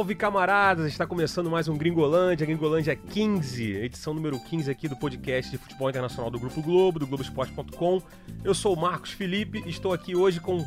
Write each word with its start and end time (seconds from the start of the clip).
Salve 0.00 0.14
camaradas! 0.14 0.86
Está 0.86 1.06
começando 1.06 1.50
mais 1.50 1.68
um 1.68 1.76
Gringolândia, 1.76 2.46
Gringolândia 2.46 2.96
15, 2.96 3.76
edição 3.76 4.14
número 4.14 4.40
15 4.40 4.70
aqui 4.70 4.88
do 4.88 4.96
podcast 4.96 5.50
de 5.50 5.58
futebol 5.58 5.90
internacional 5.90 6.30
do 6.30 6.40
Grupo 6.40 6.62
Globo, 6.62 6.98
do 6.98 7.06
Globoesporte.com. 7.06 8.02
Eu 8.42 8.54
sou 8.54 8.74
o 8.74 8.80
Marcos 8.80 9.12
Felipe 9.12 9.62
e 9.66 9.68
estou 9.68 9.92
aqui 9.92 10.16
hoje 10.16 10.40
com. 10.40 10.66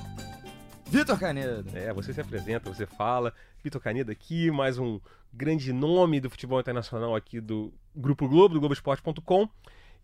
Vitor 0.85 1.19
Canedo. 1.19 1.65
É, 1.73 1.91
você 1.91 2.13
se 2.13 2.21
apresenta, 2.21 2.71
você 2.71 2.85
fala. 2.85 3.33
Vitor 3.63 3.81
Canedo 3.81 4.11
aqui, 4.11 4.51
mais 4.51 4.77
um 4.77 4.99
grande 5.33 5.73
nome 5.73 6.19
do 6.19 6.29
futebol 6.29 6.59
internacional 6.59 7.15
aqui 7.15 7.41
do 7.41 7.73
Grupo 7.95 8.27
Globo, 8.27 8.53
do 8.53 8.59
Globoesporte.com. 8.59 9.49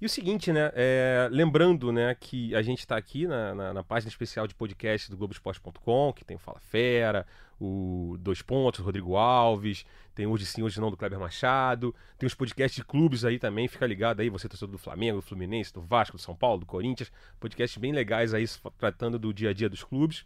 E 0.01 0.05
o 0.05 0.09
seguinte, 0.09 0.53
né? 0.53 0.71
É, 0.75 1.27
lembrando 1.29 1.91
né, 1.91 2.15
que 2.17 2.55
a 2.55 2.61
gente 2.61 2.79
está 2.79 2.95
aqui 2.95 3.27
na, 3.27 3.53
na, 3.53 3.73
na, 3.73 3.83
página 3.83 4.07
especial 4.07 4.47
de 4.47 4.55
podcast 4.55 5.11
do 5.11 5.17
Globoesporte.com, 5.17 6.13
que 6.13 6.23
tem 6.23 6.37
o 6.37 6.39
Fala 6.39 6.59
Fera, 6.61 7.27
o 7.59 8.15
Dois 8.17 8.41
Pontos, 8.41 8.79
o 8.79 8.83
Rodrigo 8.83 9.17
Alves, 9.17 9.85
tem 10.15 10.25
Hoje 10.25 10.45
Sim, 10.45 10.63
Hoje 10.63 10.79
Não 10.79 10.89
do 10.89 10.95
Kleber 10.95 11.19
Machado, 11.19 11.93
tem 12.17 12.25
os 12.25 12.33
podcasts 12.33 12.77
de 12.77 12.85
clubes 12.85 13.25
aí 13.25 13.37
também, 13.37 13.67
fica 13.67 13.85
ligado 13.85 14.21
aí, 14.21 14.29
você 14.29 14.47
torcedor 14.47 14.71
do 14.71 14.77
Flamengo, 14.77 15.17
do 15.17 15.21
Fluminense, 15.21 15.73
do 15.73 15.81
Vasco, 15.81 16.15
do 16.15 16.21
São 16.21 16.33
Paulo, 16.33 16.61
do 16.61 16.65
Corinthians, 16.65 17.11
podcasts 17.37 17.77
bem 17.77 17.91
legais 17.91 18.33
aí 18.33 18.45
tratando 18.77 19.19
do 19.19 19.33
dia 19.33 19.49
a 19.49 19.53
dia 19.53 19.69
dos 19.69 19.83
clubes. 19.83 20.25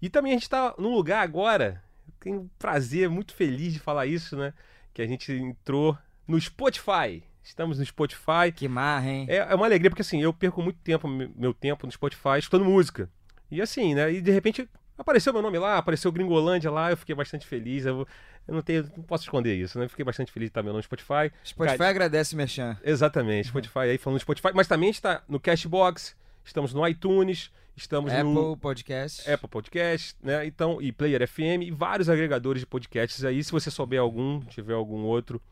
E 0.00 0.08
também 0.08 0.32
a 0.32 0.36
gente 0.36 0.44
está 0.44 0.74
num 0.78 0.94
lugar 0.94 1.22
agora, 1.22 1.82
tenho 2.18 2.40
um 2.40 2.48
prazer, 2.58 3.10
muito 3.10 3.34
feliz 3.34 3.74
de 3.74 3.80
falar 3.80 4.06
isso, 4.06 4.34
né? 4.34 4.54
Que 4.94 5.02
a 5.02 5.06
gente 5.06 5.30
entrou 5.30 5.96
no 6.26 6.40
Spotify. 6.40 7.22
Estamos 7.50 7.80
no 7.80 7.84
Spotify. 7.84 8.52
Que 8.54 8.68
marra, 8.68 9.10
hein? 9.10 9.26
É, 9.28 9.38
é 9.38 9.54
uma 9.56 9.66
alegria, 9.66 9.90
porque 9.90 10.02
assim, 10.02 10.22
eu 10.22 10.32
perco 10.32 10.62
muito 10.62 10.78
tempo, 10.78 11.08
meu 11.08 11.52
tempo 11.52 11.84
no 11.84 11.90
Spotify, 11.90 12.38
escutando 12.38 12.64
música. 12.64 13.10
E 13.50 13.60
assim, 13.60 13.92
né? 13.92 14.12
E 14.12 14.20
de 14.20 14.30
repente 14.30 14.68
apareceu 14.96 15.32
meu 15.32 15.42
nome 15.42 15.58
lá, 15.58 15.76
apareceu 15.76 16.12
Gringolândia 16.12 16.70
lá, 16.70 16.92
eu 16.92 16.96
fiquei 16.96 17.12
bastante 17.12 17.44
feliz. 17.44 17.84
Eu, 17.84 18.06
eu 18.46 18.54
não 18.54 18.62
tenho, 18.62 18.88
não 18.96 19.02
posso 19.02 19.24
esconder 19.24 19.56
isso, 19.56 19.76
né? 19.80 19.86
Eu 19.86 19.90
fiquei 19.90 20.04
bastante 20.04 20.30
feliz 20.30 20.46
de 20.46 20.50
estar 20.50 20.62
meu 20.62 20.72
nome 20.72 20.78
no 20.78 20.84
Spotify. 20.84 21.32
Spotify 21.44 21.76
Cara, 21.76 21.90
agradece, 21.90 22.36
Merchan. 22.36 22.78
Exatamente, 22.84 23.48
Spotify 23.48 23.80
aí 23.80 23.98
falando 23.98 24.18
do 24.18 24.22
Spotify, 24.22 24.50
mas 24.54 24.68
também 24.68 24.88
está 24.88 25.24
no 25.28 25.40
Cashbox, 25.40 26.14
estamos 26.44 26.72
no 26.72 26.86
iTunes, 26.86 27.50
estamos 27.76 28.12
Apple 28.12 28.32
no 28.32 28.56
Podcast. 28.56 29.28
Apple 29.28 29.48
Podcast, 29.48 30.16
né? 30.22 30.46
Então, 30.46 30.80
e 30.80 30.92
Player 30.92 31.26
FM 31.26 31.62
e 31.62 31.72
vários 31.72 32.08
agregadores 32.08 32.60
de 32.60 32.66
podcasts 32.66 33.24
aí. 33.24 33.42
Se 33.42 33.50
você 33.50 33.72
souber 33.72 34.00
algum, 34.00 34.38
tiver 34.42 34.74
algum 34.74 35.02
outro, 35.02 35.42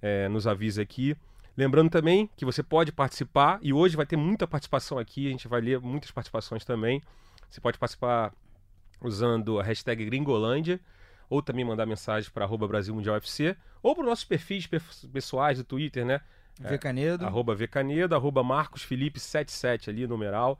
é, 0.00 0.28
nos 0.28 0.46
avisa 0.46 0.80
aqui. 0.80 1.16
Lembrando 1.60 1.90
também 1.90 2.30
que 2.38 2.44
você 2.46 2.62
pode 2.62 2.90
participar, 2.90 3.58
e 3.60 3.70
hoje 3.70 3.94
vai 3.94 4.06
ter 4.06 4.16
muita 4.16 4.46
participação 4.46 4.98
aqui, 4.98 5.26
a 5.26 5.30
gente 5.30 5.46
vai 5.46 5.60
ler 5.60 5.78
muitas 5.78 6.10
participações 6.10 6.64
também. 6.64 7.02
Você 7.50 7.60
pode 7.60 7.76
participar 7.76 8.32
usando 8.98 9.60
a 9.60 9.62
hashtag 9.62 10.06
Gringolândia, 10.06 10.80
ou 11.28 11.42
também 11.42 11.62
mandar 11.62 11.84
mensagem 11.84 12.30
para 12.30 12.46
arroba 12.46 12.66
Brasil 12.66 12.94
Mundial 12.94 13.20
ou 13.82 13.94
para 13.94 14.00
os 14.00 14.08
nossos 14.08 14.24
perfis 14.24 14.66
pessoais 15.12 15.58
do 15.58 15.64
Twitter, 15.64 16.02
né? 16.02 16.22
Vcanedo. 16.58 17.24
É, 17.24 17.26
arroba 17.26 17.54
Vcanedo, 17.54 18.14
arroba 18.14 18.42
Marcos 18.42 18.82
Felipe 18.82 19.20
77 19.20 19.90
ali, 19.90 20.06
numeral. 20.06 20.58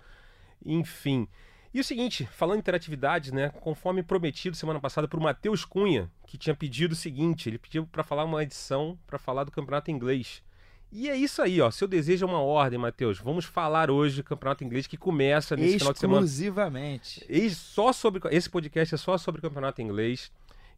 Enfim. 0.63 1.27
E 1.73 1.81
o 1.81 1.85
seguinte, 1.85 2.27
falando 2.27 2.57
em 2.57 2.61
interatividade, 2.61 3.33
né? 3.33 3.49
Conforme 3.49 4.03
prometido 4.03 4.55
semana 4.55 4.79
passada 4.79 5.09
por 5.09 5.19
Matheus 5.19 5.65
Cunha, 5.65 6.11
que 6.27 6.37
tinha 6.37 6.55
pedido 6.55 6.93
o 6.93 6.97
seguinte, 6.97 7.49
ele 7.49 7.57
pediu 7.57 7.87
para 7.87 8.05
falar 8.05 8.25
uma 8.25 8.43
edição 8.43 8.99
para 9.07 9.19
falar 9.19 9.45
do 9.45 9.51
campeonato 9.51 9.91
inglês. 9.91 10.43
E 10.93 11.09
é 11.09 11.17
isso 11.17 11.41
aí, 11.41 11.61
ó. 11.61 11.71
Seu 11.71 11.87
desejo 11.87 12.27
é 12.27 12.29
uma 12.29 12.41
ordem, 12.41 12.79
Matheus. 12.79 13.19
Vamos 13.19 13.45
falar 13.45 13.91
hoje 13.91 14.17
do 14.17 14.25
campeonato 14.25 14.65
inglês 14.65 14.87
que 14.87 14.97
começa 14.97 15.57
nesse 15.57 15.79
final 15.79 15.93
de 15.93 15.99
semana. 15.99 16.27
Exclusivamente. 16.27 17.27
Só 17.51 17.93
sobre 17.93 18.21
esse 18.35 18.51
podcast 18.51 18.95
é 18.95 18.99
só 18.99 19.17
sobre 19.17 19.39
o 19.39 19.43
campeonato 19.43 19.81
inglês. 19.81 20.33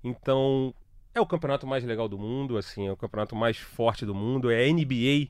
Então, 0.04 0.74
é 1.14 1.20
o 1.20 1.26
campeonato 1.26 1.66
mais 1.66 1.84
legal 1.84 2.08
do 2.08 2.18
mundo, 2.18 2.56
assim, 2.56 2.88
é 2.88 2.92
o 2.92 2.96
campeonato 2.96 3.36
mais 3.36 3.56
forte 3.56 4.04
do 4.04 4.14
mundo, 4.14 4.50
é 4.50 4.64
a 4.64 4.72
NBA 4.72 5.28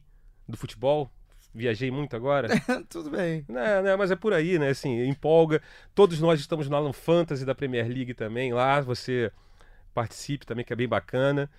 do 0.48 0.56
futebol. 0.56 1.10
Viajei 1.54 1.90
muito 1.90 2.16
agora. 2.16 2.48
Tudo 2.88 3.10
bem. 3.10 3.44
Não, 3.48 3.82
não, 3.82 3.98
mas 3.98 4.10
é 4.10 4.16
por 4.16 4.32
aí, 4.32 4.58
né? 4.58 4.70
Assim, 4.70 5.04
empolga. 5.04 5.60
Todos 5.94 6.18
nós 6.18 6.40
estamos 6.40 6.68
no 6.68 6.74
Alan 6.74 6.92
Fantasy 6.94 7.44
da 7.44 7.54
Premier 7.54 7.86
League 7.86 8.14
também. 8.14 8.52
Lá 8.52 8.80
você 8.80 9.30
participe 9.92 10.46
também, 10.46 10.64
que 10.64 10.72
é 10.72 10.76
bem 10.76 10.88
bacana. 10.88 11.50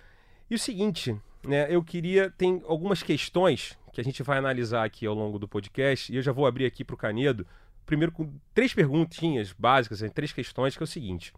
E 0.49 0.55
o 0.55 0.59
seguinte, 0.59 1.15
né? 1.43 1.67
Eu 1.69 1.83
queria. 1.83 2.29
Tem 2.29 2.61
algumas 2.67 3.03
questões 3.03 3.77
que 3.91 4.01
a 4.01 4.03
gente 4.03 4.23
vai 4.23 4.37
analisar 4.37 4.83
aqui 4.83 5.05
ao 5.05 5.13
longo 5.13 5.37
do 5.37 5.47
podcast, 5.47 6.11
e 6.11 6.15
eu 6.15 6.21
já 6.21 6.31
vou 6.31 6.47
abrir 6.47 6.65
aqui 6.65 6.83
para 6.83 6.95
o 6.95 6.97
Canedo. 6.97 7.45
Primeiro, 7.85 8.11
com 8.11 8.33
três 8.53 8.73
perguntinhas 8.73 9.53
básicas, 9.53 10.01
né, 10.01 10.09
três 10.09 10.31
questões, 10.31 10.75
que 10.75 10.81
é 10.81 10.85
o 10.85 10.87
seguinte: 10.87 11.33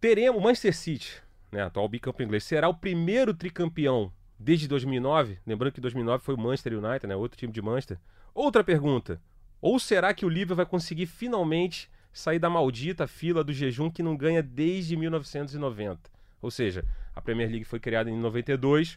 teremos 0.00 0.40
o 0.40 0.44
Manchester 0.44 0.74
City, 0.74 1.22
né, 1.52 1.62
atual 1.62 1.88
bicampeão 1.88 2.26
inglês, 2.26 2.44
será 2.44 2.68
o 2.68 2.74
primeiro 2.74 3.32
tricampeão 3.34 4.12
desde 4.38 4.66
2009? 4.66 5.38
Lembrando 5.46 5.72
que 5.72 5.80
2009 5.80 6.24
foi 6.24 6.34
o 6.34 6.38
Manchester 6.38 6.78
United, 6.78 7.06
né, 7.06 7.14
outro 7.14 7.38
time 7.38 7.52
de 7.52 7.62
Manchester. 7.62 7.98
Outra 8.34 8.64
pergunta: 8.64 9.20
ou 9.60 9.78
será 9.78 10.14
que 10.14 10.24
o 10.24 10.28
Liverpool 10.28 10.56
vai 10.56 10.66
conseguir 10.66 11.06
finalmente 11.06 11.90
sair 12.12 12.38
da 12.38 12.50
maldita 12.50 13.06
fila 13.06 13.44
do 13.44 13.52
jejum 13.52 13.90
que 13.90 14.02
não 14.02 14.16
ganha 14.16 14.42
desde 14.42 14.96
1990? 14.96 16.10
Ou 16.40 16.50
seja, 16.50 16.84
a 17.18 17.20
Premier 17.20 17.50
League 17.50 17.64
foi 17.64 17.80
criada 17.80 18.08
em 18.08 18.16
92. 18.16 18.96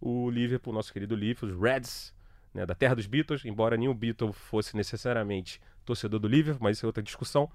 O 0.00 0.30
Liverpool, 0.30 0.72
nosso 0.72 0.90
querido 0.90 1.14
Liverpool, 1.14 1.50
os 1.50 1.60
Reds, 1.60 2.14
né, 2.54 2.64
da 2.64 2.74
terra 2.74 2.94
dos 2.94 3.06
Beatles, 3.06 3.44
embora 3.44 3.76
nenhum 3.76 3.94
Beatle 3.94 4.32
fosse 4.32 4.74
necessariamente 4.74 5.60
torcedor 5.84 6.18
do 6.18 6.26
Liverpool, 6.26 6.62
mas 6.62 6.78
isso 6.78 6.86
é 6.86 6.88
outra 6.88 7.02
discussão. 7.02 7.50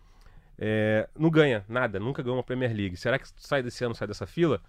É, 0.59 1.09
não 1.17 1.31
ganha 1.31 1.65
nada, 1.67 1.99
nunca 1.99 2.21
ganhou 2.21 2.37
uma 2.37 2.43
Premier 2.43 2.71
League. 2.71 2.95
Será 2.95 3.17
que 3.17 3.27
sai 3.35 3.63
desse 3.63 3.83
ano, 3.83 3.95
sai 3.95 4.07
dessa 4.07 4.27
fila? 4.27 4.61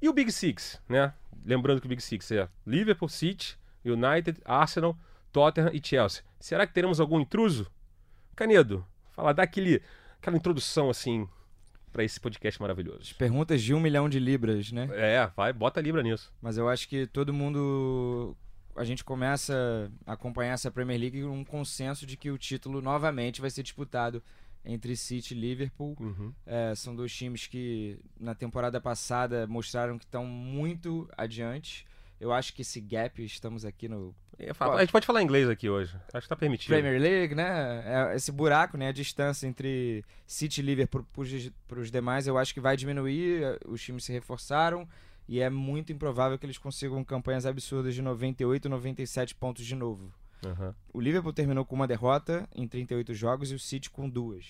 E 0.00 0.08
o 0.08 0.12
Big 0.12 0.30
Six, 0.30 0.80
né? 0.88 1.12
Lembrando 1.44 1.80
que 1.80 1.86
o 1.86 1.90
Big 1.90 2.00
Six 2.00 2.30
é 2.30 2.48
Liverpool, 2.64 3.08
City, 3.08 3.58
United, 3.84 4.40
Arsenal, 4.44 4.96
Tottenham 5.32 5.70
e 5.72 5.84
Chelsea. 5.84 6.22
Será 6.38 6.64
que 6.64 6.72
teremos 6.72 7.00
algum 7.00 7.18
intruso? 7.18 7.68
Canedo, 8.36 8.86
fala, 9.10 9.34
dá 9.34 9.42
aquele, 9.42 9.82
aquela 10.20 10.36
introdução 10.36 10.88
assim 10.88 11.28
para 11.92 12.04
esse 12.04 12.20
podcast 12.20 12.60
maravilhoso. 12.60 13.00
As 13.02 13.12
perguntas 13.12 13.62
de 13.62 13.74
um 13.74 13.80
milhão 13.80 14.08
de 14.08 14.18
libras, 14.18 14.72
né? 14.72 14.88
É, 14.92 15.30
vai, 15.36 15.52
bota 15.52 15.80
libra 15.80 16.02
nisso. 16.02 16.32
Mas 16.40 16.56
eu 16.56 16.68
acho 16.68 16.88
que 16.88 17.06
todo 17.06 17.32
mundo. 17.32 18.36
A 18.76 18.84
gente 18.84 19.02
começa 19.02 19.90
a 20.06 20.12
acompanhar 20.12 20.52
essa 20.52 20.70
Premier 20.70 21.00
League 21.00 21.22
com 21.22 21.36
um 21.36 21.44
consenso 21.44 22.06
de 22.06 22.16
que 22.16 22.30
o 22.30 22.38
título 22.38 22.80
novamente 22.80 23.40
vai 23.40 23.50
ser 23.50 23.64
disputado 23.64 24.22
entre 24.64 24.94
City 24.96 25.34
e 25.34 25.36
Liverpool. 25.38 25.96
Uhum. 25.98 26.32
É, 26.46 26.74
são 26.74 26.94
dois 26.94 27.12
times 27.12 27.46
que 27.46 27.98
na 28.20 28.34
temporada 28.34 28.80
passada 28.80 29.46
mostraram 29.46 29.98
que 29.98 30.04
estão 30.04 30.24
muito 30.24 31.08
adiante. 31.16 31.86
Eu 32.20 32.32
acho 32.32 32.52
que 32.52 32.62
esse 32.62 32.80
gap, 32.80 33.24
estamos 33.24 33.64
aqui 33.64 33.88
no 33.88 34.14
a 34.60 34.80
gente 34.80 34.92
pode 34.92 35.04
falar 35.04 35.20
inglês 35.20 35.48
aqui 35.48 35.68
hoje. 35.68 35.96
Acho 36.12 36.22
que 36.22 36.28
tá 36.28 36.36
permitido. 36.36 36.68
Premier 36.68 37.00
League, 37.00 37.34
né? 37.34 37.82
É 38.12 38.14
esse 38.14 38.30
buraco, 38.30 38.76
né? 38.76 38.88
A 38.88 38.92
distância 38.92 39.48
entre 39.48 40.04
City 40.26 40.60
e 40.60 40.64
Liverpool 40.64 41.04
para 41.66 41.80
os 41.80 41.90
demais, 41.90 42.28
eu 42.28 42.38
acho 42.38 42.54
que 42.54 42.60
vai 42.60 42.76
diminuir. 42.76 43.58
Os 43.66 43.82
times 43.82 44.04
se 44.04 44.12
reforçaram 44.12 44.88
e 45.28 45.40
é 45.40 45.50
muito 45.50 45.92
improvável 45.92 46.38
que 46.38 46.46
eles 46.46 46.56
consigam 46.56 47.02
campanhas 47.02 47.46
absurdas 47.46 47.94
de 47.94 48.00
98, 48.00 48.68
97 48.68 49.34
pontos 49.34 49.66
de 49.66 49.74
novo. 49.74 50.12
Uhum. 50.44 50.72
O 50.92 51.00
Liverpool 51.00 51.32
terminou 51.32 51.64
com 51.64 51.74
uma 51.74 51.88
derrota 51.88 52.48
em 52.54 52.68
38 52.68 53.12
jogos 53.14 53.50
e 53.50 53.56
o 53.56 53.58
City 53.58 53.90
com 53.90 54.08
duas. 54.08 54.46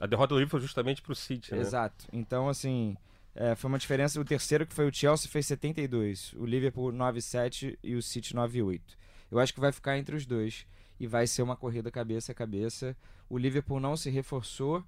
A 0.00 0.06
derrota 0.06 0.34
do 0.34 0.38
Liverpool 0.38 0.60
foi 0.60 0.66
justamente 0.66 1.02
para 1.02 1.12
o 1.12 1.16
City, 1.16 1.54
né? 1.54 1.60
Exato. 1.60 2.06
Então, 2.10 2.48
assim, 2.48 2.96
é, 3.36 3.54
foi 3.54 3.68
uma 3.68 3.78
diferença. 3.78 4.20
O 4.20 4.24
terceiro, 4.24 4.66
que 4.66 4.74
foi 4.74 4.88
o 4.88 4.92
Chelsea, 4.94 5.30
fez 5.30 5.46
72. 5.46 6.32
O 6.34 6.46
Liverpool 6.46 6.90
9,7 6.90 7.78
e 7.82 7.94
o 7.94 8.02
City 8.02 8.34
9,8. 8.34 8.80
Eu 9.30 9.38
acho 9.38 9.52
que 9.52 9.60
vai 9.60 9.70
ficar 9.70 9.98
entre 9.98 10.16
os 10.16 10.24
dois 10.24 10.66
e 10.98 11.06
vai 11.06 11.26
ser 11.26 11.42
uma 11.42 11.54
corrida 11.54 11.90
cabeça 11.90 12.32
a 12.32 12.34
cabeça. 12.34 12.96
O 13.28 13.36
Liverpool 13.36 13.78
não 13.78 13.96
se 13.96 14.08
reforçou 14.08 14.82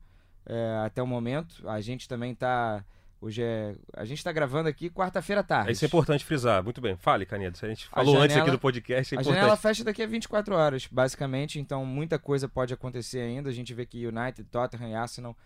é, 0.46 0.82
até 0.84 1.02
o 1.02 1.06
momento. 1.06 1.68
A 1.68 1.80
gente 1.80 2.08
também 2.08 2.32
está 2.32 2.82
Hoje 3.20 3.42
é. 3.42 3.74
A 3.94 4.04
gente 4.04 4.18
está 4.18 4.30
gravando 4.30 4.68
aqui 4.68 4.88
quarta-feira 4.88 5.40
à 5.40 5.44
tarde. 5.44 5.72
Isso 5.72 5.84
é 5.84 5.88
importante 5.88 6.24
frisar. 6.24 6.62
Muito 6.62 6.80
bem. 6.80 6.96
Fale, 6.96 7.26
Canedo. 7.26 7.58
A 7.60 7.66
gente 7.66 7.88
falou 7.88 8.14
janela, 8.14 8.24
antes 8.24 8.36
aqui 8.36 8.50
do 8.50 8.58
podcast. 8.58 9.14
É 9.16 9.18
a 9.18 9.22
janela 9.22 9.56
fecha 9.56 9.82
daqui 9.82 10.02
a 10.02 10.06
24 10.06 10.54
horas, 10.54 10.86
basicamente. 10.86 11.58
Então, 11.58 11.84
muita 11.84 12.16
coisa 12.16 12.48
pode 12.48 12.72
acontecer 12.72 13.18
ainda. 13.18 13.50
A 13.50 13.52
gente 13.52 13.74
vê 13.74 13.84
que 13.84 14.06
United, 14.06 14.44
Tottenham 14.44 14.90
e 14.90 14.94
Arsenal 14.94 15.36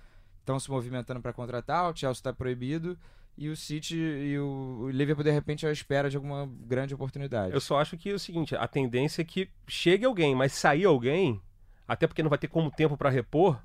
estão 0.43 0.61
se 0.61 0.71
movimentando 0.71 1.21
para 1.21 1.33
contratar. 1.33 1.91
O 1.91 1.97
Chelsea 1.97 2.21
está 2.21 2.33
proibido 2.33 2.99
e 3.37 3.49
o 3.49 3.57
City 3.57 3.97
e 3.97 4.39
o 4.39 4.91
Liverpool 4.91 5.25
de 5.25 5.31
repente 5.31 5.67
à 5.67 5.73
espera 5.73 6.11
de 6.11 6.17
alguma 6.17 6.49
grande 6.67 6.95
oportunidade. 6.95 7.55
Eu 7.55 7.61
só 7.61 7.79
acho 7.79 7.97
que 7.97 8.11
é 8.11 8.15
o 8.15 8.19
seguinte, 8.19 8.55
a 8.55 8.69
tendência 8.69 9.23
é 9.23 9.25
que 9.25 9.49
chegue 9.67 10.05
alguém, 10.05 10.35
mas 10.35 10.53
sair 10.53 10.85
alguém, 10.85 11.41
até 11.89 12.07
porque 12.07 12.23
não 12.23 12.31
vai 12.31 12.39
ter 12.39 12.49
como 12.49 12.71
tempo 12.71 12.97
para 12.97 13.09
repor, 13.09 13.59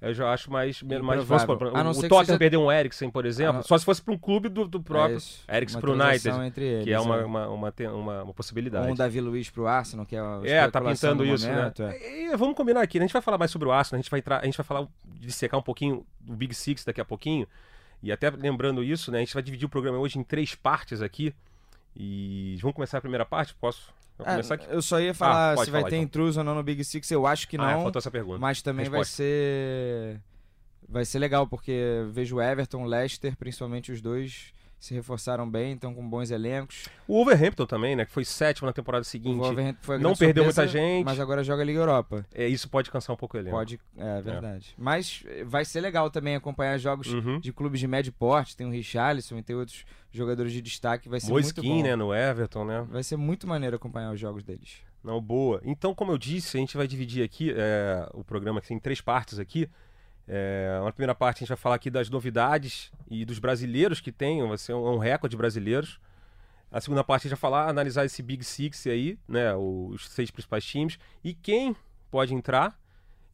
Eu 0.00 0.14
já 0.14 0.32
acho 0.32 0.50
mais. 0.50 0.80
mais 0.82 1.24
vamos 1.24 1.42
A 1.74 1.82
não 1.84 1.90
o 1.90 1.94
Tottenham 1.94 2.24
seja- 2.24 2.38
perdeu 2.38 2.62
um 2.62 2.70
Eriksen, 2.70 3.10
por 3.10 3.26
exemplo, 3.26 3.50
A 3.50 3.52
não- 3.54 3.62
só 3.64 3.76
se 3.76 3.84
fosse 3.84 4.00
para 4.00 4.14
um 4.14 4.18
clube 4.18 4.48
do, 4.48 4.66
do 4.68 4.80
próprio 4.80 5.14
É 5.14 5.18
isso, 5.18 5.44
Eriksen 5.48 5.76
uma 5.76 5.80
pro 5.80 5.92
United, 5.92 6.28
eles, 6.28 6.84
que 6.84 6.92
é 6.92 7.00
uma, 7.00 7.16
é. 7.16 7.24
uma, 7.24 7.48
uma, 7.48 7.72
uma, 7.92 8.22
uma 8.22 8.32
possibilidade. 8.34 8.86
Ou 8.86 8.92
um 8.92 8.96
Davi 8.96 9.20
Luiz 9.20 9.50
pro 9.50 9.66
Arsenal, 9.66 10.06
que 10.06 10.14
é 10.14 10.20
a 10.20 10.40
É, 10.44 10.70
tá 10.70 10.80
pintando 10.80 11.24
do 11.24 11.34
isso, 11.34 11.48
momento, 11.48 11.82
né? 11.82 11.96
é. 11.96 12.32
E 12.32 12.36
vamos 12.36 12.54
combinar 12.54 12.80
aqui, 12.80 12.98
né? 12.98 13.04
a 13.04 13.06
gente 13.06 13.12
vai 13.12 13.22
falar 13.22 13.38
mais 13.38 13.50
sobre 13.50 13.66
o 13.66 13.72
Arsenal, 13.72 13.98
a 13.98 14.02
gente 14.02 14.10
vai 14.10 14.20
entrar, 14.20 14.40
a 14.40 14.44
gente 14.44 14.56
vai 14.56 14.64
falar 14.64 14.86
de 15.04 15.32
secar 15.32 15.58
um 15.58 15.62
pouquinho 15.62 16.06
do 16.20 16.34
Big 16.36 16.54
Six 16.54 16.84
daqui 16.84 17.00
a 17.00 17.04
pouquinho. 17.04 17.46
E 18.00 18.12
até 18.12 18.30
lembrando 18.30 18.84
isso, 18.84 19.10
né? 19.10 19.18
A 19.18 19.20
gente 19.20 19.34
vai 19.34 19.42
dividir 19.42 19.66
o 19.66 19.68
programa 19.68 19.98
hoje 19.98 20.18
em 20.18 20.22
três 20.22 20.54
partes 20.54 21.02
aqui. 21.02 21.34
E 22.00 22.56
vamos 22.62 22.76
começar 22.76 22.98
a 22.98 23.00
primeira 23.00 23.26
parte? 23.26 23.54
Posso? 23.56 23.92
É, 24.20 24.24
começar 24.24 24.54
aqui? 24.54 24.66
eu 24.70 24.80
só 24.80 25.00
ia 25.00 25.12
falar 25.14 25.52
Ah, 25.52 25.56
se 25.64 25.70
vai 25.70 25.80
falar, 25.80 25.90
ter 25.90 25.96
então. 25.96 26.04
intruso 26.04 26.38
ou 26.40 26.44
não 26.44 26.54
no 26.54 26.62
Big 26.62 26.82
Six, 26.84 27.10
eu 27.10 27.26
acho 27.26 27.48
que 27.48 27.56
Ah, 27.58 27.70
é, 27.70 27.74
não. 27.74 27.82
faltou 27.82 27.98
essa 28.00 28.10
pergunta. 28.10 28.38
Mas 28.38 28.62
também 28.62 28.88
vai 28.88 29.00
Resposta. 29.00 29.16
ser. 29.16 30.20
Vai 30.88 31.04
ser 31.04 31.18
legal, 31.18 31.46
porque 31.46 32.06
vejo 32.10 32.36
o 32.36 32.42
Everton, 32.42 32.82
o 32.82 32.86
Leicester, 32.86 33.36
principalmente 33.36 33.90
os 33.92 34.00
dois, 34.00 34.52
se 34.78 34.94
reforçaram 34.94 35.48
bem, 35.48 35.72
estão 35.74 35.92
com 35.94 36.08
bons 36.08 36.30
elencos. 36.30 36.86
O 37.06 37.14
Wolverhampton 37.14 37.66
também, 37.66 37.96
né? 37.96 38.04
Que 38.04 38.12
foi 38.12 38.24
sétimo 38.24 38.66
na 38.66 38.72
temporada 38.72 39.02
O 39.02 39.04
seguinte. 39.04 39.36
Wolverhampton 39.36 39.82
foi 39.82 39.98
não 39.98 40.14
perdeu 40.14 40.44
surpresa, 40.44 40.62
muita 40.62 40.78
gente. 40.88 41.04
Mas 41.04 41.18
agora 41.20 41.42
joga 41.42 41.62
a 41.62 41.64
Liga 41.64 41.80
Europa. 41.80 42.24
É, 42.34 42.46
isso 42.46 42.68
pode 42.68 42.90
cansar 42.90 43.14
um 43.14 43.16
pouco 43.16 43.36
ele. 43.36 43.50
Pode, 43.50 43.80
é 43.96 44.22
verdade. 44.22 44.74
Mas 44.78 45.22
eh, 45.26 45.42
vai 45.44 45.64
ser 45.64 45.80
legal 45.80 46.10
também 46.10 46.36
acompanhar 46.36 46.78
jogos 46.78 47.12
Uhum. 47.12 47.40
de 47.40 47.52
clubes 47.52 47.80
de 47.80 47.88
médio 47.88 48.12
porte. 48.12 48.56
Tem 48.56 48.66
o 48.66 48.70
Richarlison 48.70 49.36
e 49.38 49.42
tem 49.42 49.56
outros 49.56 49.84
jogadores 50.12 50.52
de 50.52 50.62
destaque. 50.62 51.08
Vai 51.08 51.18
ser 51.20 51.32
muito 51.32 51.44
Moiskin, 51.44 51.78
bom. 51.78 51.82
né? 51.82 51.96
No 51.96 52.14
Everton, 52.14 52.64
né? 52.64 52.86
Vai 52.88 53.02
ser 53.02 53.16
muito 53.16 53.46
maneiro 53.46 53.76
acompanhar 53.76 54.12
os 54.12 54.20
jogos 54.20 54.44
deles. 54.44 54.76
Não, 55.02 55.20
boa. 55.20 55.60
Então, 55.64 55.94
como 55.94 56.12
eu 56.12 56.18
disse, 56.18 56.56
a 56.56 56.60
gente 56.60 56.76
vai 56.76 56.86
dividir 56.86 57.24
aqui 57.24 57.52
é, 57.56 58.08
o 58.14 58.22
programa 58.24 58.58
aqui 58.58 58.74
em 58.74 58.78
três 58.78 59.00
partes 59.00 59.38
aqui. 59.38 59.68
É, 60.28 60.80
na 60.84 60.92
primeira 60.92 61.14
parte 61.14 61.38
a 61.38 61.40
gente 61.40 61.48
vai 61.48 61.56
falar 61.56 61.76
aqui 61.76 61.90
das 61.90 62.10
novidades 62.10 62.92
e 63.10 63.24
dos 63.24 63.38
brasileiros 63.38 63.98
que 64.00 64.12
tem, 64.12 64.46
vai 64.46 64.58
ser 64.58 64.74
um, 64.74 64.94
um 64.94 64.98
recorde 64.98 65.30
de 65.30 65.36
brasileiros. 65.38 65.98
A 66.70 66.80
segunda 66.82 67.02
parte 67.02 67.22
a 67.22 67.30
gente 67.30 67.38
vai 67.38 67.40
falar, 67.40 67.68
analisar 67.68 68.04
esse 68.04 68.22
Big 68.22 68.44
Six 68.44 68.86
aí, 68.88 69.18
né, 69.26 69.54
os 69.54 70.10
seis 70.10 70.30
principais 70.30 70.64
times 70.64 70.98
e 71.24 71.32
quem 71.32 71.74
pode 72.10 72.34
entrar. 72.34 72.78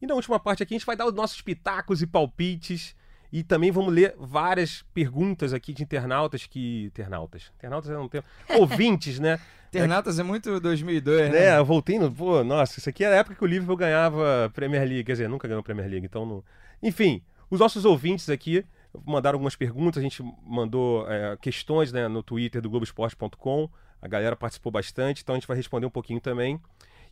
E 0.01 0.07
na 0.07 0.15
última 0.15 0.39
parte 0.39 0.63
aqui 0.63 0.73
a 0.73 0.77
gente 0.77 0.85
vai 0.85 0.95
dar 0.95 1.05
os 1.05 1.13
nossos 1.13 1.41
pitacos 1.41 2.01
e 2.01 2.07
palpites 2.07 2.95
e 3.31 3.43
também 3.43 3.71
vamos 3.71 3.93
ler 3.93 4.15
várias 4.17 4.85
perguntas 4.93 5.53
aqui 5.53 5.73
de 5.73 5.83
internautas 5.83 6.45
que 6.45 6.85
internautas, 6.85 7.51
internautas 7.57 7.91
é 7.91 7.97
um 7.97 8.07
termo, 8.07 8.25
ouvintes, 8.57 9.19
né? 9.19 9.37
Internautas 9.67 10.17
é 10.17 10.23
muito 10.23 10.57
2002, 10.61 11.31
né? 11.31 11.47
É, 11.47 11.57
eu 11.57 11.65
voltei 11.65 11.99
no. 11.99 12.09
Pô, 12.09 12.41
nossa, 12.45 12.79
isso 12.79 12.87
aqui 12.87 13.03
era 13.03 13.15
a 13.15 13.17
época 13.17 13.35
que 13.35 13.43
o 13.43 13.47
Liverpool 13.47 13.75
ganhava 13.75 14.49
Premier 14.53 14.83
League. 14.83 15.03
Quer 15.03 15.11
dizer, 15.13 15.27
nunca 15.27 15.49
ganhou 15.49 15.61
Premier 15.61 15.89
League, 15.89 16.05
então 16.05 16.25
não. 16.25 16.43
Enfim, 16.85 17.23
os 17.49 17.59
nossos 17.59 17.83
ouvintes 17.83 18.29
aqui 18.29 18.63
mandaram 19.03 19.37
algumas 19.37 19.55
perguntas, 19.55 19.99
a 19.99 20.03
gente 20.03 20.21
mandou 20.45 21.11
é, 21.11 21.35
questões 21.37 21.91
né, 21.91 22.07
no 22.07 22.21
Twitter 22.21 22.61
do 22.61 22.69
Globoesporte.com. 22.69 23.67
A 23.99 24.07
galera 24.07 24.35
participou 24.35 24.71
bastante, 24.71 25.23
então 25.23 25.33
a 25.33 25.39
gente 25.39 25.47
vai 25.47 25.57
responder 25.57 25.87
um 25.87 25.89
pouquinho 25.89 26.21
também. 26.21 26.61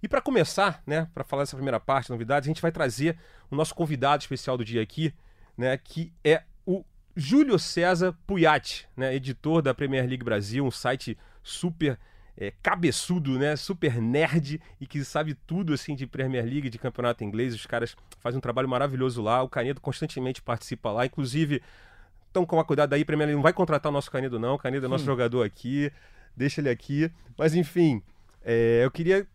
E 0.02 0.08
para 0.08 0.22
começar, 0.22 0.84
né, 0.86 1.10
para 1.12 1.24
falar 1.24 1.42
dessa 1.42 1.56
primeira 1.56 1.80
parte, 1.80 2.12
novidades, 2.12 2.48
a 2.48 2.52
gente 2.52 2.62
vai 2.62 2.72
trazer 2.72 3.18
o 3.50 3.56
nosso 3.56 3.74
convidado 3.74 4.22
especial 4.22 4.56
do 4.56 4.64
dia 4.64 4.80
aqui, 4.80 5.12
né, 5.58 5.76
que 5.76 6.14
é 6.24 6.44
o 6.68 6.86
Júlio 7.16 7.58
César 7.58 8.16
Puyat, 8.28 8.88
né, 8.96 9.16
editor 9.16 9.64
da 9.64 9.74
Premier 9.74 10.06
League 10.08 10.24
Brasil, 10.24 10.64
um 10.64 10.70
site 10.70 11.18
super 11.42 11.98
é, 12.38 12.52
cabeçudo, 12.62 13.38
né? 13.38 13.56
Super 13.56 14.02
nerd 14.02 14.60
e 14.80 14.88
que 14.88 15.04
sabe 15.04 15.34
tudo 15.34 15.74
assim 15.74 15.96
de 15.96 16.08
Premier 16.08 16.44
League, 16.44 16.70
de 16.70 16.78
campeonato 16.78 17.24
inglês. 17.24 17.54
Os 17.54 17.66
caras 17.66 17.96
fazem 18.20 18.38
um 18.38 18.42
trabalho 18.42 18.68
maravilhoso 18.68 19.22
lá. 19.22 19.42
O 19.44 19.50
Canedo 19.50 19.80
constantemente 19.80 20.42
participa 20.42 20.92
lá. 20.92 21.06
Inclusive, 21.06 21.62
então 22.32 22.46
com 22.46 22.56
uma 22.56 22.66
cuidado 22.66 22.94
aí, 22.94 23.06
Premier 23.06 23.28
League 23.28 23.36
não 23.36 23.44
vai 23.44 23.54
contratar 23.54 23.92
o 23.92 23.94
nosso 23.94 24.10
Canedo, 24.12 24.40
não. 24.40 24.56
O 24.56 24.60
Canedo 24.60 24.86
é 24.86 24.90
nosso 24.90 25.06
jogador 25.06 25.44
aqui. 25.44 25.92
Deixa 26.36 26.62
ele 26.62 26.70
aqui. 26.70 27.12
Mas 27.38 27.54
enfim, 27.54 28.02
é, 28.44 28.82
eu 28.84 28.90
queria 28.90 29.28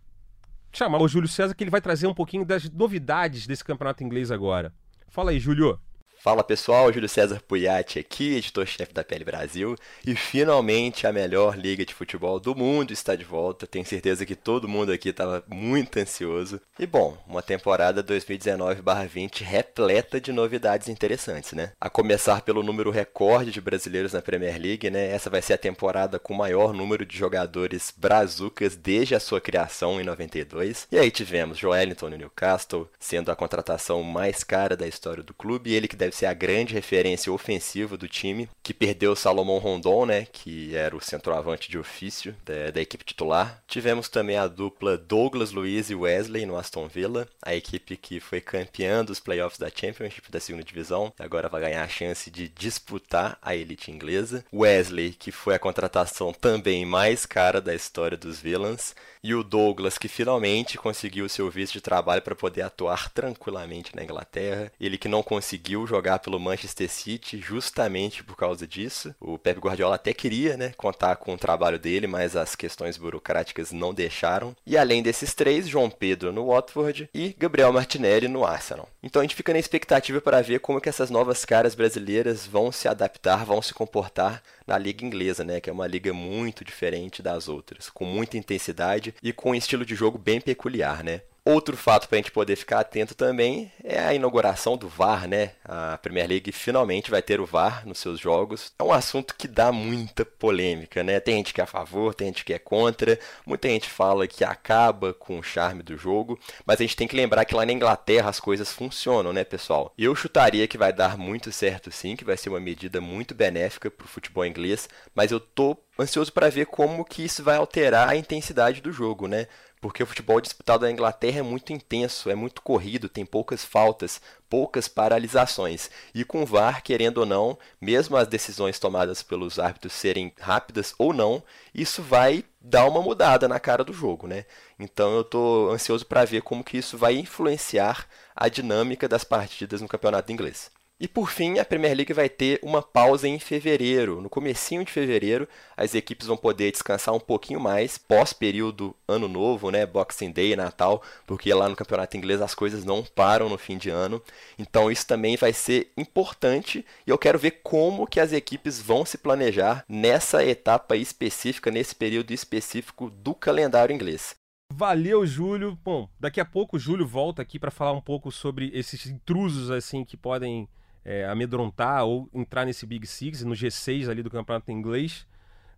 chamar 0.72 1.00
o 1.00 1.08
Júlio 1.08 1.28
César 1.28 1.54
que 1.54 1.62
ele 1.64 1.70
vai 1.70 1.80
trazer 1.80 2.06
um 2.06 2.14
pouquinho 2.14 2.44
das 2.44 2.68
novidades 2.68 3.46
desse 3.46 3.64
campeonato 3.64 4.02
inglês 4.02 4.30
agora. 4.30 4.72
Fala 5.08 5.30
aí, 5.30 5.38
Júlio. 5.38 5.80
Fala 6.20 6.42
pessoal, 6.42 6.92
Júlio 6.92 7.08
César 7.08 7.40
Puyat 7.46 7.96
aqui, 7.96 8.34
editor-chefe 8.34 8.92
da 8.92 9.04
PL 9.04 9.24
Brasil, 9.24 9.76
e 10.04 10.16
finalmente 10.16 11.06
a 11.06 11.12
melhor 11.12 11.56
liga 11.56 11.86
de 11.86 11.94
futebol 11.94 12.40
do 12.40 12.56
mundo 12.56 12.92
está 12.92 13.14
de 13.14 13.22
volta. 13.22 13.68
Tenho 13.68 13.86
certeza 13.86 14.26
que 14.26 14.34
todo 14.34 14.66
mundo 14.66 14.90
aqui 14.90 15.10
estava 15.10 15.44
muito 15.46 15.96
ansioso. 15.96 16.60
E 16.76 16.86
bom, 16.86 17.16
uma 17.24 17.40
temporada 17.40 18.02
2019/20 18.02 19.44
repleta 19.44 20.20
de 20.20 20.32
novidades 20.32 20.88
interessantes, 20.88 21.52
né? 21.52 21.70
A 21.80 21.88
começar 21.88 22.42
pelo 22.42 22.64
número 22.64 22.90
recorde 22.90 23.52
de 23.52 23.60
brasileiros 23.60 24.12
na 24.12 24.20
Premier 24.20 24.60
League, 24.60 24.90
né? 24.90 25.12
Essa 25.12 25.30
vai 25.30 25.40
ser 25.40 25.52
a 25.52 25.58
temporada 25.58 26.18
com 26.18 26.34
o 26.34 26.36
maior 26.36 26.72
número 26.72 27.06
de 27.06 27.16
jogadores 27.16 27.94
brazucas 27.96 28.74
desde 28.74 29.14
a 29.14 29.20
sua 29.20 29.40
criação 29.40 30.00
em 30.00 30.04
92. 30.04 30.88
E 30.90 30.98
aí 30.98 31.12
tivemos 31.12 31.58
Joelinton 31.58 32.10
no 32.10 32.16
Newcastle, 32.16 32.90
sendo 32.98 33.30
a 33.30 33.36
contratação 33.36 34.02
mais 34.02 34.42
cara 34.42 34.76
da 34.76 34.88
história 34.88 35.22
do 35.22 35.32
clube, 35.32 35.70
e 35.70 35.74
ele 35.74 35.86
que 35.86 35.94
deve 35.94 36.07
ser 36.12 36.26
a 36.26 36.34
grande 36.34 36.74
referência 36.74 37.32
ofensiva 37.32 37.96
do 37.96 38.08
time, 38.08 38.48
que 38.62 38.74
perdeu 38.74 39.16
Salomão 39.16 39.58
Rondon, 39.58 40.06
né, 40.06 40.26
que 40.32 40.74
era 40.74 40.96
o 40.96 41.00
centroavante 41.00 41.70
de 41.70 41.78
ofício 41.78 42.34
da, 42.44 42.70
da, 42.70 42.80
equipe 42.80 43.04
titular. 43.04 43.62
Tivemos 43.66 44.08
também 44.08 44.36
a 44.36 44.46
dupla 44.46 44.96
Douglas 44.96 45.52
Luiz 45.52 45.90
e 45.90 45.94
Wesley 45.94 46.46
no 46.46 46.56
Aston 46.56 46.88
Villa, 46.88 47.28
a 47.42 47.54
equipe 47.54 47.96
que 47.96 48.20
foi 48.20 48.40
campeã 48.40 49.04
dos 49.04 49.20
playoffs 49.20 49.58
da 49.58 49.70
Championship 49.70 50.30
da 50.30 50.40
segunda 50.40 50.64
divisão, 50.64 51.12
e 51.18 51.22
agora 51.22 51.48
vai 51.48 51.60
ganhar 51.60 51.82
a 51.82 51.88
chance 51.88 52.30
de 52.30 52.48
disputar 52.48 53.38
a 53.42 53.54
elite 53.54 53.90
inglesa. 53.90 54.44
Wesley, 54.52 55.12
que 55.12 55.30
foi 55.30 55.54
a 55.54 55.58
contratação 55.58 56.32
também 56.32 56.84
mais 56.84 57.26
cara 57.26 57.60
da 57.60 57.74
história 57.74 58.16
dos 58.16 58.40
Villains, 58.40 58.94
e 59.22 59.34
o 59.34 59.42
Douglas, 59.42 59.98
que 59.98 60.08
finalmente 60.08 60.78
conseguiu 60.78 61.28
seu 61.28 61.50
visto 61.50 61.74
de 61.74 61.80
trabalho 61.80 62.22
para 62.22 62.34
poder 62.34 62.62
atuar 62.62 63.10
tranquilamente 63.10 63.94
na 63.94 64.02
Inglaterra. 64.02 64.72
Ele 64.80 64.98
que 64.98 65.08
não 65.08 65.22
conseguiu 65.22 65.86
jogar 65.86 66.18
pelo 66.18 66.40
Manchester 66.40 66.90
City 66.90 67.38
justamente 67.38 68.22
por 68.24 68.36
causa 68.36 68.66
disso. 68.66 69.14
O 69.20 69.38
Pep 69.38 69.58
Guardiola 69.60 69.96
até 69.96 70.12
queria, 70.12 70.56
né, 70.56 70.72
contar 70.76 71.16
com 71.16 71.34
o 71.34 71.38
trabalho 71.38 71.78
dele, 71.78 72.06
mas 72.06 72.36
as 72.36 72.54
questões 72.54 72.96
burocráticas 72.96 73.72
não 73.72 73.94
deixaram. 73.94 74.54
E 74.66 74.76
além 74.76 75.02
desses 75.02 75.34
três, 75.34 75.68
João 75.68 75.90
Pedro 75.90 76.32
no 76.32 76.46
Watford 76.46 77.08
e 77.14 77.34
Gabriel 77.38 77.72
Martinelli 77.72 78.28
no 78.28 78.44
Arsenal. 78.44 78.88
Então 79.02 79.20
a 79.20 79.24
gente 79.24 79.34
fica 79.34 79.52
na 79.52 79.58
expectativa 79.58 80.20
para 80.20 80.42
ver 80.42 80.60
como 80.60 80.80
que 80.80 80.88
essas 80.88 81.10
novas 81.10 81.44
caras 81.44 81.74
brasileiras 81.74 82.46
vão 82.46 82.72
se 82.72 82.88
adaptar, 82.88 83.44
vão 83.44 83.62
se 83.62 83.74
comportar 83.74 84.42
na 84.68 84.76
liga 84.76 85.04
inglesa, 85.04 85.42
né, 85.42 85.60
que 85.60 85.70
é 85.70 85.72
uma 85.72 85.86
liga 85.86 86.12
muito 86.12 86.62
diferente 86.62 87.22
das 87.22 87.48
outras, 87.48 87.88
com 87.88 88.04
muita 88.04 88.36
intensidade 88.36 89.14
e 89.22 89.32
com 89.32 89.50
um 89.50 89.54
estilo 89.54 89.84
de 89.84 89.94
jogo 89.94 90.18
bem 90.18 90.40
peculiar, 90.42 91.02
né? 91.02 91.22
Outro 91.48 91.78
fato 91.78 92.06
para 92.06 92.16
a 92.16 92.20
gente 92.20 92.30
poder 92.30 92.56
ficar 92.56 92.80
atento 92.80 93.14
também 93.14 93.72
é 93.82 93.98
a 93.98 94.12
inauguração 94.12 94.76
do 94.76 94.86
VAR, 94.86 95.26
né? 95.26 95.52
A 95.64 95.96
Premier 95.96 96.28
League 96.28 96.52
finalmente 96.52 97.10
vai 97.10 97.22
ter 97.22 97.40
o 97.40 97.46
VAR 97.46 97.86
nos 97.86 97.96
seus 97.96 98.20
jogos. 98.20 98.70
É 98.78 98.82
um 98.82 98.92
assunto 98.92 99.34
que 99.34 99.48
dá 99.48 99.72
muita 99.72 100.26
polêmica, 100.26 101.02
né? 101.02 101.18
Tem 101.20 101.36
gente 101.36 101.54
que 101.54 101.62
é 101.62 101.64
a 101.64 101.66
favor, 101.66 102.12
tem 102.12 102.26
gente 102.26 102.44
que 102.44 102.52
é 102.52 102.58
contra. 102.58 103.18
Muita 103.46 103.66
gente 103.66 103.88
fala 103.88 104.28
que 104.28 104.44
acaba 104.44 105.14
com 105.14 105.38
o 105.38 105.42
charme 105.42 105.82
do 105.82 105.96
jogo, 105.96 106.38
mas 106.66 106.80
a 106.80 106.82
gente 106.82 106.96
tem 106.96 107.08
que 107.08 107.16
lembrar 107.16 107.46
que 107.46 107.54
lá 107.54 107.64
na 107.64 107.72
Inglaterra 107.72 108.28
as 108.28 108.38
coisas 108.38 108.70
funcionam, 108.70 109.32
né, 109.32 109.42
pessoal? 109.42 109.94
Eu 109.96 110.14
chutaria 110.14 110.68
que 110.68 110.76
vai 110.76 110.92
dar 110.92 111.16
muito 111.16 111.50
certo 111.50 111.90
sim, 111.90 112.14
que 112.14 112.26
vai 112.26 112.36
ser 112.36 112.50
uma 112.50 112.60
medida 112.60 113.00
muito 113.00 113.34
benéfica 113.34 113.90
para 113.90 114.04
o 114.04 114.08
futebol 114.08 114.44
inglês, 114.44 114.86
mas 115.14 115.32
eu 115.32 115.40
tô 115.40 115.78
ansioso 115.98 116.32
para 116.32 116.50
ver 116.50 116.66
como 116.66 117.04
que 117.04 117.24
isso 117.24 117.42
vai 117.42 117.56
alterar 117.56 118.08
a 118.08 118.16
intensidade 118.16 118.80
do 118.80 118.92
jogo, 118.92 119.26
né? 119.26 119.48
Porque 119.80 120.02
o 120.02 120.06
futebol 120.06 120.40
disputado 120.40 120.84
na 120.84 120.90
Inglaterra 120.90 121.38
é 121.38 121.42
muito 121.42 121.72
intenso, 121.72 122.30
é 122.30 122.34
muito 122.34 122.62
corrido, 122.62 123.08
tem 123.08 123.24
poucas 123.24 123.64
faltas, 123.64 124.20
poucas 124.48 124.88
paralisações. 124.88 125.90
E 126.14 126.24
com 126.24 126.42
o 126.42 126.46
VAR, 126.46 126.82
querendo 126.82 127.18
ou 127.18 127.26
não, 127.26 127.58
mesmo 127.80 128.16
as 128.16 128.26
decisões 128.26 128.78
tomadas 128.78 129.22
pelos 129.22 129.58
árbitros 129.58 129.92
serem 129.92 130.32
rápidas 130.40 130.94
ou 130.98 131.12
não, 131.12 131.42
isso 131.74 132.02
vai 132.02 132.44
dar 132.60 132.86
uma 132.86 133.02
mudada 133.02 133.46
na 133.46 133.60
cara 133.60 133.84
do 133.84 133.92
jogo, 133.92 134.26
né? 134.26 134.44
Então 134.78 135.14
eu 135.14 135.20
estou 135.22 135.70
ansioso 135.70 136.04
para 136.04 136.24
ver 136.24 136.42
como 136.42 136.64
que 136.64 136.78
isso 136.78 136.98
vai 136.98 137.14
influenciar 137.16 138.06
a 138.34 138.48
dinâmica 138.48 139.08
das 139.08 139.24
partidas 139.24 139.80
no 139.80 139.88
campeonato 139.88 140.32
inglês. 140.32 140.70
E 141.00 141.06
por 141.06 141.30
fim, 141.30 141.60
a 141.60 141.64
Premier 141.64 141.96
League 141.96 142.12
vai 142.12 142.28
ter 142.28 142.58
uma 142.60 142.82
pausa 142.82 143.28
em 143.28 143.38
fevereiro. 143.38 144.20
No 144.20 144.28
comecinho 144.28 144.84
de 144.84 144.90
fevereiro, 144.90 145.48
as 145.76 145.94
equipes 145.94 146.26
vão 146.26 146.36
poder 146.36 146.72
descansar 146.72 147.14
um 147.14 147.20
pouquinho 147.20 147.60
mais 147.60 147.96
pós 147.96 148.32
período 148.32 148.96
ano 149.06 149.28
novo, 149.28 149.70
né, 149.70 149.86
Boxing 149.86 150.32
Day, 150.32 150.56
Natal, 150.56 151.00
porque 151.24 151.54
lá 151.54 151.68
no 151.68 151.76
campeonato 151.76 152.16
inglês 152.16 152.42
as 152.42 152.52
coisas 152.52 152.84
não 152.84 153.04
param 153.04 153.48
no 153.48 153.56
fim 153.56 153.78
de 153.78 153.90
ano. 153.90 154.20
Então 154.58 154.90
isso 154.90 155.06
também 155.06 155.36
vai 155.36 155.52
ser 155.52 155.92
importante 155.96 156.84
e 157.06 157.10
eu 157.10 157.16
quero 157.16 157.38
ver 157.38 157.60
como 157.62 158.04
que 158.04 158.18
as 158.18 158.32
equipes 158.32 158.82
vão 158.82 159.04
se 159.04 159.18
planejar 159.18 159.84
nessa 159.88 160.44
etapa 160.44 160.96
específica, 160.96 161.70
nesse 161.70 161.94
período 161.94 162.32
específico 162.32 163.08
do 163.08 163.36
calendário 163.36 163.94
inglês. 163.94 164.34
Valeu, 164.72 165.24
Júlio. 165.24 165.78
Bom, 165.84 166.08
daqui 166.18 166.40
a 166.40 166.44
pouco 166.44 166.76
o 166.76 166.78
Júlio 166.78 167.06
volta 167.06 167.40
aqui 167.40 167.56
para 167.56 167.70
falar 167.70 167.92
um 167.92 168.00
pouco 168.00 168.32
sobre 168.32 168.70
esses 168.74 169.06
intrusos 169.06 169.70
assim 169.70 170.04
que 170.04 170.16
podem 170.16 170.68
é, 171.04 171.24
amedrontar 171.26 172.04
ou 172.04 172.28
entrar 172.32 172.64
nesse 172.64 172.86
Big 172.86 173.06
Six, 173.06 173.44
no 173.44 173.54
G6 173.54 174.08
ali 174.08 174.22
do 174.22 174.30
campeonato 174.30 174.70
inglês. 174.70 175.26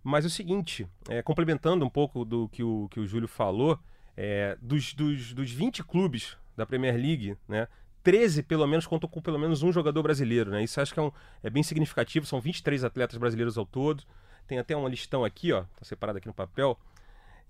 Mas 0.02 0.24
é 0.24 0.28
o 0.28 0.30
seguinte, 0.30 0.86
é, 1.08 1.22
complementando 1.22 1.84
um 1.84 1.90
pouco 1.90 2.24
do 2.24 2.48
que 2.48 2.62
o, 2.62 2.88
que 2.90 3.00
o 3.00 3.06
Júlio 3.06 3.28
falou, 3.28 3.78
é, 4.16 4.56
dos, 4.60 4.94
dos, 4.94 5.32
dos 5.32 5.50
20 5.50 5.84
clubes 5.84 6.36
da 6.56 6.64
Premier 6.64 6.94
League, 6.94 7.36
né, 7.46 7.68
13 8.02 8.42
pelo 8.42 8.66
menos 8.66 8.86
contam 8.86 9.08
com 9.08 9.20
pelo 9.20 9.38
menos 9.38 9.62
um 9.62 9.72
jogador 9.72 10.02
brasileiro. 10.02 10.50
Né? 10.50 10.64
Isso 10.64 10.80
acho 10.80 10.92
que 10.92 11.00
é, 11.00 11.02
um, 11.02 11.12
é 11.42 11.50
bem 11.50 11.62
significativo, 11.62 12.26
são 12.26 12.40
23 12.40 12.84
atletas 12.84 13.18
brasileiros 13.18 13.58
ao 13.58 13.66
todo. 13.66 14.02
Tem 14.46 14.58
até 14.58 14.74
uma 14.74 14.88
listão 14.88 15.24
aqui, 15.24 15.52
ó, 15.52 15.62
tá 15.62 15.84
separado 15.84 16.18
aqui 16.18 16.26
no 16.26 16.34
papel. 16.34 16.78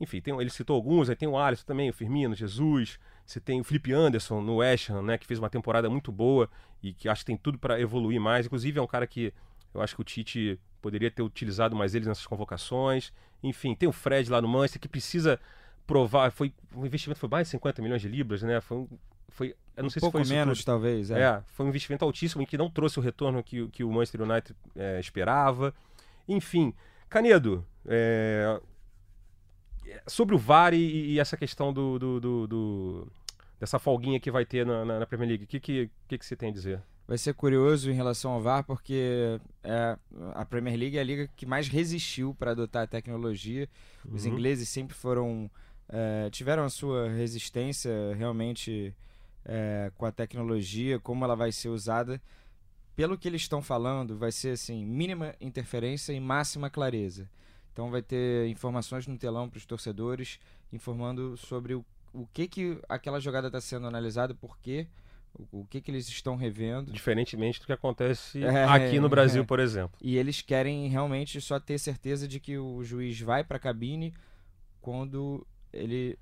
Enfim, 0.00 0.20
tem, 0.20 0.34
ele 0.40 0.50
citou 0.50 0.74
alguns, 0.74 1.10
aí 1.10 1.16
tem 1.16 1.28
o 1.28 1.36
Alisson 1.36 1.64
também, 1.66 1.90
o 1.90 1.92
Firmino, 1.92 2.34
Jesus, 2.34 2.98
você 3.26 3.38
tem 3.38 3.60
o 3.60 3.64
Felipe 3.64 3.92
Anderson 3.92 4.40
no 4.40 4.56
West 4.56 4.88
Ham, 4.88 5.02
né, 5.02 5.18
que 5.18 5.26
fez 5.26 5.38
uma 5.38 5.50
temporada 5.50 5.90
muito 5.90 6.10
boa 6.10 6.48
e 6.82 6.92
que 6.92 7.08
acho 7.08 7.20
que 7.20 7.26
tem 7.26 7.36
tudo 7.36 7.58
para 7.58 7.78
evoluir 7.78 8.20
mais. 8.20 8.46
Inclusive 8.46 8.78
é 8.78 8.82
um 8.82 8.86
cara 8.86 9.06
que 9.06 9.32
eu 9.74 9.82
acho 9.82 9.94
que 9.94 10.00
o 10.00 10.04
Tite 10.04 10.58
poderia 10.80 11.10
ter 11.10 11.22
utilizado 11.22 11.76
mais 11.76 11.94
eles 11.94 12.08
nessas 12.08 12.26
convocações. 12.26 13.12
Enfim, 13.42 13.74
tem 13.74 13.88
o 13.88 13.92
Fred 13.92 14.30
lá 14.30 14.40
no 14.40 14.48
Manchester 14.48 14.80
que 14.80 14.88
precisa 14.88 15.38
provar, 15.86 16.30
foi 16.30 16.52
o 16.74 16.86
investimento 16.86 17.20
foi 17.20 17.28
mais 17.28 17.46
de 17.46 17.50
50 17.52 17.82
milhões 17.82 18.00
de 18.00 18.08
libras, 18.08 18.42
né? 18.42 18.60
Foi, 18.60 18.86
foi 19.28 19.56
eu 19.76 19.82
não 19.82 19.86
um 19.86 19.90
sei 19.90 20.00
pouco 20.00 20.18
se 20.18 20.24
foi 20.24 20.36
menos, 20.36 20.64
talvez. 20.64 21.10
É. 21.10 21.20
É, 21.20 21.42
foi 21.46 21.66
um 21.66 21.68
investimento 21.68 22.04
altíssimo 22.04 22.42
e 22.42 22.46
que 22.46 22.56
não 22.56 22.70
trouxe 22.70 22.98
o 22.98 23.02
retorno 23.02 23.42
que, 23.42 23.68
que 23.68 23.84
o 23.84 23.90
Manchester 23.90 24.22
United 24.22 24.56
é, 24.76 24.98
esperava. 24.98 25.74
Enfim, 26.28 26.74
Canedo, 27.08 27.66
é, 27.86 28.60
sobre 30.06 30.34
o 30.34 30.38
VAR 30.38 30.72
e, 30.74 31.12
e 31.12 31.18
essa 31.20 31.36
questão 31.36 31.72
do, 31.72 31.98
do, 31.98 32.20
do, 32.20 32.46
do, 32.46 33.08
dessa 33.58 33.78
folguinha 33.78 34.20
que 34.20 34.30
vai 34.30 34.44
ter 34.44 34.64
na, 34.66 34.84
na, 34.84 34.98
na 35.00 35.06
Premier 35.06 35.28
League, 35.30 35.44
o 35.44 35.46
que, 35.46 35.60
que, 35.60 35.90
que, 36.08 36.18
que 36.18 36.24
você 36.26 36.36
tem 36.36 36.50
a 36.50 36.52
dizer? 36.52 36.82
Vai 37.06 37.18
ser 37.18 37.34
curioso 37.34 37.90
em 37.90 37.94
relação 37.94 38.30
ao 38.32 38.40
VAR, 38.40 38.62
porque 38.62 39.40
é, 39.64 39.96
a 40.34 40.44
Premier 40.44 40.76
League 40.78 40.96
é 40.96 41.00
a 41.00 41.04
liga 41.04 41.28
que 41.36 41.44
mais 41.44 41.66
resistiu 41.66 42.34
para 42.38 42.52
adotar 42.52 42.84
a 42.84 42.86
tecnologia. 42.86 43.68
Os 44.08 44.24
Uhum. 44.26 44.32
ingleses 44.34 44.68
sempre 44.68 44.94
foram. 44.96 45.50
é, 45.92 46.30
tiveram 46.30 46.62
a 46.64 46.70
sua 46.70 47.08
resistência 47.08 47.90
realmente 48.16 48.94
é, 49.44 49.90
com 49.96 50.06
a 50.06 50.12
tecnologia, 50.12 51.00
como 51.00 51.24
ela 51.24 51.34
vai 51.34 51.50
ser 51.50 51.68
usada. 51.68 52.22
Pelo 52.94 53.18
que 53.18 53.26
eles 53.26 53.42
estão 53.42 53.60
falando, 53.60 54.16
vai 54.16 54.30
ser 54.30 54.50
assim: 54.50 54.84
mínima 54.84 55.34
interferência 55.40 56.12
e 56.12 56.20
máxima 56.20 56.70
clareza. 56.70 57.28
Então 57.72 57.90
vai 57.90 58.02
ter 58.02 58.48
informações 58.48 59.06
no 59.06 59.16
telão 59.16 59.48
para 59.48 59.58
os 59.58 59.64
torcedores, 59.66 60.38
informando 60.72 61.36
sobre 61.36 61.74
o, 61.74 61.84
o 62.12 62.26
que, 62.26 62.48
que 62.48 62.78
aquela 62.88 63.20
jogada 63.20 63.46
está 63.46 63.60
sendo 63.60 63.86
analisada, 63.86 64.34
por 64.34 64.58
quê, 64.58 64.86
o, 65.32 65.60
o 65.60 65.64
que, 65.66 65.80
que 65.80 65.90
eles 65.90 66.08
estão 66.08 66.36
revendo. 66.36 66.90
Diferentemente 66.92 67.60
do 67.60 67.66
que 67.66 67.72
acontece 67.72 68.42
É, 68.44 68.64
aqui 68.64 68.98
no 68.98 69.08
Brasil, 69.08 69.42
é. 69.42 69.46
por 69.46 69.60
exemplo. 69.60 69.96
E 70.02 70.16
eles 70.16 70.42
querem 70.42 70.88
realmente 70.88 71.40
só 71.40 71.60
ter 71.60 71.78
certeza 71.78 72.26
de 72.26 72.40
que 72.40 72.58
o 72.58 72.82
juiz 72.82 73.20
vai 73.20 73.44
para 73.44 73.56
a 73.56 73.60
cabine 73.60 74.12
quando 74.80 75.46
ele. 75.72 76.18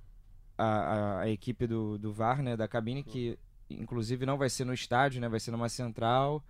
A, 0.57 0.64
a, 0.64 1.21
a 1.21 1.31
equipe 1.31 1.69
do, 1.69 1.97
do 1.99 2.12
VAR, 2.12 2.43
né, 2.43 2.57
da 2.57 2.67
cabine, 2.67 3.05
que 3.05 3.38
inclusive 3.71 4.26
não 4.26 4.37
vai 4.37 4.50
ser 4.50 4.64
no 4.64 4.75
estádio, 4.75 5.21
né, 5.21 5.28
vai 5.28 5.38
ser 5.38 5.52
numa 5.52 5.69
central, 5.69 6.43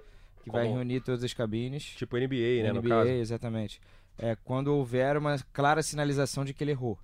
que 0.42 0.50
vai 0.50 0.64
Como- 0.64 0.76
reunir 0.76 1.00
todas 1.02 1.22
as 1.22 1.34
cabines. 1.34 1.84
Tipo 1.84 2.16
NBA, 2.16 2.62
né, 2.62 2.72
no 2.72 2.80
NBA, 2.80 2.88
caso. 2.88 3.10
exatamente. 3.10 3.80
É, 4.18 4.36
quando 4.44 4.68
houver 4.68 5.16
uma 5.16 5.38
clara 5.52 5.82
sinalização 5.82 6.44
de 6.44 6.52
que 6.52 6.64
ele 6.64 6.72
errou. 6.72 6.98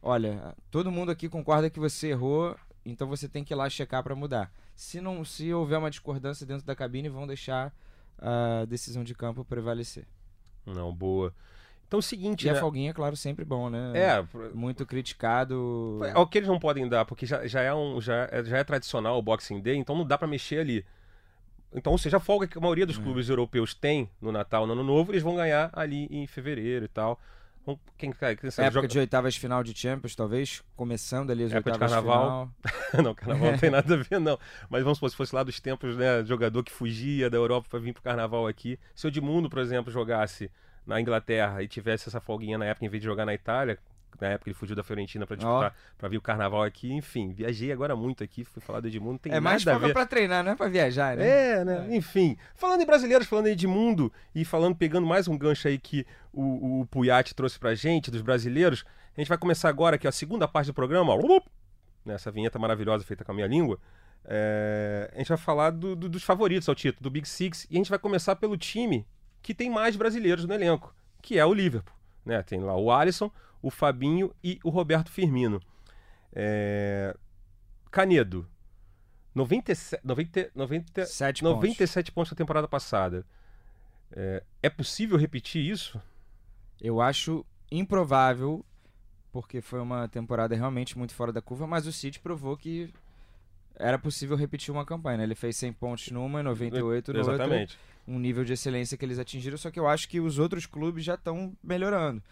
Olha, 0.00 0.54
todo 0.70 0.90
mundo 0.92 1.10
aqui 1.10 1.28
concorda 1.28 1.70
que 1.70 1.80
você 1.80 2.08
errou, 2.08 2.56
então 2.84 3.08
você 3.08 3.28
tem 3.28 3.42
que 3.42 3.52
ir 3.52 3.56
lá 3.56 3.68
checar 3.68 4.02
para 4.02 4.14
mudar. 4.14 4.52
Se 4.76 5.00
não, 5.00 5.24
se 5.24 5.52
houver 5.52 5.78
uma 5.78 5.90
discordância 5.90 6.46
dentro 6.46 6.66
da 6.66 6.74
cabine, 6.76 7.08
vão 7.08 7.26
deixar 7.26 7.74
a 8.18 8.64
decisão 8.66 9.02
de 9.02 9.14
campo 9.14 9.44
prevalecer. 9.44 10.06
Não, 10.66 10.94
boa. 10.94 11.34
Então 11.86 11.98
é 11.98 12.00
o 12.00 12.02
seguinte, 12.02 12.46
E 12.46 12.50
a 12.50 12.54
né? 12.54 12.60
folguinha, 12.60 12.92
claro, 12.94 13.16
sempre 13.16 13.44
bom, 13.44 13.68
né? 13.70 13.92
É, 13.94 14.24
Muito 14.54 14.84
criticado. 14.86 16.00
é 16.04 16.18
o 16.18 16.26
que 16.26 16.38
eles 16.38 16.48
não 16.48 16.58
podem 16.58 16.88
dar, 16.88 17.04
porque 17.04 17.26
já, 17.26 17.46
já, 17.46 17.60
é, 17.60 17.72
um, 17.74 18.00
já, 18.00 18.28
é, 18.30 18.42
já 18.44 18.58
é 18.58 18.64
tradicional 18.64 19.18
o 19.18 19.22
Boxing 19.22 19.60
Day, 19.60 19.76
então 19.76 19.96
não 19.96 20.06
dá 20.06 20.18
pra 20.18 20.26
mexer 20.26 20.60
ali. 20.60 20.84
Então, 21.74 21.92
ou 21.92 21.98
seja, 21.98 22.18
a 22.18 22.20
folga 22.20 22.46
que 22.46 22.56
a 22.56 22.60
maioria 22.60 22.84
É. 22.84 22.86
dos 22.86 22.98
clubes 22.98 23.28
europeus 23.28 23.74
tem 23.74 24.08
no 24.20 24.30
Natal, 24.30 24.66
no 24.66 24.72
Ano 24.74 24.84
Novo, 24.84 25.10
eles 25.12 25.22
vão 25.22 25.34
ganhar 25.36 25.70
ali 25.72 26.06
em 26.10 26.26
fevereiro 26.26 26.84
e 26.84 26.88
tal. 26.88 27.18
Então, 27.62 27.80
Quem, 27.96 28.12
quem, 28.12 28.36
quem 28.36 28.50
sabe, 28.50 28.66
Época 28.68 28.82
joga- 28.82 28.88
de 28.88 28.98
oitavas 28.98 29.34
de 29.34 29.40
final 29.40 29.64
de 29.64 29.76
Champions, 29.76 30.14
talvez, 30.14 30.62
começando 30.76 31.30
ali 31.30 31.44
as 31.44 31.52
Época 31.52 31.70
de 31.72 31.74
oitavas 31.82 31.96
de 31.96 32.02
carnaval. 32.06 32.50
final. 32.90 33.02
não, 33.04 33.14
carnaval 33.14 33.50
não 33.52 33.58
tem 33.58 33.70
nada 33.70 33.94
a 33.94 33.96
ver, 33.96 34.20
não. 34.20 34.38
Mas 34.68 34.82
vamos 34.82 34.98
supor, 34.98 35.10
se 35.10 35.16
fosse 35.16 35.34
lá 35.34 35.42
dos 35.42 35.58
tempos, 35.60 35.96
né, 35.96 36.22
jogador 36.24 36.62
que 36.62 36.70
fugia 36.70 37.28
da 37.30 37.36
Europa 37.38 37.66
para 37.70 37.78
vir 37.78 37.92
pro 37.94 38.02
carnaval 38.02 38.46
aqui. 38.46 38.78
Se 38.94 39.06
o 39.06 39.08
Edmundo, 39.08 39.48
por 39.48 39.58
exemplo, 39.60 39.90
jogasse 39.90 40.50
na 40.86 41.00
Inglaterra 41.00 41.62
e 41.62 41.66
tivesse 41.66 42.08
essa 42.08 42.20
folguinha 42.20 42.58
na 42.58 42.66
época, 42.66 42.84
em 42.84 42.88
vez 42.90 43.00
de 43.00 43.06
jogar 43.08 43.24
na 43.24 43.32
Itália, 43.32 43.78
na 44.20 44.28
época 44.28 44.48
ele 44.50 44.54
fugiu 44.54 44.74
da 44.76 44.82
Fiorentina 44.82 45.26
para 45.26 45.36
disputar, 45.36 45.74
para 45.98 46.08
vir 46.08 46.16
o 46.18 46.22
carnaval 46.22 46.62
aqui, 46.62 46.92
enfim, 46.92 47.32
viajei 47.32 47.72
agora 47.72 47.94
muito 47.96 48.22
aqui, 48.24 48.44
fui 48.44 48.62
falar 48.62 48.80
do 48.80 48.88
Edmundo, 48.88 49.18
tem 49.18 49.32
É 49.32 49.40
mais 49.40 49.62
folga 49.62 49.92
pra 49.92 50.06
treinar, 50.06 50.44
não 50.44 50.52
é 50.52 50.54
pra 50.56 50.68
viajar, 50.68 51.16
né? 51.16 51.26
É, 51.26 51.64
né? 51.64 51.88
Enfim. 51.96 52.36
Falando 52.54 52.80
em 52.82 52.86
brasileiros, 52.86 53.26
falando 53.26 53.46
em 53.48 53.52
Edmundo 53.52 54.12
e 54.34 54.44
falando, 54.44 54.76
pegando 54.76 55.06
mais 55.06 55.26
um 55.28 55.36
gancho 55.38 55.68
aí 55.68 55.78
que 55.78 56.06
o, 56.32 56.80
o 56.80 56.86
Puyat 56.86 57.34
trouxe 57.34 57.58
pra 57.58 57.74
gente, 57.74 58.10
dos 58.10 58.22
brasileiros, 58.22 58.84
a 59.16 59.20
gente 59.20 59.28
vai 59.28 59.38
começar 59.38 59.68
agora 59.68 59.96
aqui 59.96 60.06
a 60.08 60.12
segunda 60.12 60.46
parte 60.48 60.66
do 60.66 60.74
programa, 60.74 61.12
nessa 62.04 62.30
vinheta 62.30 62.58
maravilhosa 62.58 63.04
feita 63.04 63.24
com 63.24 63.32
a 63.32 63.34
minha 63.34 63.46
língua. 63.46 63.78
É, 64.26 65.10
a 65.14 65.18
gente 65.18 65.28
vai 65.28 65.38
falar 65.38 65.70
do- 65.70 65.94
do- 65.94 66.08
dos 66.08 66.22
favoritos 66.22 66.68
ao 66.68 66.74
título, 66.74 67.02
do 67.02 67.10
Big 67.10 67.28
Six, 67.28 67.66
e 67.70 67.74
a 67.74 67.78
gente 67.78 67.90
vai 67.90 67.98
começar 67.98 68.34
pelo 68.36 68.56
time 68.56 69.06
que 69.42 69.54
tem 69.54 69.70
mais 69.70 69.96
brasileiros 69.96 70.44
no 70.46 70.54
elenco, 70.54 70.94
que 71.20 71.38
é 71.38 71.44
o 71.44 71.52
Liverpool. 71.52 71.94
Né? 72.24 72.42
Tem 72.42 72.58
lá 72.60 72.74
o 72.76 72.90
Alisson, 72.90 73.30
o 73.64 73.70
Fabinho 73.70 74.30
e 74.44 74.60
o 74.62 74.68
Roberto 74.68 75.10
Firmino. 75.10 75.58
É, 76.32 77.16
Canedo, 77.90 78.46
97, 79.34 80.06
90, 80.06 80.50
90, 80.54 81.06
Sete 81.06 81.42
pontos. 81.42 81.56
97 81.56 82.12
pontos 82.12 82.32
na 82.32 82.36
temporada 82.36 82.68
passada. 82.68 83.24
É, 84.12 84.42
é 84.62 84.68
possível 84.68 85.16
repetir 85.16 85.64
isso? 85.64 85.98
Eu 86.78 87.00
acho 87.00 87.44
improvável, 87.70 88.62
porque 89.32 89.62
foi 89.62 89.80
uma 89.80 90.06
temporada 90.08 90.54
realmente 90.54 90.98
muito 90.98 91.14
fora 91.14 91.32
da 91.32 91.40
curva, 91.40 91.66
mas 91.66 91.86
o 91.86 91.92
City 91.92 92.20
provou 92.20 92.56
que 92.58 92.92
era 93.76 93.98
possível 93.98 94.36
repetir 94.36 94.72
uma 94.72 94.84
campanha. 94.84 95.18
né? 95.18 95.24
Ele 95.24 95.34
fez 95.34 95.56
100 95.56 95.72
pontos 95.72 96.10
numa, 96.10 96.42
98 96.42 97.12
no 97.12 97.18
outro. 97.18 97.32
Exatamente. 97.34 97.78
Um 98.06 98.18
nível 98.18 98.44
de 98.44 98.52
excelência 98.52 98.98
que 98.98 99.04
eles 99.04 99.18
atingiram, 99.18 99.56
só 99.56 99.70
que 99.70 99.80
eu 99.80 99.88
acho 99.88 100.06
que 100.06 100.20
os 100.20 100.38
outros 100.38 100.66
clubes 100.66 101.02
já 101.02 101.14
estão 101.14 101.56
melhorando. 101.62 102.22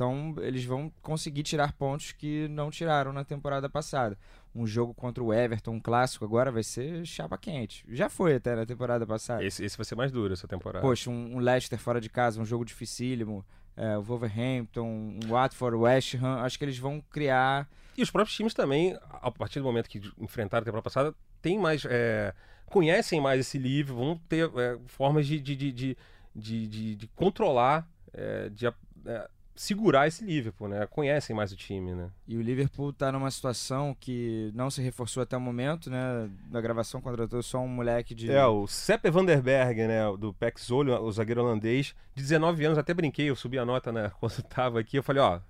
Então, 0.00 0.34
eles 0.38 0.64
vão 0.64 0.90
conseguir 1.02 1.42
tirar 1.42 1.74
pontos 1.74 2.12
que 2.12 2.48
não 2.48 2.70
tiraram 2.70 3.12
na 3.12 3.22
temporada 3.22 3.68
passada. 3.68 4.16
Um 4.54 4.66
jogo 4.66 4.94
contra 4.94 5.22
o 5.22 5.30
Everton, 5.32 5.72
um 5.72 5.80
clássico, 5.80 6.24
agora 6.24 6.50
vai 6.50 6.62
ser 6.62 7.04
chapa 7.04 7.36
quente. 7.36 7.84
Já 7.86 8.08
foi 8.08 8.36
até 8.36 8.56
na 8.56 8.64
temporada 8.64 9.06
passada. 9.06 9.44
Esse, 9.44 9.62
esse 9.62 9.76
vai 9.76 9.84
ser 9.84 9.96
mais 9.96 10.10
duro 10.10 10.32
essa 10.32 10.48
temporada. 10.48 10.80
Poxa, 10.80 11.10
um, 11.10 11.36
um 11.36 11.38
Leicester 11.38 11.78
fora 11.78 12.00
de 12.00 12.08
casa, 12.08 12.40
um 12.40 12.46
jogo 12.46 12.64
dificílimo. 12.64 13.44
É, 13.76 13.98
o 13.98 14.02
Wolverhampton, 14.02 14.86
um 14.86 15.20
Watford, 15.28 15.76
West 15.76 16.14
Ham. 16.14 16.40
Acho 16.40 16.58
que 16.58 16.64
eles 16.64 16.78
vão 16.78 17.02
criar. 17.10 17.68
E 17.94 18.02
os 18.02 18.10
próprios 18.10 18.34
times 18.34 18.54
também, 18.54 18.98
a 19.20 19.30
partir 19.30 19.58
do 19.60 19.66
momento 19.66 19.86
que 19.86 20.00
enfrentaram 20.18 20.62
a 20.62 20.64
temporada 20.64 20.82
passada, 20.84 21.14
tem 21.42 21.58
mais. 21.58 21.84
é, 21.84 22.32
conhecem 22.64 23.20
mais 23.20 23.38
esse 23.40 23.58
livro, 23.58 23.96
vão 23.96 24.16
ter 24.30 24.50
é, 24.56 24.78
formas 24.86 25.26
de, 25.26 25.38
de, 25.38 25.54
de, 25.54 25.72
de, 25.72 25.96
de, 26.34 26.66
de- 26.68 26.94
de 26.96 27.06
controlar, 27.08 27.86
é, 28.14 28.48
de 28.48 28.66
é, 28.66 29.30
segurar 29.60 30.08
esse 30.08 30.24
Liverpool, 30.24 30.68
né? 30.68 30.86
Conhecem 30.86 31.36
mais 31.36 31.52
o 31.52 31.56
time, 31.56 31.94
né? 31.94 32.08
E 32.26 32.34
o 32.34 32.40
Liverpool 32.40 32.94
tá 32.94 33.12
numa 33.12 33.30
situação 33.30 33.94
que 34.00 34.50
não 34.54 34.70
se 34.70 34.80
reforçou 34.80 35.22
até 35.22 35.36
o 35.36 35.40
momento, 35.40 35.90
né? 35.90 36.30
Na 36.50 36.62
gravação 36.62 36.98
contratou 36.98 37.42
só 37.42 37.60
um 37.60 37.68
moleque 37.68 38.14
de. 38.14 38.32
É, 38.32 38.42
o 38.46 38.66
Sepp 38.66 39.04
Vanderberg, 39.10 39.86
né, 39.86 40.00
do 40.18 40.32
PEC 40.32 40.72
Olho, 40.72 40.98
o 41.02 41.12
zagueiro 41.12 41.42
holandês, 41.42 41.94
de 42.14 42.22
19 42.22 42.64
anos, 42.64 42.78
até 42.78 42.94
brinquei, 42.94 43.28
eu 43.28 43.36
subi 43.36 43.58
a 43.58 43.64
nota 43.66 43.92
né, 43.92 44.10
quando 44.18 44.42
tava 44.44 44.80
aqui, 44.80 44.96
eu 44.96 45.02
falei, 45.02 45.20
ó, 45.20 45.40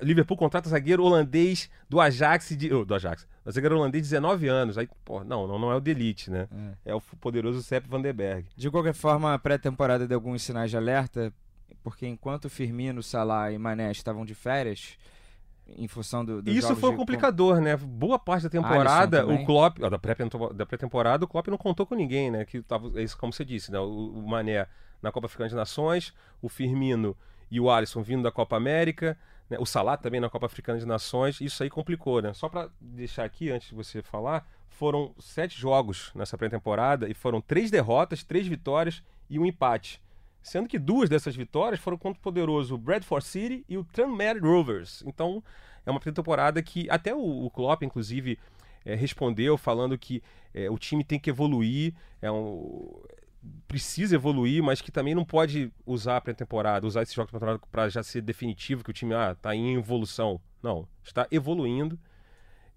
Liverpool 0.00 0.38
contrata 0.38 0.70
zagueiro 0.70 1.04
holandês 1.04 1.68
do 1.86 2.00
Ajax, 2.00 2.56
de, 2.56 2.72
oh, 2.72 2.82
do 2.82 2.94
Ajax, 2.94 3.28
zagueiro 3.50 3.76
holandês 3.76 4.04
de 4.04 4.10
19 4.10 4.48
anos, 4.48 4.78
aí, 4.78 4.88
pô, 5.04 5.22
não, 5.22 5.46
não, 5.46 5.58
não 5.58 5.70
é 5.70 5.76
o 5.76 5.80
Delite, 5.80 6.30
né, 6.30 6.48
é, 6.82 6.94
o 6.94 7.00
poderoso 7.20 7.62
Sepp 7.62 7.86
Vanderberg. 7.88 8.48
De 8.56 8.70
qualquer 8.70 8.94
forma, 8.94 9.34
a 9.34 9.38
pré-temporada 9.38 10.08
deu 10.08 10.16
alguns 10.16 10.42
sinais 10.42 10.70
de 10.70 10.78
alerta, 10.78 11.30
porque 11.82 12.06
enquanto 12.06 12.48
Firmino, 12.48 13.02
Salah 13.02 13.52
e 13.52 13.58
Mané 13.58 13.90
estavam 13.90 14.24
de 14.24 14.34
férias, 14.34 14.96
em 15.66 15.88
função 15.88 16.24
do, 16.24 16.42
isso 16.50 16.76
foi 16.76 16.90
um 16.90 16.92
de- 16.92 16.98
complicador, 16.98 17.60
né, 17.60 17.76
boa 17.76 18.18
parte 18.18 18.44
da 18.44 18.50
temporada, 18.50 19.26
o 19.26 19.44
Klopp, 19.46 19.78
ó, 19.82 19.88
da 19.88 20.66
pré-temporada, 20.66 21.24
o 21.24 21.28
Klopp 21.28 21.48
não 21.48 21.56
contou 21.56 21.86
com 21.86 21.94
ninguém, 21.94 22.30
né, 22.30 22.44
que 22.44 22.60
tava, 22.60 22.98
é 23.00 23.02
isso 23.02 23.16
como 23.16 23.32
você 23.32 23.44
disse, 23.44 23.72
né, 23.72 23.78
o, 23.78 23.84
o 24.10 24.28
Mané 24.28 24.66
na 25.00 25.10
Copa 25.10 25.26
Africana 25.26 25.48
de 25.48 25.54
Nações, 25.54 26.12
o 26.42 26.48
Firmino 26.48 27.16
e 27.50 27.60
o 27.60 27.70
Alisson 27.70 28.02
vindo 28.02 28.22
da 28.22 28.30
Copa 28.30 28.56
América, 28.56 29.16
né? 29.48 29.58
o 29.60 29.66
Salah 29.66 29.96
também 29.96 30.20
na 30.20 30.30
Copa 30.30 30.46
Africana 30.46 30.78
de 30.78 30.86
Nações, 30.86 31.40
isso 31.40 31.62
aí 31.62 31.70
complicou, 31.70 32.20
né? 32.22 32.32
Só 32.32 32.48
para 32.48 32.68
deixar 32.80 33.24
aqui, 33.24 33.50
antes 33.50 33.68
de 33.68 33.74
você 33.74 34.02
falar, 34.02 34.46
foram 34.68 35.14
sete 35.20 35.58
jogos 35.58 36.10
nessa 36.14 36.36
pré-temporada 36.36 37.08
e 37.08 37.14
foram 37.14 37.40
três 37.40 37.70
derrotas, 37.70 38.24
três 38.24 38.46
vitórias 38.46 39.02
e 39.28 39.38
um 39.38 39.46
empate. 39.46 40.02
Sendo 40.44 40.68
que 40.68 40.78
duas 40.78 41.08
dessas 41.08 41.34
vitórias 41.34 41.80
foram 41.80 41.96
contra 41.96 42.20
o 42.20 42.22
poderoso 42.22 42.76
Bradford 42.76 43.24
City 43.24 43.64
e 43.66 43.78
o 43.78 43.82
Tranmere 43.82 44.38
Rovers. 44.38 45.02
Então, 45.06 45.42
é 45.86 45.90
uma 45.90 45.98
pré-temporada 45.98 46.62
que 46.62 46.86
até 46.90 47.14
o, 47.14 47.46
o 47.46 47.50
Klopp, 47.50 47.82
inclusive, 47.82 48.38
é, 48.84 48.94
respondeu 48.94 49.56
falando 49.56 49.96
que 49.96 50.22
é, 50.52 50.70
o 50.70 50.76
time 50.76 51.02
tem 51.02 51.18
que 51.18 51.30
evoluir, 51.30 51.94
é 52.20 52.30
um, 52.30 53.02
precisa 53.66 54.16
evoluir, 54.16 54.62
mas 54.62 54.82
que 54.82 54.92
também 54.92 55.14
não 55.14 55.24
pode 55.24 55.72
usar 55.86 56.18
a 56.18 56.20
pré-temporada, 56.20 56.86
usar 56.86 57.02
esse 57.02 57.14
jogo 57.14 57.30
para 57.72 57.88
já 57.88 58.02
ser 58.02 58.20
definitivo 58.20 58.84
que 58.84 58.90
o 58.90 58.94
time 58.94 59.14
está 59.14 59.48
ah, 59.48 59.56
em 59.56 59.76
evolução. 59.76 60.38
Não, 60.62 60.86
está 61.02 61.26
evoluindo. 61.30 61.98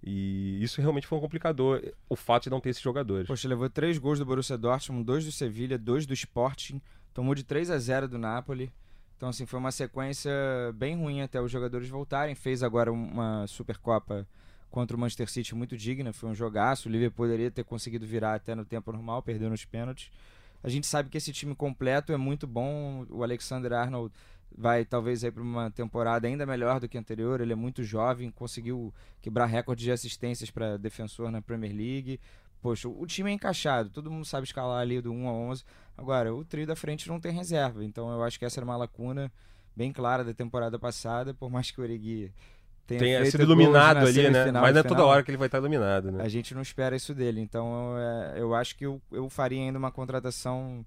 E 0.02 0.64
isso 0.64 0.80
realmente 0.80 1.06
foi 1.06 1.18
um 1.18 1.22
complicador, 1.22 1.82
o 2.08 2.16
fato 2.16 2.44
de 2.44 2.50
não 2.50 2.62
ter 2.62 2.70
esses 2.70 2.82
jogadores. 2.82 3.28
Poxa, 3.28 3.48
levou 3.48 3.70
três 3.70 3.98
gols 3.98 4.20
do 4.20 4.26
Borussia 4.26 4.58
Dortmund, 4.58 5.04
dois 5.04 5.26
do 5.26 5.34
Sevilha, 5.34 5.78
dois 5.78 6.06
do 6.06 6.14
Sporting, 6.14 6.82
tomou 7.18 7.34
de 7.34 7.44
3 7.44 7.72
a 7.72 7.80
0 7.80 8.08
do 8.08 8.20
Napoli. 8.20 8.72
Então, 9.16 9.30
assim, 9.30 9.48
foi 9.48 9.58
uma 9.58 9.72
sequência 9.72 10.32
bem 10.76 10.96
ruim 10.96 11.24
até 11.24 11.42
os 11.42 11.50
jogadores 11.52 11.90
voltarem. 11.90 12.36
Fez 12.36 12.62
agora 12.62 12.94
uma 12.94 13.48
Supercopa 13.48 14.28
contra 14.70 14.96
o 14.96 15.00
Manchester 15.00 15.28
City 15.28 15.56
muito 15.56 15.76
digna, 15.76 16.14
foi 16.14 16.30
um 16.30 16.36
jogaço. 16.36 16.88
O 16.88 16.92
Liverpool 16.92 17.26
poderia 17.26 17.50
ter 17.50 17.64
conseguido 17.64 18.06
virar 18.06 18.36
até 18.36 18.54
no 18.54 18.64
tempo 18.64 18.92
normal, 18.92 19.24
perdeu 19.24 19.50
nos 19.50 19.66
pênaltis. 19.66 20.12
A 20.62 20.70
gente 20.70 20.86
sabe 20.86 21.10
que 21.10 21.18
esse 21.18 21.34
time 21.34 21.56
completo 21.56 22.14
é 22.14 22.18
muito 22.18 22.46
bom. 22.46 23.04
O 23.10 23.24
Alexander 23.24 23.74
Arnold 23.74 24.14
vai 24.56 24.86
talvez 24.86 25.24
aí 25.24 25.32
para 25.32 25.42
uma 25.42 25.72
temporada 25.72 26.28
ainda 26.28 26.46
melhor 26.46 26.80
do 26.80 26.88
que 26.88 26.98
a 26.98 27.00
anterior. 27.00 27.42
Ele 27.42 27.54
é 27.54 27.56
muito 27.56 27.82
jovem, 27.82 28.30
conseguiu 28.30 28.94
quebrar 29.24 29.48
recorde 29.48 29.84
de 29.84 29.92
assistências 29.92 30.52
para 30.52 30.78
defensor 30.78 31.32
na 31.32 31.42
Premier 31.42 31.76
League. 31.76 32.20
Poxa, 32.62 32.88
o 32.88 33.06
time 33.06 33.30
é 33.30 33.34
encaixado, 33.34 33.90
todo 33.90 34.12
mundo 34.12 34.26
sabe 34.26 34.46
escalar 34.46 34.82
ali 34.82 35.00
do 35.02 35.12
1 35.12 35.28
a 35.28 35.32
11. 35.32 35.64
Agora, 35.98 36.34
o 36.34 36.44
trio 36.44 36.66
da 36.66 36.76
frente 36.76 37.08
não 37.08 37.20
tem 37.20 37.32
reserva, 37.32 37.84
então 37.84 38.12
eu 38.12 38.24
acho 38.24 38.38
que 38.38 38.46
essa 38.46 38.60
era 38.60 38.66
uma 38.66 38.78
lacuna 38.78 39.32
bem 39.76 39.92
clara 39.92 40.24
da 40.24 40.34
temporada 40.34 40.80
passada, 40.80 41.34
por 41.34 41.50
mais 41.52 41.70
que 41.70 41.80
o 41.80 41.84
Origi 41.84 42.32
tenha, 42.88 43.00
tenha 43.00 43.26
sido 43.26 43.44
iluminado 43.44 44.06
ali, 44.06 44.30
né? 44.30 44.52
Mas 44.52 44.74
não 44.74 44.80
é 44.82 44.84
toda 44.84 45.06
hora 45.06 45.22
que 45.22 45.30
ele 45.30 45.38
vai 45.38 45.48
estar 45.48 45.60
iluminado, 45.60 46.12
né? 46.12 46.24
A 46.24 46.28
gente 46.28 46.56
não 46.56 46.62
espera 46.62 46.96
isso 46.96 47.14
dele, 47.14 47.42
então 47.42 47.96
eu, 47.98 48.38
eu 48.38 48.56
acho 48.56 48.76
que 48.76 48.86
eu, 48.86 49.02
eu 49.12 49.30
faria 49.30 49.62
ainda 49.62 49.78
uma 49.78 49.92
contratação 49.92 50.86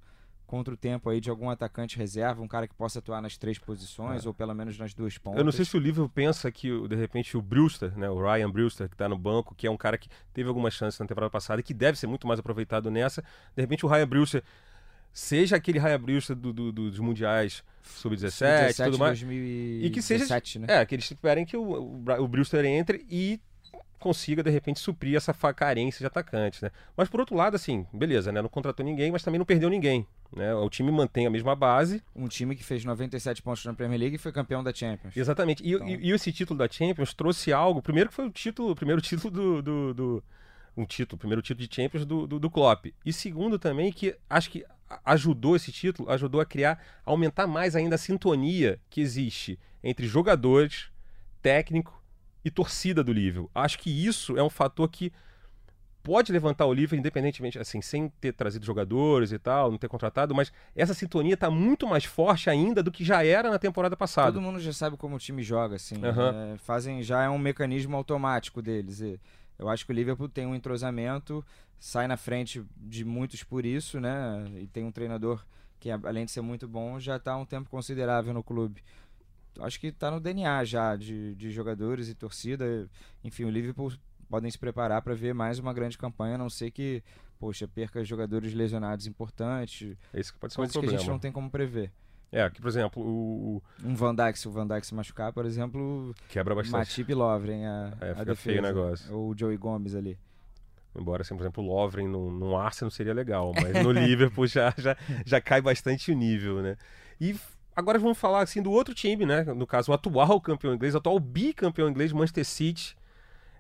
contra 0.51 0.75
o 0.75 0.77
tempo 0.77 1.09
aí 1.09 1.21
de 1.21 1.31
algum 1.31 1.49
atacante 1.49 1.97
reserva, 1.97 2.43
um 2.43 2.49
cara 2.49 2.67
que 2.67 2.75
possa 2.75 2.99
atuar 2.99 3.23
nas 3.23 3.37
três 3.37 3.57
posições, 3.57 4.25
é. 4.25 4.29
ou 4.29 4.35
pelo 4.35 4.53
menos 4.53 4.77
nas 4.77 4.93
duas 4.93 5.17
pontas. 5.17 5.39
Eu 5.39 5.45
não 5.45 5.53
sei 5.53 5.65
se 5.65 5.77
o 5.77 5.79
Liverpool 5.79 6.09
pensa 6.09 6.51
que, 6.51 6.89
de 6.89 6.97
repente, 6.97 7.37
o 7.37 7.41
Brewster, 7.41 7.97
né, 7.97 8.11
o 8.11 8.21
Ryan 8.21 8.51
Brewster, 8.51 8.89
que 8.89 8.97
está 8.97 9.09
no 9.09 9.17
banco, 9.17 9.55
que 9.55 9.69
é 9.69 9.71
um 9.71 9.77
cara 9.77 9.97
que 9.97 10.09
teve 10.35 10.49
algumas 10.49 10.75
chances 10.75 10.99
na 10.99 11.07
temporada 11.07 11.31
passada 11.31 11.61
e 11.61 11.63
que 11.63 11.73
deve 11.73 11.97
ser 11.97 12.09
muito 12.09 12.27
mais 12.27 12.41
aproveitado 12.41 12.91
nessa, 12.91 13.23
de 13.55 13.63
repente 13.63 13.87
o 13.87 13.89
Ryan 13.89 14.09
Brewster 14.09 14.43
seja 15.13 15.55
aquele 15.55 15.79
Ryan 15.79 16.01
Brewster 16.01 16.35
do, 16.35 16.53
do, 16.53 16.73
do, 16.73 16.91
dos 16.91 16.99
mundiais 16.99 17.63
sub-17 17.85 18.85
tudo 18.87 18.99
mais. 18.99 19.21
2017, 19.21 19.87
e 19.87 19.91
que 19.91 20.03
seja. 20.03 20.43
Né? 20.59 20.67
É, 20.69 20.85
que 20.85 20.97
eles 20.97 21.05
esperem 21.05 21.47
que 21.47 21.57
o, 21.57 21.63
o, 21.63 22.23
o 22.23 22.27
Brewster 22.27 22.65
entre 22.65 23.07
e 23.09 23.41
consiga, 24.01 24.43
de 24.43 24.51
repente, 24.51 24.81
suprir 24.81 25.17
essa 25.17 25.33
carência 25.53 26.01
de 26.01 26.07
atacantes, 26.07 26.61
né? 26.61 26.71
Mas, 26.97 27.09
por 27.09 27.21
outro 27.21 27.37
lado, 27.37 27.55
assim, 27.55 27.87
beleza, 27.93 28.33
né? 28.33 28.43
Não 28.43 28.49
contratou 28.49 28.85
ninguém, 28.85 29.13
mas 29.13 29.23
também 29.23 29.39
não 29.39 29.45
perdeu 29.45 29.71
ninguém. 29.71 30.07
Né? 30.35 30.55
O 30.55 30.69
time 30.69 30.91
mantém 30.91 31.27
a 31.27 31.31
mesma 31.31 31.55
base. 31.55 32.03
Um 32.15 32.27
time 32.27 32.57
que 32.57 32.65
fez 32.65 32.85
97 32.85 33.43
pontos 33.43 33.65
na 33.65 33.75
Premier 33.75 34.01
League 34.01 34.17
e 34.17 34.19
foi 34.19 34.33
campeão 34.33 34.65
da 34.65 34.73
Champions. 34.73 35.17
Exatamente. 35.17 35.63
E, 35.63 35.75
então... 35.75 35.89
e, 35.89 36.09
e 36.09 36.13
esse 36.13 36.33
título 36.33 36.59
da 36.59 36.69
Champions 36.69 37.13
trouxe 37.15 37.53
algo. 37.53 37.83
Primeiro 37.83 38.09
que 38.09 38.17
foi 38.17 38.27
o 38.27 38.31
título, 38.31 38.71
o 38.71 38.75
primeiro 38.75 39.01
título 39.01 39.31
do, 39.31 39.63
do, 39.63 39.95
do 39.95 40.25
um 40.77 40.85
título, 40.85 41.19
primeiro 41.19 41.43
título 41.43 41.67
de 41.67 41.75
Champions 41.75 42.07
do, 42.07 42.27
do, 42.27 42.39
do 42.39 42.51
Klopp. 42.51 42.87
E 43.05 43.13
segundo 43.13 43.59
também 43.59 43.93
que 43.93 44.17
acho 44.29 44.51
que 44.51 44.65
ajudou 45.05 45.57
esse 45.57 45.71
título, 45.71 46.11
ajudou 46.11 46.41
a 46.41 46.47
criar, 46.47 46.83
aumentar 47.05 47.47
mais 47.47 47.77
ainda 47.77 47.95
a 47.95 47.99
sintonia 47.99 48.81
que 48.89 49.01
existe 49.01 49.59
entre 49.83 50.07
jogadores, 50.07 50.91
técnico 51.43 52.00
e 52.45 52.51
torcida 52.51 53.03
do 53.03 53.13
Liverpool. 53.13 53.51
Acho 53.55 53.79
que 53.79 53.91
isso 53.91 54.37
é 54.37 54.43
um 54.43 54.51
fator 54.51 54.89
que 54.89 55.13
pode 56.03 56.33
levantar 56.33 56.67
o 56.67 56.73
Liverpool 56.73 56.99
independentemente, 56.99 57.59
assim, 57.59 57.81
sem 57.81 58.09
ter 58.21 58.33
trazido 58.33 58.65
jogadores 58.65 59.33
e 59.33 59.39
tal, 59.39 59.71
não 59.71 59.79
ter 59.79 59.89
contratado, 59.89 60.35
mas 60.35 60.53
essa 60.75 60.95
sintonia 60.95 61.35
está 61.35 61.51
muito 61.51 61.87
mais 61.87 62.05
forte 62.05 62.49
ainda 62.49 62.83
do 62.83 62.91
que 62.91 63.05
já 63.05 63.25
era 63.25 63.51
na 63.51 63.59
temporada 63.59 63.97
passada. 63.97 64.33
Todo 64.33 64.43
mundo 64.43 64.59
já 64.61 64.73
sabe 64.73 64.97
como 64.97 65.17
o 65.17 65.19
time 65.19 65.43
joga, 65.43 65.77
assim, 65.77 65.97
uhum. 65.97 66.55
é, 66.55 66.59
fazem 66.59 67.03
já 67.03 67.23
é 67.23 67.29
um 67.29 67.39
mecanismo 67.39 67.97
automático 67.97 68.63
deles. 68.63 69.03
Eu 69.59 69.69
acho 69.69 69.85
que 69.85 69.93
o 69.93 69.95
Liverpool 69.95 70.29
tem 70.29 70.47
um 70.47 70.55
entrosamento, 70.55 71.45
sai 71.79 72.07
na 72.07 72.17
frente 72.17 72.65
de 72.77 73.05
muitos 73.05 73.43
por 73.43 73.67
isso, 73.67 74.01
né? 74.01 74.45
E 74.57 74.67
tem 74.67 74.85
um 74.85 74.93
treinador 74.93 75.45
que 75.79 75.91
além 75.91 76.27
de 76.27 76.31
ser 76.31 76.43
muito 76.43 76.69
bom, 76.69 77.01
já 77.01 77.17
está 77.17 77.37
um 77.37 77.47
tempo 77.47 77.71
considerável 77.71 78.35
no 78.35 78.43
clube 78.43 78.83
acho 79.59 79.81
que 79.81 79.89
está 79.89 80.11
no 80.11 80.21
DNA 80.21 80.65
já 80.65 80.97
de, 80.97 81.35
de 81.35 81.51
jogadores 81.51 82.09
e 82.09 82.15
torcida. 82.15 82.89
Enfim, 83.25 83.45
o 83.45 83.51
Liverpool 83.51 83.93
podem 84.29 84.51
se 84.51 84.59
preparar 84.59 85.03
para 85.03 85.15
ver 85.15 85.35
mais 85.35 85.59
uma 85.59 85.73
grande 85.73 85.99
campanha, 85.99 86.37
a 86.37 86.39
não 86.39 86.49
ser 86.49 86.71
que, 86.71 87.03
poxa, 87.39 87.67
perca 87.67 88.05
jogadores 88.05 88.55
lesionados 88.55 89.07
importantes. 89.07 89.97
É 90.15 90.21
isso 90.21 90.33
que 90.33 90.39
pode 90.39 90.53
ser 90.53 90.57
coisas 90.59 90.77
um 90.77 90.81
que 90.81 90.87
a 90.87 90.99
gente 90.99 91.09
não 91.09 91.19
tem 91.19 91.33
como 91.33 91.51
prever. 91.51 91.91
É, 92.33 92.43
aqui, 92.43 92.61
por 92.61 92.69
exemplo, 92.69 93.03
o. 93.03 93.63
Um 93.85 93.95
Van 93.95 94.15
Dijk, 94.15 94.39
se 94.39 94.47
o 94.47 94.53
Van 94.53 94.67
Dijk 94.67 94.87
se 94.87 94.95
machucar, 94.95 95.33
por 95.33 95.45
exemplo. 95.45 96.15
Quebra 96.29 96.55
bastante. 96.55 96.77
Matip 96.77 97.11
e 97.11 97.15
Lovren, 97.15 97.67
a, 97.67 97.93
é, 98.01 98.11
a 98.11 98.15
defesa. 98.25 98.37
feio 98.37 98.59
o 98.61 98.63
negócio. 98.63 99.17
Ou 99.17 99.31
o 99.31 99.37
Joey 99.37 99.57
Gomes 99.57 99.97
ali. 99.97 100.17
Embora, 100.97 101.23
assim, 101.23 101.37
por 101.37 101.43
exemplo, 101.43 101.65
o 101.65 101.67
Lovren 101.67 102.09
no, 102.09 102.31
no 102.31 102.57
Arsenal 102.57 102.91
seria 102.91 103.15
legal, 103.15 103.53
mas 103.55 103.85
no 103.85 103.91
Liverpool 103.93 104.47
já, 104.47 104.73
já, 104.77 104.97
já 105.25 105.41
cai 105.41 105.61
bastante 105.61 106.13
o 106.13 106.15
nível, 106.15 106.63
né? 106.63 106.77
E 107.21 107.35
Agora 107.75 107.99
vamos 107.99 108.19
falar 108.19 108.43
assim 108.43 108.63
do 108.63 108.71
outro 108.71 108.95
time, 108.95 109.25
né? 109.25 109.45
No 109.45 109.67
caso, 109.67 109.91
o 109.91 109.95
atual 109.95 110.41
campeão 110.41 110.75
inglês, 110.75 110.95
o 110.95 110.99
atual 110.99 111.19
bicampeão 111.19 111.89
inglês, 111.89 112.13
Manchester 112.13 112.45
City. 112.45 112.97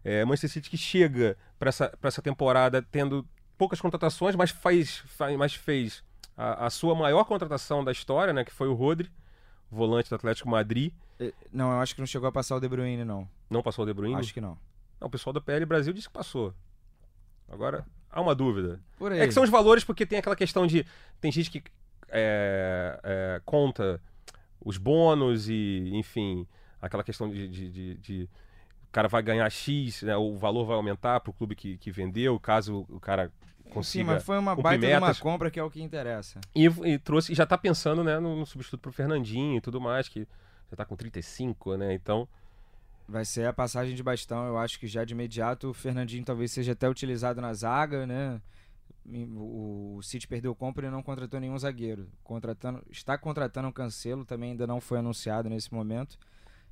É, 0.02 0.24
Manchester 0.24 0.50
City 0.50 0.70
que 0.70 0.76
chega 0.76 1.36
para 1.58 1.68
essa, 1.68 1.96
essa 2.02 2.22
temporada 2.22 2.82
tendo 2.82 3.26
poucas 3.56 3.80
contratações, 3.80 4.34
mas, 4.34 4.50
faz, 4.50 4.98
faz 5.06 5.36
mas 5.36 5.54
fez 5.54 6.02
a, 6.36 6.66
a, 6.66 6.70
sua 6.70 6.94
maior 6.94 7.24
contratação 7.24 7.84
da 7.84 7.92
história, 7.92 8.32
né? 8.32 8.44
Que 8.44 8.52
foi 8.52 8.68
o 8.68 8.74
Rodri, 8.74 9.10
volante 9.70 10.08
do 10.08 10.16
Atlético 10.16 10.48
Madrid. 10.48 10.92
É, 11.18 11.32
não, 11.52 11.70
eu 11.70 11.80
acho 11.80 11.94
que 11.94 12.00
não 12.00 12.06
chegou 12.06 12.28
a 12.28 12.32
passar 12.32 12.56
o 12.56 12.60
De 12.60 12.68
Bruyne, 12.68 13.04
não. 13.04 13.28
Não 13.48 13.62
passou 13.62 13.84
o 13.84 13.86
De 13.86 13.92
Bruyne? 13.92 14.18
Acho 14.18 14.32
que 14.34 14.40
não. 14.40 14.58
Não, 15.00 15.08
o 15.08 15.10
pessoal 15.10 15.32
da 15.32 15.40
PL 15.40 15.64
Brasil 15.66 15.92
disse 15.92 16.08
que 16.08 16.14
passou. 16.14 16.54
Agora, 17.48 17.86
há 18.10 18.20
uma 18.20 18.34
dúvida. 18.34 18.80
É 19.18 19.26
que 19.26 19.32
são 19.32 19.42
os 19.42 19.50
valores 19.50 19.84
porque 19.84 20.06
tem 20.06 20.18
aquela 20.18 20.36
questão 20.36 20.66
de... 20.66 20.86
Tem 21.20 21.30
gente 21.30 21.50
que 21.50 21.62
é, 22.10 23.00
é, 23.02 23.42
conta 23.44 24.00
os 24.64 24.76
bônus 24.76 25.48
e, 25.48 25.90
enfim, 25.94 26.46
aquela 26.80 27.02
questão 27.02 27.30
de, 27.30 27.48
de, 27.48 27.70
de, 27.70 27.94
de 27.96 28.28
o 28.90 28.92
cara 28.92 29.08
vai 29.08 29.22
ganhar 29.22 29.48
X, 29.48 30.02
né, 30.02 30.16
o 30.16 30.36
valor 30.36 30.64
vai 30.64 30.76
aumentar 30.76 31.20
para 31.20 31.30
o 31.30 31.32
clube 31.32 31.54
que, 31.54 31.78
que 31.78 31.90
vendeu, 31.92 32.38
caso 32.40 32.84
o 32.88 32.98
cara 32.98 33.30
consiga. 33.70 34.04
Sim, 34.04 34.04
mas 34.04 34.24
foi 34.24 34.38
uma 34.38 34.56
baita 34.56 34.84
metas. 34.84 35.02
uma 35.02 35.14
compra 35.14 35.50
que 35.50 35.58
é 35.60 35.62
o 35.62 35.70
que 35.70 35.80
interessa. 35.80 36.40
E, 36.54 36.66
e 36.66 36.98
trouxe, 36.98 37.32
e 37.32 37.34
já 37.34 37.44
está 37.44 37.56
pensando 37.56 38.02
né, 38.02 38.18
no, 38.18 38.36
no 38.36 38.44
substituto 38.44 38.80
para 38.80 38.90
o 38.90 38.92
Fernandinho 38.92 39.56
e 39.56 39.60
tudo 39.60 39.80
mais, 39.80 40.08
que 40.08 40.20
já 40.20 40.72
está 40.72 40.84
com 40.84 40.96
35, 40.96 41.76
né? 41.76 41.94
Então. 41.94 42.28
Vai 43.08 43.24
ser 43.24 43.46
a 43.46 43.52
passagem 43.52 43.94
de 43.94 44.02
bastão, 44.02 44.46
eu 44.46 44.58
acho 44.58 44.78
que 44.78 44.86
já 44.86 45.04
de 45.04 45.14
imediato 45.14 45.70
o 45.70 45.74
Fernandinho 45.74 46.24
talvez 46.24 46.52
seja 46.52 46.72
até 46.72 46.88
utilizado 46.88 47.40
na 47.40 47.52
zaga, 47.54 48.06
né? 48.06 48.40
O 49.36 50.00
City 50.02 50.26
perdeu 50.26 50.54
compra 50.54 50.86
e 50.86 50.90
não 50.90 51.02
contratou 51.02 51.40
nenhum 51.40 51.58
zagueiro. 51.58 52.08
Contratando, 52.22 52.82
está 52.90 53.18
contratando 53.18 53.68
um 53.68 53.72
Cancelo, 53.72 54.24
também 54.24 54.52
ainda 54.52 54.66
não 54.66 54.80
foi 54.80 54.98
anunciado 54.98 55.48
nesse 55.48 55.72
momento 55.72 56.18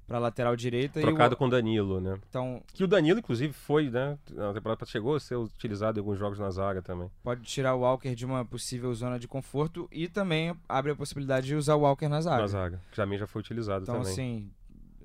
para 0.09 0.18
lateral 0.18 0.57
direita. 0.57 1.01
Trocado 1.01 1.35
o... 1.35 1.37
com 1.37 1.46
o 1.46 1.51
Danilo, 1.51 2.01
né? 2.01 2.18
Então, 2.29 2.62
que 2.72 2.83
o 2.83 2.88
Danilo, 2.88 3.18
inclusive, 3.18 3.53
foi, 3.53 3.90
né? 3.90 4.18
Na 4.33 4.55
temporada 4.55 4.87
chegou 4.87 5.14
a 5.14 5.20
ser 5.20 5.37
utilizado 5.37 5.98
em 5.98 6.01
alguns 6.01 6.18
jogos 6.18 6.38
na 6.38 6.51
zaga 6.51 6.81
também. 6.81 7.11
Pode 7.22 7.42
tirar 7.42 7.74
o 7.74 7.81
Walker 7.81 8.14
de 8.14 8.24
uma 8.24 8.42
possível 8.44 8.92
zona 8.94 9.18
de 9.18 9.29
conforto 9.29 9.87
e 9.92 10.09
também 10.09 10.57
abre 10.66 10.92
a 10.92 10.96
possibilidade 10.96 11.46
de 11.46 11.55
usar 11.55 11.74
o 11.74 11.81
Walker 11.81 12.09
na 12.09 12.22
zaga. 12.22 12.40
Na 12.40 12.46
zaga, 12.46 12.81
que 12.90 12.96
também 12.96 13.18
já 13.18 13.27
foi 13.27 13.40
utilizado 13.40 13.83
então, 13.83 13.96
também. 13.96 14.12
Então, 14.12 14.24
assim, 14.24 14.51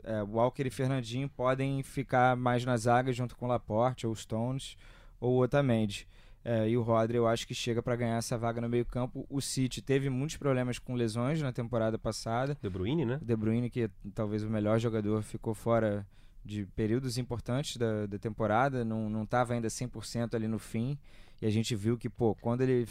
é, 0.03 0.23
Walker 0.23 0.65
e 0.65 0.69
Fernandinho 0.69 1.27
podem 1.27 1.83
ficar 1.83 2.37
mais 2.37 2.63
na 2.63 2.77
zaga 2.77 3.11
junto 3.11 3.35
com 3.35 3.45
Laporte 3.45 4.07
ou 4.07 4.15
Stones 4.15 4.77
ou 5.19 5.41
Otamendi. 5.41 6.07
É, 6.45 6.67
e 6.69 6.77
o 6.77 6.81
Rodri 6.81 7.15
eu 7.17 7.25
acho 7.25 7.47
que 7.47 7.53
chega 7.53 7.81
para 7.81 7.95
ganhar 7.95 8.17
essa 8.17 8.37
vaga 8.37 8.59
no 8.59 8.67
meio 8.67 8.85
campo. 8.85 9.25
O 9.29 9.41
City 9.41 9.81
teve 9.81 10.09
muitos 10.09 10.35
problemas 10.35 10.77
com 10.77 10.93
lesões 10.93 11.41
na 11.41 11.53
temporada 11.53 11.97
passada. 11.97 12.57
De 12.61 12.69
Bruyne, 12.69 13.05
né? 13.05 13.19
De 13.21 13.35
Bruyne, 13.35 13.69
que 13.69 13.83
é 13.83 13.89
talvez 14.13 14.43
o 14.43 14.49
melhor 14.49 14.77
jogador, 14.79 15.23
ficou 15.23 15.53
fora 15.53 16.05
de 16.43 16.65
períodos 16.75 17.17
importantes 17.17 17.77
da, 17.77 18.05
da 18.05 18.19
temporada, 18.19 18.83
não 18.83 19.23
estava 19.23 19.53
ainda 19.53 19.69
100% 19.69 20.33
ali 20.35 20.47
no 20.47 20.59
fim. 20.59 20.97
E 21.41 21.45
a 21.45 21.49
gente 21.49 21.75
viu 21.75 21.97
que, 21.97 22.09
pô, 22.09 22.35
quando 22.35 22.61
ele, 22.61 22.87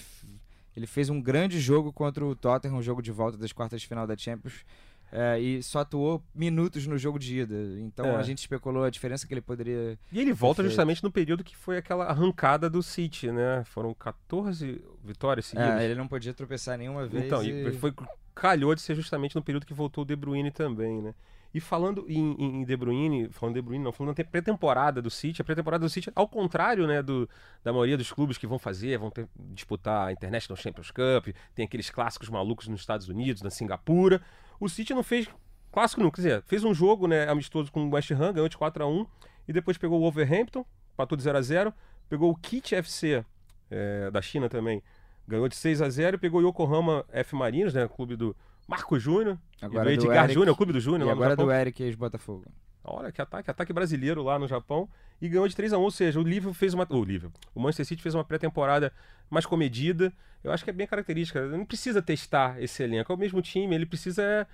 ele 0.74 0.86
fez 0.86 1.10
um 1.10 1.20
grande 1.20 1.60
jogo 1.60 1.92
contra 1.92 2.24
o 2.24 2.34
Tottenham, 2.34 2.76
um 2.76 2.82
jogo 2.82 3.02
de 3.02 3.12
volta 3.12 3.36
das 3.36 3.52
quartas 3.52 3.82
de 3.82 3.86
final 3.86 4.06
da 4.06 4.16
Champions, 4.16 4.64
é, 5.12 5.38
e 5.38 5.62
só 5.62 5.80
atuou 5.80 6.22
minutos 6.34 6.86
no 6.86 6.96
jogo 6.96 7.18
de 7.18 7.40
ida. 7.40 7.54
Então 7.80 8.06
É. 8.06 8.16
a 8.16 8.22
gente 8.22 8.38
especulou 8.38 8.82
a 8.82 8.88
diferença 8.90 9.26
que 9.26 9.34
ele 9.34 9.42
poderia. 9.42 9.98
E 10.10 10.18
ele 10.18 10.32
volta 10.32 10.56
Perfeito. 10.62 10.70
justamente 10.70 11.04
no 11.04 11.12
período 11.12 11.44
que 11.44 11.54
foi 11.54 11.76
aquela 11.76 12.06
arrancada 12.06 12.70
do 12.70 12.82
City, 12.82 13.30
né? 13.30 13.62
Foram 13.66 13.92
14 13.94 14.82
vitórias 15.04 15.46
seguidas. 15.46 15.80
É, 15.80 15.84
ele 15.84 15.94
não 15.94 16.08
podia 16.08 16.32
tropeçar 16.32 16.78
nenhuma 16.78 17.06
vez. 17.06 17.26
Então, 17.26 17.44
e... 17.44 17.68
e 17.68 17.72
foi, 17.72 17.92
calhou 18.34 18.74
de 18.74 18.80
ser 18.80 18.94
justamente 18.94 19.34
no 19.36 19.42
período 19.42 19.66
que 19.66 19.74
voltou 19.74 20.02
o 20.02 20.06
De 20.06 20.16
Bruyne 20.16 20.50
também, 20.50 21.02
né? 21.02 21.14
E 21.54 21.60
falando 21.60 22.06
em, 22.08 22.34
em 22.62 22.64
De 22.64 22.74
Bruyne, 22.74 23.28
falando 23.28 23.56
de 23.56 23.60
Bruyne, 23.60 23.84
não, 23.84 23.92
falando 23.92 24.16
da 24.16 24.24
pré-temporada 24.24 25.02
do 25.02 25.10
City, 25.10 25.42
a 25.42 25.44
pré-temporada 25.44 25.84
do 25.84 25.90
City, 25.90 26.10
ao 26.16 26.26
contrário, 26.26 26.86
né, 26.86 27.02
do, 27.02 27.28
da 27.62 27.70
maioria 27.70 27.94
dos 27.98 28.10
clubes 28.10 28.38
que 28.38 28.46
vão 28.46 28.58
fazer, 28.58 28.96
vão 28.96 29.10
ter- 29.10 29.28
disputar 29.36 30.08
a 30.08 30.12
International 30.12 30.56
Champions 30.56 30.90
Cup, 30.90 31.28
tem 31.54 31.66
aqueles 31.66 31.90
clássicos 31.90 32.30
malucos 32.30 32.68
nos 32.68 32.80
Estados 32.80 33.06
Unidos, 33.10 33.42
na 33.42 33.50
Singapura, 33.50 34.22
o 34.64 34.68
City 34.68 34.94
não 34.94 35.02
fez 35.02 35.28
clássico 35.72 36.00
não, 36.00 36.10
quer 36.10 36.20
dizer, 36.20 36.42
fez 36.46 36.62
um 36.62 36.72
jogo, 36.72 37.08
né, 37.08 37.28
amistoso 37.28 37.72
com 37.72 37.84
o 37.84 37.90
West 37.90 38.10
Ham, 38.12 38.32
ganhou 38.32 38.48
de 38.48 38.56
4 38.56 38.84
a 38.84 38.86
1 38.86 39.06
e 39.48 39.52
depois 39.52 39.76
pegou 39.76 39.98
o 39.98 40.02
Wolverhampton, 40.02 40.64
empatou 40.92 41.16
de 41.16 41.24
0 41.24 41.38
a 41.38 41.42
0 41.42 41.74
pegou 42.08 42.30
o 42.30 42.36
Kit 42.36 42.74
FC, 42.74 43.24
é, 43.70 44.10
da 44.10 44.22
China 44.22 44.48
também, 44.48 44.80
ganhou 45.26 45.48
de 45.48 45.56
6 45.56 45.82
a 45.82 45.88
0 45.88 46.16
e 46.16 46.18
pegou 46.18 46.40
o 46.40 46.48
Yokohama 46.48 47.04
F 47.08 47.34
Marinos, 47.34 47.74
né, 47.74 47.88
clube 47.88 48.14
do 48.14 48.36
Marco 48.68 48.96
Júnior, 48.98 49.36
e 49.56 49.60
do 49.60 49.66
Agora 49.66 49.92
Edgar 49.92 50.30
Júnior, 50.30 50.52
o 50.52 50.56
clube 50.56 50.72
do 50.72 50.80
Júnior 50.80 51.10
agora 51.10 51.34
do 51.34 51.50
Eric 51.50 51.82
ex-Botafogo. 51.82 52.44
Olha 52.84 53.12
que 53.12 53.22
ataque, 53.22 53.50
ataque 53.50 53.72
brasileiro 53.72 54.22
lá 54.22 54.38
no 54.38 54.48
Japão 54.48 54.88
e 55.20 55.28
ganhou 55.28 55.46
de 55.46 55.54
3 55.54 55.72
a 55.72 55.78
1 55.78 55.80
ou 55.80 55.90
seja, 55.90 56.18
o 56.20 56.22
Liverpool 56.22 56.54
fez 56.54 56.74
uma, 56.74 56.86
o 56.90 57.04
Liverpool, 57.04 57.40
o 57.54 57.60
Manchester 57.60 57.86
City 57.86 58.02
fez 58.02 58.14
uma 58.14 58.24
pré-temporada 58.24 58.92
mais 59.30 59.46
comedida. 59.46 60.12
Eu 60.42 60.50
acho 60.50 60.64
que 60.64 60.70
é 60.70 60.72
bem 60.72 60.86
característica, 60.86 61.46
não 61.46 61.64
precisa 61.64 62.02
testar 62.02 62.60
esse 62.60 62.82
elenco, 62.82 63.12
é 63.12 63.14
o 63.14 63.18
mesmo 63.18 63.40
time, 63.40 63.74
ele 63.74 63.86
precisa 63.86 64.22
é, 64.22 64.46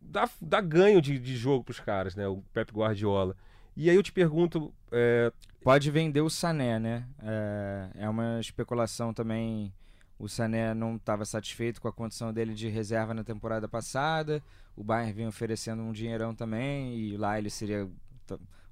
dar, 0.00 0.30
dar 0.40 0.62
ganho 0.62 1.02
de, 1.02 1.18
de 1.18 1.36
jogo 1.36 1.64
pros 1.64 1.78
caras, 1.80 2.16
né, 2.16 2.26
o 2.26 2.42
Pep 2.54 2.72
Guardiola. 2.72 3.36
E 3.76 3.90
aí 3.90 3.96
eu 3.96 4.02
te 4.02 4.12
pergunto, 4.12 4.72
é, 4.90 5.30
Pode 5.62 5.90
vender 5.90 6.22
o 6.22 6.30
Sané, 6.30 6.78
né? 6.78 7.04
É, 7.22 8.04
é 8.04 8.08
uma 8.08 8.40
especulação 8.40 9.12
também. 9.12 9.72
O 10.18 10.26
Sané 10.26 10.72
não 10.72 10.96
estava 10.96 11.24
satisfeito 11.24 11.80
com 11.80 11.88
a 11.88 11.92
condição 11.92 12.32
dele 12.32 12.54
de 12.54 12.68
reserva 12.68 13.12
na 13.12 13.22
temporada 13.22 13.68
passada. 13.68 14.42
O 14.80 14.82
Bayern 14.82 15.12
vem 15.12 15.26
oferecendo 15.26 15.82
um 15.82 15.92
dinheirão 15.92 16.34
também 16.34 16.96
e 16.96 17.14
lá 17.18 17.38
ele 17.38 17.50
seria 17.50 17.86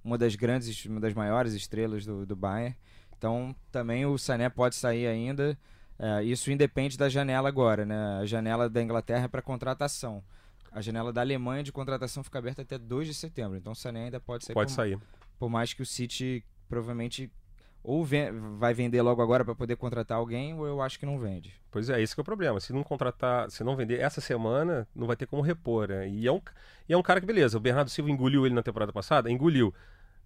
uma 0.03 0.17
das 0.17 0.35
grandes, 0.37 0.83
uma 0.87 0.99
das 1.01 1.13
maiores 1.13 1.53
estrelas 1.53 2.07
do, 2.07 2.25
do 2.25 2.35
Bayern. 2.35 2.75
Então 3.19 3.55
também 3.71 4.07
o 4.07 4.17
Sané 4.17 4.49
pode 4.49 4.75
sair 4.75 5.07
ainda. 5.07 5.59
É, 5.99 6.23
isso 6.25 6.51
independe 6.51 6.97
da 6.97 7.11
janela 7.11 7.47
agora, 7.47 7.85
né? 7.85 8.21
A 8.23 8.25
janela 8.25 8.71
da 8.71 8.83
Inglaterra 8.83 9.27
é 9.27 9.29
para 9.29 9.43
contratação. 9.43 10.25
A 10.73 10.81
janela 10.81 11.13
da 11.13 11.21
Alemanha 11.21 11.63
de 11.63 11.73
contratação 11.73 12.25
fica 12.25 12.39
aberta 12.39 12.63
até 12.63 12.79
2 12.79 13.09
de 13.09 13.13
setembro. 13.13 13.59
Então 13.59 13.73
o 13.73 13.77
Sané 13.77 14.05
ainda 14.05 14.19
pode 14.19 14.47
sair 14.47 14.55
pode 14.55 14.71
por- 14.71 14.77
sair. 14.77 14.99
por 15.39 15.51
mais 15.51 15.75
que 15.75 15.83
o 15.83 15.87
City 15.87 16.43
provavelmente 16.71 17.31
ou 17.83 18.07
vai 18.59 18.75
vender 18.75 19.01
logo 19.03 19.23
agora 19.23 19.45
para 19.45 19.55
poder 19.55 19.77
contratar 19.77 20.19
alguém, 20.19 20.55
ou 20.55 20.67
eu 20.67 20.83
acho 20.83 20.99
que 20.99 21.07
não 21.07 21.19
vende. 21.19 21.55
Pois 21.71 21.89
é, 21.89 22.01
esse 22.01 22.15
que 22.15 22.21
é 22.21 22.23
o 22.23 22.25
problema. 22.25 22.61
Se 22.61 22.73
não 22.73 22.83
contratar, 22.83 23.51
se 23.51 23.63
não 23.65 23.77
vender 23.77 24.01
essa 24.01 24.21
semana, 24.21 24.87
não 24.95 25.07
vai 25.07 25.17
ter 25.17 25.27
como 25.27 25.43
repor, 25.43 25.89
né? 25.89 26.09
E 26.09 26.27
é 26.27 26.33
um, 26.33 26.41
e 26.89 26.93
é 26.93 26.97
um 26.97 27.03
cara 27.03 27.21
que, 27.21 27.27
beleza, 27.27 27.57
o 27.57 27.61
Bernardo 27.61 27.91
Silva 27.91 28.11
engoliu 28.11 28.45
ele 28.45 28.55
na 28.55 28.63
temporada 28.63 28.93
passada? 28.93 29.31
Engoliu. 29.31 29.73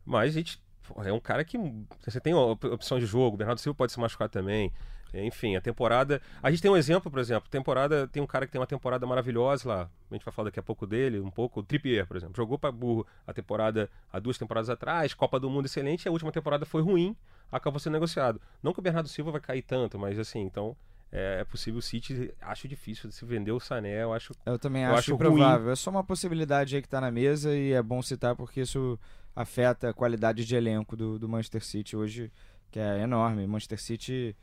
Mas 0.04 0.30
a 0.34 0.38
gente. 0.38 0.62
É 1.04 1.12
um 1.12 1.20
cara 1.20 1.44
que. 1.44 1.56
Você 2.04 2.20
tem 2.20 2.34
op- 2.34 2.64
opção 2.64 2.98
de 2.98 3.06
jogo, 3.06 3.34
o 3.34 3.38
Bernardo 3.38 3.60
Silva 3.60 3.76
pode 3.76 3.92
se 3.92 4.00
machucar 4.00 4.28
também. 4.28 4.72
Enfim, 5.14 5.57
a 5.57 5.61
temporada. 5.61 6.20
A 6.42 6.51
gente 6.51 6.62
tem 6.62 6.70
um 6.70 6.77
exemplo, 6.77 7.11
por 7.11 7.20
exemplo. 7.20 7.48
Temporada. 7.51 8.07
Tem 8.09 8.22
um 8.22 8.27
cara 8.27 8.46
que 8.46 8.53
tem 8.53 8.61
uma 8.61 8.66
temporada 8.66 9.07
maravilhosa 9.07 9.68
lá. 9.68 9.90
A 10.11 10.14
gente 10.14 10.25
vai 10.25 10.33
falar 10.33 10.48
daqui 10.48 10.61
a 10.61 10.62
pouco 10.62 10.87
dele, 10.87 11.20
um 11.20 11.31
pouco. 11.31 11.61
O 11.61 11.62
Trippier, 11.62 12.07
por 12.07 12.16
exemplo. 12.16 12.35
Jogou 12.37 12.59
para 12.59 12.72
burro 12.72 13.07
a 13.27 13.33
temporada 13.33 13.90
há 14.12 14.18
duas 14.18 14.38
temporadas 14.38 14.70
atrás, 14.70 15.14
Copa 15.14 15.38
do 15.38 15.51
Mundo 15.51 15.66
excelente, 15.66 16.07
e 16.07 16.09
a 16.09 16.12
última 16.12 16.33
temporada 16.33 16.64
foi 16.64 16.83
ruim, 16.83 17.16
acabou 17.51 17.79
sendo 17.79 17.94
negociado. 17.94 18.40
Não 18.62 18.72
que 18.72 18.79
o 18.79 18.83
Bernardo 18.83 19.09
Silva 19.09 19.31
vai 19.31 19.40
cair 19.40 19.62
tanto, 19.62 19.98
mas 19.98 20.18
assim, 20.18 20.40
então 20.40 20.77
é, 21.12 21.40
é 21.40 21.44
possível 21.44 21.79
o 21.79 21.83
City, 21.83 22.33
acho 22.40 22.66
difícil 22.66 23.09
de 23.09 23.14
se 23.14 23.25
vender 23.27 23.53
o 23.53 23.61
Sané, 23.61 24.03
eu 24.03 24.14
acho. 24.14 24.33
Eu 24.46 24.59
também 24.59 24.83
Eu 24.83 24.90
acho, 24.90 24.98
acho 24.98 25.14
improvável. 25.14 25.70
É 25.70 25.77
só 25.77 25.90
uma 25.90 26.03
possibilidade 26.03 26.75
aí 26.75 26.81
que 26.81 26.88
tá 26.88 27.01
na 27.01 27.11
mesa 27.11 27.55
e 27.55 27.72
é 27.72 27.83
bom 27.83 28.01
citar 28.01 28.35
porque 28.35 28.62
isso 28.62 28.98
afeta 29.37 29.90
a 29.90 29.92
qualidade 29.92 30.44
de 30.44 30.57
elenco 30.57 30.96
do, 30.96 31.18
do 31.18 31.29
Manchester 31.29 31.62
City 31.62 31.94
hoje, 31.94 32.33
que 32.70 32.79
é 32.79 33.03
enorme. 33.03 33.46
Manchester 33.46 33.81
City, 33.81 34.35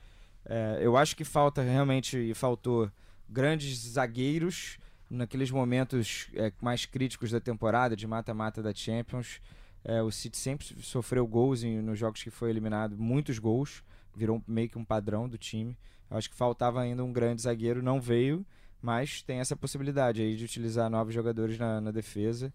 é, 0.46 0.80
eu 0.82 0.96
acho 0.98 1.16
que 1.16 1.24
falta 1.24 1.62
realmente, 1.62 2.18
e 2.18 2.34
faltou 2.34 2.92
grandes 3.30 3.78
zagueiros 3.92 4.78
naqueles 5.10 5.52
momentos 5.52 6.28
é, 6.36 6.52
mais 6.62 6.86
críticos 6.86 7.32
da 7.32 7.40
temporada, 7.40 7.96
de 7.96 8.06
mata-mata 8.08 8.62
da 8.62 8.74
Champions. 8.74 9.42
É, 9.84 10.02
o 10.02 10.12
City 10.12 10.38
sempre 10.38 10.66
sofreu 10.82 11.26
gols 11.26 11.64
em- 11.64 11.82
nos 11.82 11.98
jogos 11.98 12.22
que 12.22 12.30
foi 12.30 12.50
eliminado, 12.50 12.98
muitos 12.98 13.40
gols, 13.40 13.84
virou 14.16 14.44
meio 14.48 14.70
que 14.70 14.78
um 14.78 14.84
padrão 14.86 15.28
do 15.28 15.38
time. 15.38 15.78
Eu 16.12 16.18
acho 16.18 16.30
que 16.30 16.36
faltava 16.36 16.82
ainda 16.82 17.04
um 17.04 17.14
grande 17.14 17.42
zagueiro, 17.42 17.82
não 17.82 18.00
veio, 18.02 18.46
mas 18.82 19.22
tem 19.22 19.40
essa 19.40 19.56
possibilidade 19.56 20.22
aí 20.22 20.36
de 20.36 20.44
utilizar 20.46 20.90
novos 20.90 21.14
jogadores 21.14 21.58
na, 21.58 21.80
na 21.80 21.92
defesa. 21.92 22.52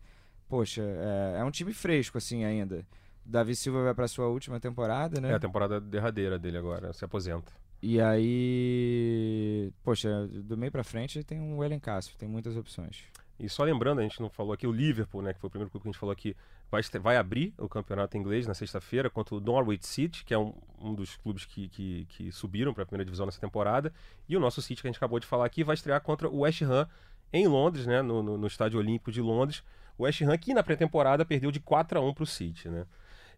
Poxa, 0.49 0.83
é, 0.83 1.41
é 1.41 1.45
um 1.45 1.51
time 1.51 1.73
fresco 1.73 2.19
assim 2.19 2.45
ainda. 2.45 2.85
Davi 3.25 3.57
Silva 3.57 3.83
vai 3.83 3.95
para 3.95 4.07
sua 4.07 4.27
última 4.29 4.61
temporada, 4.61 5.21
né? 5.21 5.31
É 5.31 5.35
a 5.35 5.41
temporada 5.41 5.81
derradeira 5.81 6.39
dele 6.39 6.59
agora, 6.59 6.93
se 6.93 7.05
aposenta. 7.05 7.51
E 7.87 8.01
aí, 8.01 9.71
poxa, 9.83 10.27
do 10.27 10.57
meio 10.57 10.73
pra 10.73 10.83
frente 10.83 11.23
tem 11.23 11.39
um 11.39 11.63
Ellen 11.63 11.79
Castro, 11.79 12.17
tem 12.17 12.27
muitas 12.27 12.57
opções. 12.57 13.05
E 13.39 13.47
só 13.47 13.63
lembrando, 13.63 13.99
a 13.99 14.03
gente 14.03 14.23
não 14.23 14.31
falou 14.31 14.55
aqui, 14.55 14.67
o 14.67 14.73
Liverpool, 14.73 15.21
né, 15.21 15.35
que 15.35 15.39
foi 15.39 15.49
o 15.49 15.51
primeiro 15.51 15.71
clube 15.71 15.83
que 15.83 15.89
a 15.91 15.93
gente 15.93 16.01
falou 16.01 16.11
aqui, 16.15 16.35
vai, 16.71 16.81
vai 16.99 17.19
abrir 17.19 17.53
o 17.59 17.69
campeonato 17.69 18.17
inglês 18.17 18.47
na 18.47 18.55
sexta-feira 18.55 19.11
contra 19.11 19.35
o 19.35 19.41
Norwich 19.41 19.87
City, 19.87 20.25
que 20.25 20.33
é 20.33 20.39
um, 20.39 20.55
um 20.81 20.95
dos 20.95 21.17
clubes 21.17 21.45
que, 21.45 21.69
que, 21.69 22.07
que 22.07 22.33
subiram 22.33 22.73
para 22.73 22.85
a 22.85 22.87
primeira 22.87 23.05
divisão 23.05 23.27
nessa 23.27 23.39
temporada. 23.39 23.93
E 24.27 24.35
o 24.35 24.41
nosso 24.41 24.63
City, 24.63 24.81
que 24.81 24.89
a 24.89 24.91
gente 24.91 24.97
acabou 24.97 25.21
de 25.21 25.27
falar 25.27 25.45
aqui, 25.45 25.63
vai 25.63 25.75
estrear 25.75 26.01
contra 26.01 26.27
o 26.27 26.39
West 26.39 26.63
Ham 26.63 26.89
em 27.35 27.47
Londres, 27.47 27.85
né, 27.85 28.01
no, 28.01 28.23
no, 28.23 28.39
no 28.39 28.47
Estádio 28.47 28.79
Olímpico 28.79 29.13
de 29.13 29.21
Londres. 29.21 29.63
O 29.99 30.05
West 30.05 30.23
Ham, 30.23 30.39
que 30.39 30.55
na 30.55 30.63
pré-temporada 30.63 31.23
perdeu 31.23 31.51
de 31.51 31.61
4 31.61 31.99
a 31.99 32.03
1 32.03 32.15
para 32.15 32.25
o 32.25 32.27
City. 32.27 32.67
Né? 32.67 32.87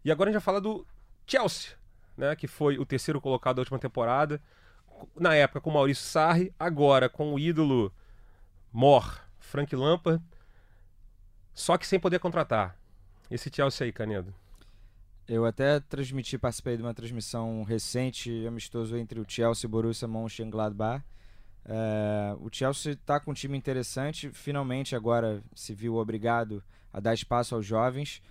E 0.05 0.09
agora 0.09 0.29
a 0.29 0.31
gente 0.31 0.39
vai 0.41 0.45
falar 0.45 0.61
do 0.61 0.87
Chelsea, 1.25 1.71
né, 2.17 2.35
que 2.35 2.47
foi 2.47 2.77
o 2.77 2.85
terceiro 2.85 3.21
colocado 3.21 3.57
da 3.57 3.61
última 3.61 3.79
temporada. 3.79 4.41
Na 5.15 5.35
época 5.35 5.61
com 5.61 5.69
Maurício 5.69 6.03
Sarri, 6.03 6.51
agora 6.59 7.07
com 7.07 7.33
o 7.33 7.39
ídolo 7.39 7.93
Mor, 8.73 9.21
Frank 9.39 9.75
Lampard, 9.75 10.23
só 11.53 11.77
que 11.77 11.87
sem 11.87 11.99
poder 11.99 12.19
contratar. 12.19 12.77
Esse 13.29 13.51
Chelsea 13.53 13.85
aí, 13.85 13.91
Canedo. 13.91 14.33
Eu 15.27 15.45
até 15.45 15.79
transmiti, 15.81 16.37
participei 16.37 16.77
de 16.77 16.83
uma 16.83 16.93
transmissão 16.93 17.63
recente, 17.63 18.45
amistoso 18.47 18.95
entre 18.95 19.19
o 19.19 19.25
Chelsea 19.27 19.67
e 19.67 19.69
Borussia 19.69 20.07
Mönchengladbach. 20.07 21.03
É, 21.65 22.33
o 22.39 22.47
Chelsea 22.49 22.93
está 22.93 23.19
com 23.19 23.31
um 23.31 23.33
time 23.33 23.57
interessante, 23.57 24.31
finalmente 24.31 24.95
agora 24.95 25.43
se 25.53 25.73
viu 25.73 25.95
obrigado 25.95 26.63
a 26.93 27.01
dar 27.01 27.13
espaço 27.13 27.55
aos 27.55 27.65
jovens. 27.65 28.21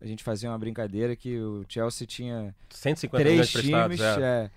A 0.00 0.06
gente 0.06 0.22
fazia 0.22 0.50
uma 0.50 0.58
brincadeira 0.58 1.16
que 1.16 1.38
o 1.38 1.64
Chelsea 1.68 2.06
tinha 2.06 2.54
150 2.70 3.24
três 3.24 3.50
times, 3.50 4.00
é. 4.00 4.20
é, 4.20 4.50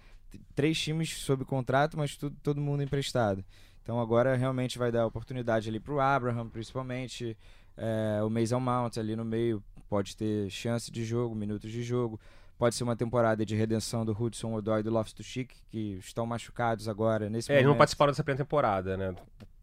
três 0.56 0.80
times 0.80 1.10
sob 1.18 1.46
contrato, 1.46 1.98
mas 1.98 2.16
tudo, 2.18 2.36
todo 2.44 2.60
mundo 2.60 2.84
emprestado. 2.84 3.44
Então 3.82 4.00
agora 4.00 4.36
realmente 4.36 4.78
vai 4.78 4.92
dar 4.92 5.06
oportunidade 5.06 5.70
ali 5.70 5.80
para 5.80 5.94
o 5.94 6.00
Abraham, 6.00 6.50
principalmente. 6.50 7.38
É, 7.78 8.22
o 8.24 8.30
Mason 8.30 8.60
Mount 8.60 8.98
ali 8.98 9.16
no 9.16 9.24
meio 9.24 9.64
pode 9.90 10.16
ter 10.16 10.50
chance 10.50 10.92
de 10.92 11.04
jogo, 11.06 11.34
minutos 11.34 11.72
de 11.72 11.82
jogo. 11.82 12.20
Pode 12.58 12.76
ser 12.76 12.84
uma 12.84 12.96
temporada 12.96 13.46
de 13.46 13.56
redenção 13.56 14.06
do 14.06 14.12
Hudson 14.12 14.54
Odoi 14.54 14.82
e 14.82 14.84
do 14.84 14.92
Loftus-Cheek, 14.92 15.56
que 15.72 15.98
estão 16.00 16.26
machucados 16.26 16.90
agora 16.90 17.30
nesse 17.30 17.50
É, 17.50 17.56
eles 17.56 17.64
não 17.64 17.70
momento. 17.70 17.78
participaram 17.80 18.12
dessa 18.12 18.24
pré-temporada, 18.24 18.98
né? 18.98 19.16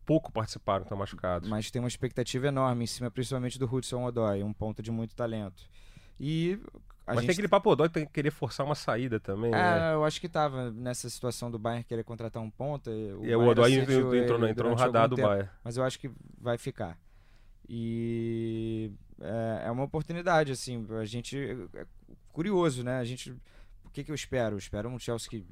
Pouco 0.07 0.31
participaram, 0.33 0.85
estão 0.85 0.97
machucados. 0.97 1.49
Mas 1.49 1.71
tem 1.71 1.83
uma 1.83 1.89
expectativa 1.89 2.47
enorme 2.47 2.85
em 2.85 2.87
cima, 2.87 3.11
principalmente 3.11 3.59
do 3.59 3.67
Hudson 3.67 4.05
Odoi, 4.05 4.43
um 4.43 4.53
ponto 4.53 4.81
de 4.81 4.91
muito 4.91 5.15
talento. 5.17 5.69
E 6.19 6.59
a 7.07 7.13
Mas 7.13 7.17
gente 7.23 7.27
tem 7.27 7.33
aquele 7.35 7.49
papo 7.49 7.75
dói 7.77 7.89
tem 7.89 8.07
que 8.07 8.13
querer 8.13 8.31
forçar 8.31 8.65
uma 8.65 8.75
saída 8.75 9.19
também, 9.21 9.51
né? 9.51 9.91
É, 9.91 9.95
eu 9.95 10.05
acho 10.05 10.21
que 10.21 10.29
tava 10.29 10.71
nessa 10.71 11.11
situação 11.11 11.51
do 11.51 11.59
Bayern 11.59 11.85
querer 11.85 12.05
contratar 12.05 12.43
um 12.43 12.49
ponta. 12.51 12.91
O 12.91 13.25
E 13.25 13.35
o 13.37 13.41
Odoi 13.47 13.75
entrou, 13.75 14.39
no- 14.39 14.45
ele 14.47 14.53
entrou 14.53 14.71
no 14.71 14.77
radar 14.77 15.09
do 15.09 15.17
tempo, 15.17 15.29
Bayern. 15.29 15.51
Mas 15.63 15.77
eu 15.77 15.85
acho 15.85 15.99
que 15.99 16.11
vai 16.41 16.57
ficar. 16.57 16.97
E 17.69 18.91
é, 19.21 19.63
é 19.67 19.71
uma 19.71 19.83
oportunidade, 19.85 20.53
assim, 20.53 20.87
a 21.01 21.05
gente 21.05 21.37
é 21.75 21.87
curioso, 22.33 22.83
né? 22.85 22.99
A 22.99 23.05
gente, 23.05 23.31
o 23.85 23.91
que 23.93 24.05
que 24.05 24.11
eu 24.11 24.15
espero? 24.15 24.55
Eu 24.55 24.59
espero 24.59 24.89
um 24.89 24.99
Chelsea 24.99 25.29
que 25.29 25.45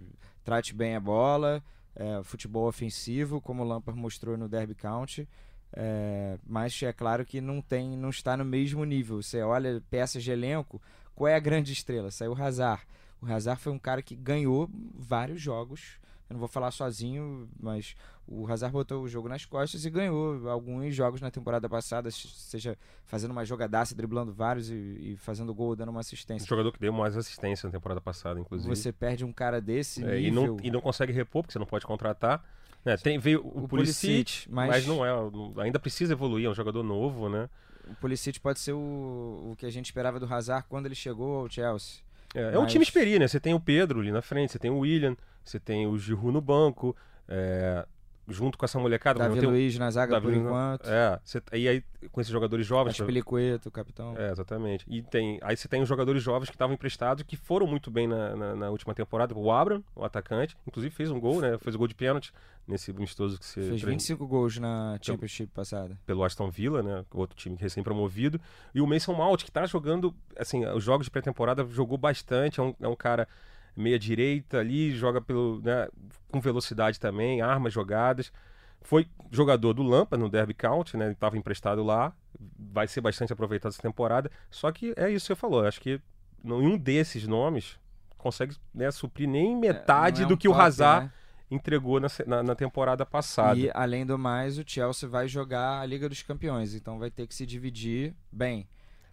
trate 0.42 0.74
bem 0.74 0.94
a 0.96 1.00
bola, 1.00 1.62
é, 1.96 2.22
futebol 2.22 2.66
ofensivo, 2.66 3.40
como 3.40 3.62
o 3.62 3.66
Lampard 3.66 3.98
mostrou 3.98 4.36
no 4.36 4.48
Derby 4.48 4.74
County. 4.74 5.28
É, 5.72 6.38
mas 6.46 6.80
é 6.82 6.92
claro 6.92 7.24
que 7.24 7.40
não 7.40 7.60
tem, 7.60 7.96
não 7.96 8.10
está 8.10 8.36
no 8.36 8.44
mesmo 8.44 8.84
nível. 8.84 9.22
Você 9.22 9.42
olha 9.42 9.82
peças 9.90 10.22
de 10.22 10.30
elenco, 10.30 10.80
qual 11.14 11.28
é 11.28 11.34
a 11.34 11.40
grande 11.40 11.72
estrela? 11.72 12.10
Saiu 12.10 12.32
o 12.32 12.42
Hazard. 12.42 12.82
O 13.20 13.26
Hazard 13.26 13.60
foi 13.60 13.72
um 13.72 13.78
cara 13.78 14.02
que 14.02 14.14
ganhou 14.14 14.68
vários 14.94 15.40
jogos. 15.40 15.98
Eu 16.34 16.36
não 16.36 16.40
vou 16.40 16.48
falar 16.48 16.72
sozinho, 16.72 17.48
mas 17.60 17.94
o 18.26 18.50
Hazard 18.50 18.72
botou 18.72 19.02
o 19.02 19.08
jogo 19.08 19.28
nas 19.28 19.44
costas 19.44 19.84
e 19.84 19.90
ganhou 19.90 20.48
alguns 20.48 20.94
jogos 20.94 21.20
na 21.20 21.30
temporada 21.30 21.68
passada, 21.68 22.10
seja 22.10 22.76
fazendo 23.04 23.30
uma 23.30 23.44
jogadaça, 23.44 23.94
driblando 23.94 24.32
vários 24.32 24.68
e, 24.68 24.74
e 24.74 25.16
fazendo 25.16 25.54
gol, 25.54 25.76
dando 25.76 25.90
uma 25.90 26.00
assistência. 26.00 26.44
Um 26.44 26.48
jogador 26.48 26.72
que 26.72 26.80
deu 26.80 26.92
mais 26.92 27.16
assistência 27.16 27.68
na 27.68 27.72
temporada 27.72 28.00
passada, 28.00 28.40
inclusive. 28.40 28.74
Você 28.74 28.92
perde 28.92 29.24
um 29.24 29.32
cara 29.32 29.60
desse 29.60 30.04
é. 30.04 30.20
E 30.20 30.30
não, 30.30 30.56
e 30.60 30.70
não 30.70 30.80
consegue 30.80 31.12
repor, 31.12 31.42
porque 31.42 31.52
você 31.52 31.58
não 31.58 31.66
pode 31.66 31.86
contratar. 31.86 32.44
É, 32.84 32.96
tem, 32.96 33.18
veio 33.18 33.40
o, 33.40 33.64
o 33.64 33.68
Pulisic, 33.68 34.08
Pulisic 34.08 34.50
mas... 34.50 34.68
mas... 34.68 34.86
não 34.86 35.06
é, 35.06 35.62
ainda 35.62 35.78
precisa 35.78 36.14
evoluir, 36.14 36.46
é 36.46 36.50
um 36.50 36.54
jogador 36.54 36.82
novo, 36.82 37.28
né? 37.28 37.48
O 37.88 37.94
Pulisic 37.94 38.40
pode 38.40 38.58
ser 38.58 38.72
o, 38.72 39.50
o 39.52 39.54
que 39.56 39.66
a 39.66 39.70
gente 39.70 39.86
esperava 39.86 40.18
do 40.18 40.26
Hazard 40.26 40.66
quando 40.68 40.86
ele 40.86 40.94
chegou 40.94 41.42
ao 41.42 41.50
Chelsea. 41.50 42.02
É, 42.34 42.46
mas... 42.46 42.54
é 42.54 42.58
um 42.58 42.66
time 42.66 42.82
experiente, 42.82 43.20
né? 43.20 43.28
Você 43.28 43.38
tem 43.38 43.54
o 43.54 43.60
Pedro 43.60 44.00
ali 44.00 44.10
na 44.10 44.20
frente, 44.20 44.52
você 44.52 44.58
tem 44.58 44.70
o 44.70 44.78
William, 44.78 45.16
você 45.44 45.60
tem 45.60 45.86
o 45.86 45.98
Giroud 45.98 46.32
no 46.32 46.40
banco, 46.40 46.96
é, 47.28 47.86
junto 48.28 48.56
com 48.56 48.64
essa 48.64 48.78
molecada. 48.78 49.18
Davi 49.18 49.40
tem 49.40 49.48
Luiz 49.48 49.78
na 49.78 49.90
zaga 49.90 50.12
Davi 50.12 50.26
por 50.26 50.34
enquanto. 50.34 50.88
É, 50.88 51.20
você, 51.22 51.42
e 51.52 51.68
aí 51.68 51.84
com 52.10 52.20
esses 52.20 52.32
jogadores 52.32 52.66
jovens... 52.66 53.00
Aspilicueta, 53.00 53.68
o 53.68 53.72
capitão. 53.72 54.14
É, 54.16 54.30
exatamente. 54.30 54.84
E 54.88 55.02
tem, 55.02 55.38
aí 55.42 55.56
você 55.56 55.68
tem 55.68 55.82
os 55.82 55.88
jogadores 55.88 56.22
jovens 56.22 56.48
que 56.48 56.54
estavam 56.54 56.74
emprestados 56.74 57.22
que 57.24 57.36
foram 57.36 57.66
muito 57.66 57.90
bem 57.90 58.06
na, 58.06 58.36
na, 58.36 58.56
na, 58.56 58.70
última 58.70 58.94
temporada. 58.94 59.34
O 59.34 59.50
Abram, 59.50 59.82
o 59.94 60.04
atacante, 60.04 60.56
inclusive 60.66 60.94
fez 60.94 61.10
um 61.10 61.20
gol, 61.20 61.40
né? 61.40 61.58
Fez 61.58 61.74
o 61.74 61.78
um 61.78 61.80
gol 61.80 61.88
de 61.88 61.94
pênalti 61.94 62.32
nesse 62.66 62.90
amistoso 62.90 63.38
que 63.38 63.44
você... 63.44 63.62
Fez 63.62 63.82
25 63.82 64.26
gols 64.26 64.58
na 64.58 64.98
Championship 65.00 65.50
passada. 65.52 65.98
Pelo 66.06 66.24
Aston 66.24 66.50
Villa, 66.50 66.82
né? 66.82 67.04
Outro 67.12 67.36
time 67.36 67.56
recém-promovido. 67.58 68.40
E 68.74 68.80
o 68.80 68.86
Mason 68.86 69.14
Mount, 69.14 69.44
que 69.44 69.50
tá 69.50 69.66
jogando, 69.66 70.14
assim, 70.38 70.64
os 70.66 70.84
jogos 70.84 71.06
de 71.06 71.10
pré-temporada 71.10 71.66
jogou 71.66 71.98
bastante. 71.98 72.60
É 72.60 72.62
um, 72.62 72.74
é 72.80 72.88
um 72.88 72.96
cara 72.96 73.28
meia 73.76 73.98
direita 73.98 74.58
ali, 74.58 74.92
joga 74.92 75.20
pelo, 75.20 75.60
né, 75.62 75.88
com 76.30 76.40
velocidade 76.40 76.98
também, 76.98 77.40
armas 77.40 77.72
jogadas. 77.72 78.32
Foi 78.80 79.06
jogador 79.30 79.72
do 79.72 79.82
Lampa 79.82 80.16
no 80.16 80.28
Derby 80.28 80.52
County, 80.52 80.96
né? 80.96 81.12
Estava 81.12 81.38
emprestado 81.38 81.82
lá. 81.82 82.12
Vai 82.58 82.86
ser 82.86 83.00
bastante 83.00 83.32
aproveitado 83.32 83.72
essa 83.72 83.80
temporada. 83.80 84.30
Só 84.50 84.70
que 84.70 84.92
é 84.96 85.10
isso 85.10 85.26
que 85.26 85.34
você 85.34 85.34
falou. 85.34 85.66
Acho 85.66 85.80
que 85.80 85.98
nenhum 86.42 86.76
desses 86.76 87.26
nomes 87.26 87.78
consegue 88.18 88.54
né, 88.74 88.90
suprir 88.90 89.28
nem 89.28 89.56
metade 89.56 90.20
é, 90.20 90.24
é 90.24 90.26
um 90.26 90.28
do 90.28 90.36
que 90.36 90.48
top, 90.48 90.58
o 90.58 90.62
Hazard 90.62 91.06
né? 91.06 91.12
entregou 91.50 91.98
na, 91.98 92.08
na, 92.26 92.42
na, 92.42 92.54
temporada 92.54 93.06
passada. 93.06 93.58
E, 93.58 93.70
além 93.72 94.04
do 94.04 94.18
mais, 94.18 94.58
o 94.58 94.64
Chelsea 94.66 95.08
vai 95.08 95.28
jogar 95.28 95.80
a 95.80 95.86
Liga 95.86 96.08
dos 96.08 96.22
Campeões. 96.22 96.74
Então 96.74 96.98
vai 96.98 97.10
ter 97.10 97.26
que 97.26 97.34
se 97.34 97.46
dividir 97.46 98.14
bem. 98.30 98.68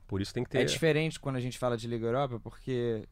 Por 0.06 0.20
isso 0.22 0.34
tem 0.34 0.44
que 0.44 0.50
ter. 0.50 0.60
É 0.60 0.66
diferente 0.66 1.18
quando 1.18 1.38
a 1.38 1.40
gente 1.40 1.58
fala 1.58 1.78
de 1.78 1.88
Liga 1.88 2.06
Europa, 2.06 2.40
porque 2.42 3.08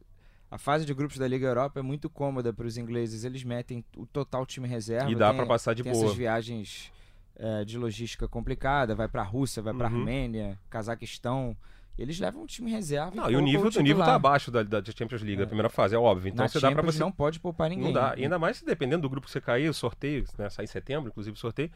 a 0.50 0.58
fase 0.58 0.84
de 0.84 0.92
grupos 0.92 1.16
da 1.16 1.28
Liga 1.28 1.46
Europa 1.46 1.78
é 1.78 1.82
muito 1.82 2.10
cômoda 2.10 2.52
para 2.52 2.66
os 2.66 2.76
ingleses. 2.76 3.22
Eles 3.22 3.44
metem 3.44 3.84
o 3.96 4.04
total 4.04 4.44
time 4.44 4.66
reserva. 4.66 5.10
E 5.10 5.14
dá 5.14 5.32
para 5.32 5.46
passar 5.46 5.74
de 5.74 5.84
tem 5.84 5.92
boa. 5.92 6.04
essas 6.04 6.16
viagens 6.16 6.92
é, 7.36 7.64
de 7.64 7.78
logística 7.78 8.26
complicada. 8.26 8.94
Vai 8.94 9.06
para 9.06 9.22
a 9.22 9.24
Rússia, 9.24 9.62
vai 9.62 9.72
para 9.72 9.86
a 9.86 9.90
uhum. 9.90 9.98
Armênia, 9.98 10.58
Cazaquistão. 10.68 11.56
Eles 11.96 12.18
levam 12.18 12.42
o 12.42 12.46
time 12.46 12.70
reserva. 12.70 13.12
Não, 13.14 13.30
e, 13.30 13.36
o 13.36 13.40
nível, 13.40 13.70
o 13.76 13.80
nível 13.80 14.04
tá 14.04 14.14
abaixo 14.14 14.50
da, 14.50 14.62
da 14.62 14.82
Champions 14.84 15.22
League, 15.22 15.40
é. 15.40 15.44
a 15.44 15.46
primeira 15.46 15.68
fase, 15.68 15.94
é 15.94 15.98
óbvio. 15.98 16.30
Então 16.30 16.42
Na 16.42 16.48
você 16.48 16.58
Champions 16.58 16.76
dá 16.76 16.82
para 16.82 16.92
você. 16.92 16.98
não 16.98 17.12
pode 17.12 17.38
poupar 17.38 17.68
ninguém. 17.68 17.84
Não 17.84 17.92
dá. 17.92 18.14
E 18.16 18.24
ainda 18.24 18.38
mais 18.38 18.60
dependendo 18.60 19.02
do 19.02 19.10
grupo 19.10 19.26
que 19.26 19.32
você 19.32 19.40
cair, 19.40 19.68
o 19.68 19.74
sorteio, 19.74 20.24
né? 20.36 20.50
Sai 20.50 20.64
em 20.64 20.68
setembro, 20.68 21.10
inclusive 21.10 21.36
o 21.36 21.38
sorteio. 21.38 21.70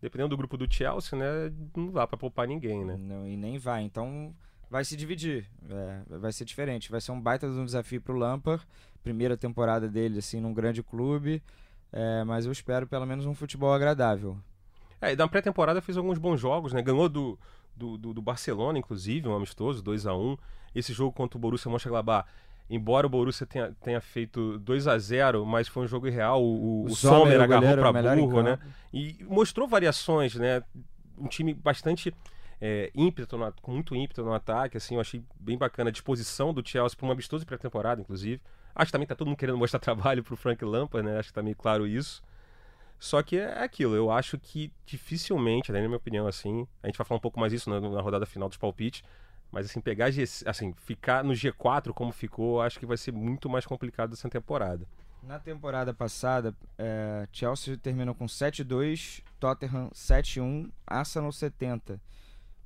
Dependendo 0.00 0.30
do 0.30 0.36
grupo 0.36 0.56
do 0.56 0.72
Chelsea, 0.72 1.18
né? 1.18 1.52
Não 1.76 1.90
dá 1.90 2.06
para 2.06 2.16
poupar 2.16 2.46
ninguém, 2.46 2.84
né? 2.84 2.96
Não, 2.98 3.26
e 3.26 3.36
nem 3.36 3.58
vai. 3.58 3.82
Então 3.82 4.34
vai 4.70 4.84
se 4.84 4.96
dividir. 4.96 5.46
É, 5.68 6.18
vai 6.18 6.32
ser 6.32 6.44
diferente. 6.44 6.90
Vai 6.90 7.00
ser 7.00 7.12
um 7.12 7.20
baita 7.20 7.48
de 7.48 7.58
um 7.58 7.64
desafio 7.64 8.00
pro 8.00 8.16
Lampard. 8.16 8.66
Primeira 9.02 9.36
temporada 9.36 9.88
dele, 9.88 10.18
assim, 10.18 10.40
num 10.40 10.52
grande 10.52 10.82
clube. 10.82 11.42
É, 11.92 12.24
mas 12.24 12.46
eu 12.46 12.52
espero 12.52 12.86
pelo 12.86 13.06
menos 13.06 13.24
um 13.26 13.34
futebol 13.34 13.72
agradável. 13.72 14.36
É, 15.00 15.12
e 15.12 15.16
na 15.16 15.28
pré-temporada 15.28 15.80
fez 15.80 15.96
alguns 15.96 16.18
bons 16.18 16.40
jogos, 16.40 16.72
né? 16.72 16.82
Ganhou 16.82 17.08
do, 17.08 17.38
do, 17.76 17.98
do, 17.98 18.14
do 18.14 18.22
Barcelona, 18.22 18.78
inclusive, 18.78 19.28
um 19.28 19.34
amistoso, 19.34 19.82
2 19.82 20.06
a 20.06 20.14
1 20.14 20.36
Esse 20.74 20.92
jogo 20.92 21.12
contra 21.12 21.36
o 21.36 21.40
Borussia 21.40 21.70
Mönchengladbach, 21.70 22.28
embora 22.68 23.06
o 23.06 23.10
Borussia 23.10 23.46
tenha, 23.46 23.72
tenha 23.82 24.00
feito 24.00 24.58
2 24.58 24.88
a 24.88 24.98
0 24.98 25.44
mas 25.44 25.68
foi 25.68 25.84
um 25.84 25.86
jogo 25.86 26.08
irreal. 26.08 26.42
O, 26.42 26.82
o, 26.82 26.84
o 26.86 26.96
Sommer 26.96 27.40
agarrou 27.40 27.92
para 27.92 28.16
burro, 28.16 28.42
né? 28.42 28.58
E 28.92 29.24
mostrou 29.28 29.68
variações, 29.68 30.34
né? 30.34 30.62
Um 31.18 31.28
time 31.28 31.54
bastante 31.54 32.12
é, 32.66 32.90
ímpeto, 32.94 33.36
no, 33.36 33.52
com 33.60 33.72
muito 33.72 33.94
ímpeto 33.94 34.24
no 34.24 34.32
ataque, 34.32 34.78
assim, 34.78 34.94
eu 34.94 35.00
achei 35.02 35.22
bem 35.38 35.58
bacana 35.58 35.90
a 35.90 35.92
disposição 35.92 36.54
do 36.54 36.66
Chelsea 36.66 36.96
para 36.96 37.04
uma 37.04 37.12
amistoso 37.12 37.44
pré-temporada, 37.44 38.00
inclusive. 38.00 38.40
Acho 38.74 38.86
que 38.86 38.92
também 38.92 39.06
tá 39.06 39.14
todo 39.14 39.28
mundo 39.28 39.36
querendo 39.36 39.58
mostrar 39.58 39.78
trabalho 39.80 40.24
pro 40.24 40.34
Frank 40.34 40.64
Lampard, 40.64 41.06
né? 41.06 41.18
Acho 41.18 41.28
que 41.28 41.34
tá 41.34 41.42
meio 41.42 41.54
claro 41.54 41.86
isso. 41.86 42.22
Só 42.98 43.22
que 43.22 43.36
é 43.36 43.62
aquilo, 43.62 43.94
eu 43.94 44.10
acho 44.10 44.38
que 44.38 44.72
dificilmente, 44.86 45.70
né, 45.70 45.82
na 45.82 45.88
minha 45.88 45.98
opinião, 45.98 46.26
assim, 46.26 46.66
a 46.82 46.86
gente 46.86 46.96
vai 46.96 47.06
falar 47.06 47.18
um 47.18 47.20
pouco 47.20 47.38
mais 47.38 47.52
isso 47.52 47.68
na, 47.68 47.78
na 47.78 48.00
rodada 48.00 48.24
final 48.24 48.48
dos 48.48 48.56
palpites, 48.56 49.02
mas 49.52 49.66
assim, 49.66 49.78
pegar, 49.78 50.08
assim, 50.46 50.72
ficar 50.86 51.22
no 51.22 51.34
G4 51.34 51.92
como 51.92 52.12
ficou, 52.12 52.62
acho 52.62 52.78
que 52.78 52.86
vai 52.86 52.96
ser 52.96 53.12
muito 53.12 53.46
mais 53.46 53.66
complicado 53.66 54.14
essa 54.14 54.30
temporada. 54.30 54.86
Na 55.22 55.38
temporada 55.38 55.92
passada, 55.92 56.54
é, 56.78 57.28
Chelsea 57.30 57.76
terminou 57.76 58.14
com 58.14 58.24
7-2, 58.24 59.22
Tottenham 59.38 59.90
7-1, 59.90 60.70
Arsenal 60.86 61.30
70. 61.30 62.00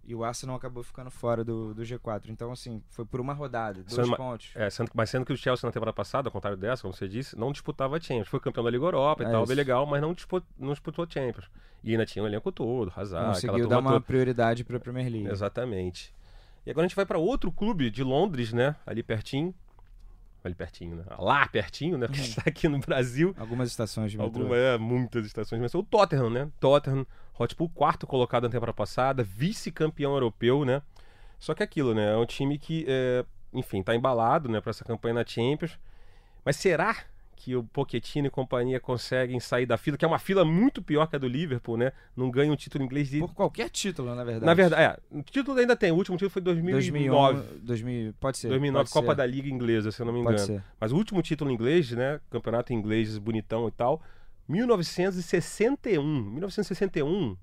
E 0.09 0.15
o 0.15 0.25
Arsenal 0.25 0.57
acabou 0.57 0.83
ficando 0.83 1.11
fora 1.11 1.45
do, 1.45 1.75
do 1.75 1.83
G4. 1.83 2.31
Então, 2.31 2.51
assim, 2.51 2.83
foi 2.89 3.05
por 3.05 3.21
uma 3.21 3.35
rodada, 3.35 3.83
dois 3.83 4.07
sendo, 4.07 4.17
pontos. 4.17 4.49
É, 4.55 4.71
sendo, 4.71 4.91
mas 4.95 5.11
sendo 5.11 5.27
que 5.27 5.35
o 5.35 5.37
Chelsea 5.37 5.67
na 5.67 5.71
temporada 5.71 5.95
passada, 5.95 6.29
ao 6.29 6.33
contrário 6.33 6.57
dessa, 6.57 6.81
como 6.81 6.95
você 6.95 7.07
disse, 7.07 7.39
não 7.39 7.53
disputava 7.53 7.99
a 7.99 8.01
Champions. 8.01 8.27
Foi 8.27 8.41
campeão 8.41 8.65
da 8.65 8.71
Liga 8.71 8.87
Europa 8.87 9.23
é 9.23 9.29
e 9.29 9.31
tal, 9.31 9.43
isso. 9.43 9.49
bem 9.49 9.57
legal, 9.57 9.85
mas 9.85 10.01
não 10.01 10.15
disputou, 10.15 10.49
não 10.59 10.73
disputou 10.73 11.07
Champions. 11.07 11.51
E 11.85 11.91
ainda 11.91 12.07
tinha 12.07 12.23
um 12.23 12.27
elenco 12.27 12.51
todo, 12.51 12.91
Hazard, 12.97 13.35
Conseguiu 13.35 13.69
dar 13.69 13.81
uma 13.81 13.91
toda. 13.91 14.01
prioridade 14.01 14.65
para 14.65 14.79
a 14.79 14.81
Premier 14.81 15.13
League. 15.13 15.29
Exatamente. 15.29 16.11
E 16.65 16.71
agora 16.71 16.87
a 16.87 16.89
gente 16.89 16.97
vai 16.97 17.05
para 17.05 17.19
outro 17.19 17.53
clube 17.53 17.91
de 17.91 18.03
Londres, 18.03 18.51
né? 18.51 18.77
Ali 18.87 19.03
pertinho. 19.03 19.55
Ali 20.43 20.55
pertinho, 20.55 20.97
né? 20.97 21.05
Lá 21.19 21.47
pertinho, 21.47 21.99
né? 21.99 22.07
Porque 22.09 22.23
está 22.23 22.45
aqui 22.47 22.67
no 22.67 22.79
Brasil. 22.79 23.35
Algumas 23.39 23.69
estações 23.69 24.11
de 24.11 24.17
metrô. 24.17 24.41
Algumas, 24.41 24.59
é, 24.59 24.79
muitas 24.79 25.27
estações 25.27 25.59
de 25.59 25.63
metrô. 25.63 25.81
O 25.81 25.83
Tottenham, 25.83 26.31
né? 26.31 26.49
Tottenham 26.59 27.07
Hotspur, 27.39 27.69
quarto 27.69 28.07
colocado 28.07 28.45
na 28.45 28.51
temporada 28.51 28.77
passada, 28.77 29.23
vice-campeão 29.23 30.13
europeu, 30.15 30.65
né? 30.65 30.83
Só 31.39 31.55
que 31.55 31.63
aquilo, 31.63 31.95
né? 31.95 32.13
É 32.13 32.17
um 32.17 32.27
time 32.27 32.59
que, 32.59 32.85
é, 32.89 33.25
enfim, 33.53 33.83
tá 33.83 33.95
embalado, 33.95 34.49
né, 34.49 34.61
para 34.61 34.71
essa 34.71 34.85
campanha 34.85 35.15
na 35.15 35.25
Champions. 35.25 35.79
Mas 36.45 36.57
será 36.57 36.97
que 37.39 37.55
o 37.55 37.63
Pochettino 37.63 38.27
e 38.27 38.31
companhia 38.31 38.81
conseguem 38.81 39.39
sair 39.39 39.65
da 39.65 39.79
fila, 39.79 39.97
que 39.97 40.05
é 40.05 40.09
uma 40.09 40.19
fila 40.19 40.45
muito 40.45 40.83
pior 40.83 41.07
que 41.07 41.15
a 41.15 41.19
do 41.21 41.29
Liverpool, 41.29 41.77
né? 41.77 41.93
Não 42.17 42.31
ganha 42.33 42.53
um 42.53 42.57
título 42.57 42.83
inglês 42.83 43.09
de... 43.09 43.21
Por 43.21 43.33
qualquer 43.33 43.71
título, 43.71 44.13
na 44.13 44.25
verdade. 44.25 44.45
Na 44.45 44.55
verdade, 44.55 44.83
é. 44.83 44.99
O 45.17 45.23
título 45.23 45.57
ainda 45.57 45.77
tem. 45.77 45.93
O 45.93 45.95
último 45.95 46.17
título 46.17 46.31
foi 46.31 46.43
2009. 46.43 46.83
2001, 46.83 47.65
2000, 47.65 48.15
pode 48.19 48.39
ser. 48.39 48.49
2009, 48.49 48.85
pode 48.85 48.93
Copa 48.93 49.13
ser. 49.13 49.17
da 49.17 49.27
Liga 49.27 49.49
Inglesa, 49.49 49.93
se 49.93 50.03
eu 50.03 50.07
não 50.07 50.13
me 50.13 50.19
engano. 50.19 50.37
Pode 50.37 50.47
ser. 50.47 50.65
Mas 50.81 50.91
o 50.91 50.97
último 50.97 51.23
título 51.23 51.49
inglês, 51.53 51.93
né? 51.93 52.21
Campeonato 52.29 52.73
inglês 52.73 53.17
bonitão 53.19 53.69
e 53.69 53.71
tal, 53.71 54.03
1961. 54.49 56.03
1961 56.03 57.37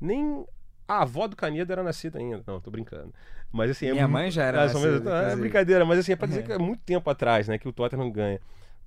nem 0.00 0.44
a 0.86 1.02
avó 1.02 1.26
do 1.26 1.36
Canedo 1.36 1.72
era 1.72 1.82
nascida 1.82 2.18
ainda. 2.18 2.42
Não, 2.46 2.60
tô 2.60 2.70
brincando. 2.70 3.12
Mas 3.52 3.70
assim. 3.70 3.90
Minha 3.90 4.04
é 4.04 4.06
mãe 4.06 4.30
já 4.30 4.44
era. 4.44 4.66
nascida, 4.66 5.10
é 5.32 5.36
brincadeira, 5.36 5.84
mas 5.84 5.98
assim, 5.98 6.12
é 6.12 6.16
pra 6.16 6.26
dizer 6.26 6.44
que 6.44 6.52
é 6.52 6.58
muito 6.58 6.82
tempo 6.82 7.08
atrás, 7.10 7.48
né? 7.48 7.58
Que 7.58 7.68
o 7.68 7.72
Tottenham 7.72 8.10
ganha 8.10 8.40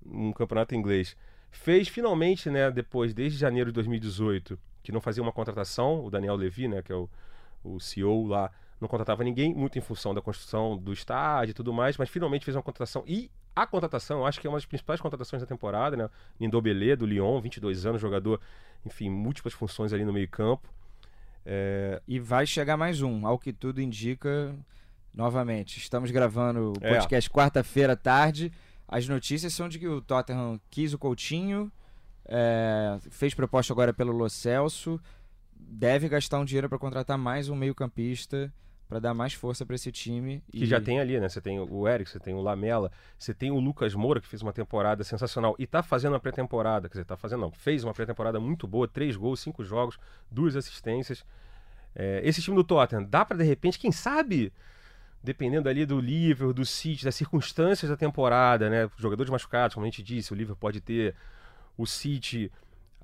um 0.06 0.32
campeonato 0.32 0.74
inglês. 0.74 1.16
Fez 1.52 1.88
finalmente, 1.88 2.50
né, 2.50 2.72
depois, 2.72 3.14
desde 3.14 3.38
janeiro 3.38 3.72
de 3.72 3.76
2018, 3.76 4.58
que 4.82 4.92
não 4.92 5.02
fazia 5.02 5.22
uma 5.22 5.34
contratação, 5.34 6.04
o 6.06 6.10
Daniel 6.10 6.36
Levy, 6.36 6.68
né, 6.68 6.82
que 6.82 6.94
é 6.94 6.96
o, 6.96 7.10
o 7.62 7.78
CEO 7.80 8.26
lá, 8.26 8.50
não 8.82 8.88
contratava 8.88 9.24
ninguém, 9.24 9.54
muito 9.54 9.78
em 9.78 9.82
função 9.82 10.12
da 10.14 10.22
construção 10.22 10.76
do 10.76 10.92
estádio 10.92 11.52
e 11.52 11.54
tudo 11.54 11.72
mais, 11.72 11.98
mas 11.98 12.10
finalmente 12.10 12.44
fez 12.44 12.56
uma 12.58 12.64
contratação. 12.64 13.04
E 13.06 13.30
a 13.56 13.68
contratação, 13.68 14.20
eu 14.20 14.26
acho 14.26 14.42
que 14.42 14.48
é 14.48 14.50
uma 14.50 14.58
das 14.58 14.66
principais 14.66 15.00
contratações 15.00 15.40
da 15.42 15.46
temporada, 15.46 15.96
né? 15.96 16.10
Nindobelé, 16.40 16.96
do 16.96 17.06
Lyon, 17.06 17.40
22 17.40 17.86
anos, 17.86 18.02
jogador, 18.02 18.42
enfim, 18.84 19.08
múltiplas 19.10 19.54
funções 19.54 19.94
ali 19.94 20.04
no 20.04 20.12
meio-campo. 20.12 20.68
É... 21.46 22.02
E 22.08 22.20
vai 22.20 22.48
chegar 22.48 22.76
mais 22.76 23.04
um, 23.04 23.28
ao 23.28 23.38
que 23.38 23.54
tudo 23.54 23.80
indica. 23.80 24.56
Novamente, 25.14 25.78
estamos 25.78 26.10
gravando 26.10 26.72
o 26.72 26.74
É. 26.82 26.90
podcast 26.90 27.30
quarta-feira 27.30 27.94
à 27.94 27.98
tarde. 27.98 28.52
As 28.88 29.08
notícias 29.08 29.54
são 29.54 29.70
de 29.70 29.78
que 29.78 29.88
o 29.88 30.02
Tottenham 30.02 30.60
quis 30.72 30.94
o 30.94 30.98
Coutinho, 30.98 31.72
é, 32.26 32.98
fez 33.12 33.34
proposta 33.34 33.72
agora 33.74 33.94
pelo 33.94 34.12
Lo 34.12 34.30
Celso, 34.30 35.00
deve 35.54 36.10
gastar 36.10 36.40
um 36.40 36.46
dinheiro 36.46 36.68
para 36.68 36.80
contratar 36.80 37.18
mais 37.18 37.48
um 37.48 37.56
meio-campista 37.56 38.52
para 38.92 39.00
dar 39.00 39.14
mais 39.14 39.34
força 39.34 39.66
para 39.66 39.74
esse 39.74 39.90
time. 39.90 40.44
Que 40.52 40.66
já 40.66 40.82
tem 40.82 41.00
ali, 41.00 41.18
né? 41.18 41.30
Você 41.30 41.40
tem 41.40 41.58
o 41.58 41.88
Eric, 41.88 42.10
você 42.10 42.20
tem 42.20 42.34
o 42.34 42.42
Lamela, 42.42 42.92
você 43.18 43.34
tem 43.34 43.50
o 43.50 43.58
Lucas 43.58 43.96
Moura, 43.96 44.20
que 44.20 44.28
fez 44.28 44.42
uma 44.42 44.52
temporada 44.52 45.02
sensacional 45.02 45.56
e 45.58 45.66
tá 45.66 45.82
fazendo 45.82 46.12
uma 46.12 46.20
pré-temporada, 46.20 46.90
quer 46.90 46.96
dizer, 46.96 47.06
tá 47.06 47.16
fazendo 47.16 47.40
não, 47.40 47.52
fez 47.54 47.86
uma 47.86 47.94
pré-temporada 47.94 48.38
muito 48.38 48.68
boa, 48.68 48.90
três 48.90 49.16
gols, 49.16 49.40
cinco 49.40 49.64
jogos, 49.64 49.98
duas 50.30 50.58
assistências. 50.58 51.24
É, 51.96 52.20
esse 52.26 52.42
time 52.42 52.58
do 52.58 52.66
Tottenham, 52.66 53.06
dá 53.06 53.24
para 53.24 53.38
de 53.38 53.46
repente, 53.46 53.80
quem 53.80 53.94
sabe, 53.94 54.52
dependendo 55.24 55.70
ali 55.70 55.86
do 55.86 55.98
Liverpool, 55.98 56.52
do 56.54 56.66
City, 56.66 57.06
das 57.06 57.16
circunstâncias 57.16 57.90
da 57.90 57.96
temporada, 57.96 58.70
né? 58.70 58.90
Jogadores 58.98 59.32
machucados, 59.32 59.74
como 59.74 59.86
a 59.86 59.90
gente 59.90 60.04
disse, 60.04 60.34
o 60.34 60.36
Liverpool 60.36 60.60
pode 60.60 60.82
ter 60.82 61.16
o 61.78 61.86
City, 61.86 62.52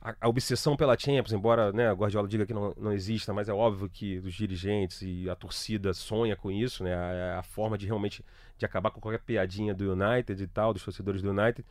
a, 0.07 0.15
a 0.21 0.29
obsessão 0.29 0.77
pela 0.77 0.97
Champions, 0.97 1.33
embora 1.33 1.71
né, 1.73 1.91
o 1.91 1.95
Guardiola 1.95 2.27
diga 2.27 2.45
que 2.45 2.53
não, 2.53 2.73
não 2.77 2.93
exista, 2.93 3.33
mas 3.33 3.49
é 3.49 3.53
óbvio 3.53 3.89
que 3.89 4.19
os 4.19 4.33
dirigentes 4.33 5.01
e 5.01 5.29
a 5.29 5.35
torcida 5.35 5.93
sonha 5.93 6.35
com 6.35 6.49
isso, 6.49 6.83
né? 6.83 6.93
A, 6.95 7.39
a 7.39 7.43
forma 7.43 7.77
de 7.77 7.85
realmente 7.85 8.23
de 8.57 8.65
acabar 8.65 8.91
com 8.91 9.01
qualquer 9.01 9.19
piadinha 9.19 9.73
do 9.73 9.91
United 9.91 10.41
e 10.41 10.47
tal, 10.47 10.73
dos 10.73 10.83
torcedores 10.83 11.21
do 11.21 11.31
United. 11.31 11.65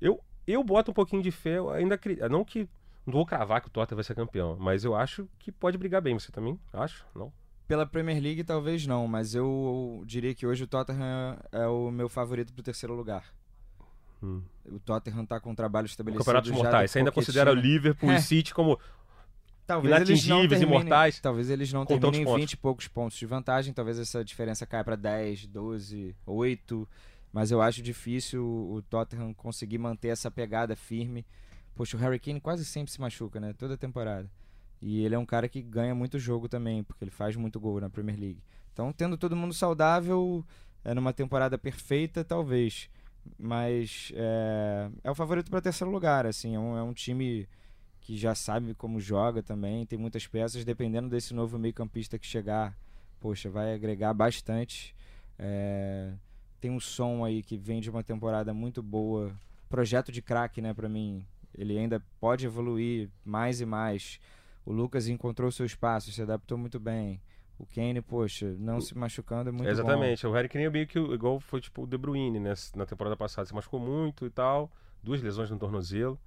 Eu, 0.00 0.20
eu 0.46 0.62
boto 0.64 0.90
um 0.90 0.94
pouquinho 0.94 1.22
de 1.22 1.30
fé, 1.30 1.58
ainda 1.74 1.98
não 2.28 2.44
que 2.44 2.68
não 3.06 3.12
vou 3.12 3.26
cravar 3.26 3.60
que 3.60 3.68
o 3.68 3.70
Tottenham 3.70 3.96
vai 3.96 4.04
ser 4.04 4.14
campeão, 4.14 4.56
mas 4.58 4.84
eu 4.84 4.94
acho 4.94 5.28
que 5.38 5.52
pode 5.52 5.78
brigar 5.78 6.00
bem. 6.00 6.18
Você 6.18 6.32
também 6.32 6.58
acha? 6.72 7.04
Não? 7.14 7.32
Pela 7.68 7.86
Premier 7.86 8.22
League, 8.22 8.44
talvez 8.44 8.86
não, 8.86 9.06
mas 9.06 9.34
eu 9.34 10.02
diria 10.06 10.34
que 10.34 10.46
hoje 10.46 10.64
o 10.64 10.66
Tottenham 10.66 11.38
é 11.52 11.66
o 11.66 11.90
meu 11.90 12.08
favorito 12.08 12.52
para 12.52 12.60
o 12.60 12.64
terceiro 12.64 12.94
lugar. 12.94 13.24
Hum. 14.24 14.42
O 14.66 14.78
Tottenham 14.78 15.24
está 15.24 15.38
com 15.38 15.50
um 15.50 15.54
trabalho 15.54 15.86
estabelecido. 15.86 16.22
O 16.22 16.24
Campeonato 16.24 16.48
dos 16.48 16.56
Mortais. 16.56 16.90
Você 16.90 16.98
ainda 16.98 17.12
considera 17.12 17.50
o 17.50 17.54
Liverpool 17.54 18.12
e 18.12 18.16
o 18.16 18.20
City 18.20 18.54
como 18.54 18.78
talvez 19.66 19.94
inatingíveis, 19.94 20.62
imortais? 20.62 21.20
Talvez 21.20 21.50
eles 21.50 21.72
não 21.72 21.84
terminem 21.84 22.24
20 22.24 22.52
e 22.52 22.56
poucos 22.56 22.88
pontos 22.88 23.18
de 23.18 23.26
vantagem. 23.26 23.74
Talvez 23.74 23.98
essa 23.98 24.24
diferença 24.24 24.64
caia 24.66 24.84
para 24.84 24.96
10, 24.96 25.46
12, 25.46 26.16
8. 26.26 26.88
Mas 27.32 27.50
eu 27.50 27.60
acho 27.60 27.82
difícil 27.82 28.44
o 28.44 28.80
Tottenham 28.82 29.34
conseguir 29.34 29.78
manter 29.78 30.08
essa 30.08 30.30
pegada 30.30 30.74
firme 30.76 31.26
Poxa, 31.74 31.96
o 31.96 32.00
Harry 32.00 32.20
Kane 32.20 32.40
quase 32.40 32.64
sempre 32.64 32.92
se 32.92 33.00
machuca, 33.00 33.40
né? 33.40 33.52
Toda 33.52 33.76
temporada. 33.76 34.30
E 34.80 35.04
ele 35.04 35.14
é 35.14 35.18
um 35.18 35.26
cara 35.26 35.48
que 35.48 35.60
ganha 35.60 35.94
muito 35.94 36.18
jogo 36.18 36.48
também, 36.48 36.84
porque 36.84 37.02
ele 37.02 37.10
faz 37.10 37.34
muito 37.36 37.58
gol 37.58 37.80
na 37.80 37.90
Premier 37.90 38.18
League. 38.18 38.42
Então, 38.72 38.92
tendo 38.92 39.16
todo 39.16 39.34
mundo 39.34 39.52
saudável, 39.52 40.44
é 40.84 40.94
numa 40.94 41.12
temporada 41.12 41.58
perfeita, 41.58 42.22
talvez. 42.22 42.88
Mas 43.38 44.12
é, 44.14 44.90
é 45.02 45.10
o 45.10 45.14
favorito 45.14 45.50
para 45.50 45.60
terceiro 45.60 45.90
lugar, 45.90 46.26
assim. 46.26 46.54
É 46.54 46.58
um, 46.58 46.76
é 46.76 46.82
um 46.82 46.92
time 46.92 47.48
que 48.00 48.16
já 48.16 48.34
sabe 48.34 48.74
como 48.74 49.00
joga 49.00 49.42
também, 49.42 49.86
tem 49.86 49.98
muitas 49.98 50.26
peças. 50.26 50.64
Dependendo 50.64 51.08
desse 51.08 51.32
novo 51.34 51.58
meio-campista 51.58 52.18
que 52.18 52.26
chegar, 52.26 52.76
poxa, 53.20 53.48
vai 53.48 53.74
agregar 53.74 54.12
bastante. 54.12 54.94
É, 55.38 56.12
tem 56.60 56.70
um 56.70 56.80
som 56.80 57.24
aí 57.24 57.42
que 57.42 57.56
vem 57.56 57.80
de 57.80 57.90
uma 57.90 58.02
temporada 58.02 58.52
muito 58.52 58.82
boa. 58.82 59.34
Projeto 59.68 60.12
de 60.12 60.22
craque, 60.22 60.60
né, 60.60 60.72
para 60.72 60.88
mim 60.88 61.26
ele 61.56 61.78
ainda 61.78 62.02
pode 62.20 62.44
evoluir 62.44 63.08
mais 63.24 63.60
e 63.60 63.66
mais. 63.66 64.18
O 64.66 64.72
Lucas 64.72 65.08
encontrou 65.08 65.50
seu 65.52 65.64
espaço, 65.64 66.10
se 66.10 66.22
adaptou 66.22 66.58
muito 66.58 66.80
bem. 66.80 67.20
O 67.64 67.74
Kane, 67.74 68.00
poxa, 68.02 68.54
não 68.58 68.80
se 68.80 68.96
machucando 68.96 69.48
é 69.48 69.52
muito 69.52 69.68
Exatamente. 69.68 70.22
bom. 70.22 70.30
O 70.30 70.34
Harry 70.34 70.48
Kane 70.48 70.66
é 70.66 70.70
meio 70.70 70.86
que 70.86 70.98
igual 70.98 71.40
foi 71.40 71.60
tipo 71.60 71.82
o 71.84 71.86
De 71.86 71.96
Bruyne, 71.96 72.38
né? 72.38 72.52
Na 72.76 72.84
temporada 72.84 73.16
passada 73.16 73.46
se 73.46 73.54
machucou 73.54 73.80
muito 73.80 74.26
e 74.26 74.30
tal, 74.30 74.70
duas 75.02 75.22
lesões 75.22 75.50
no 75.50 75.58
tornozelo. 75.58 76.18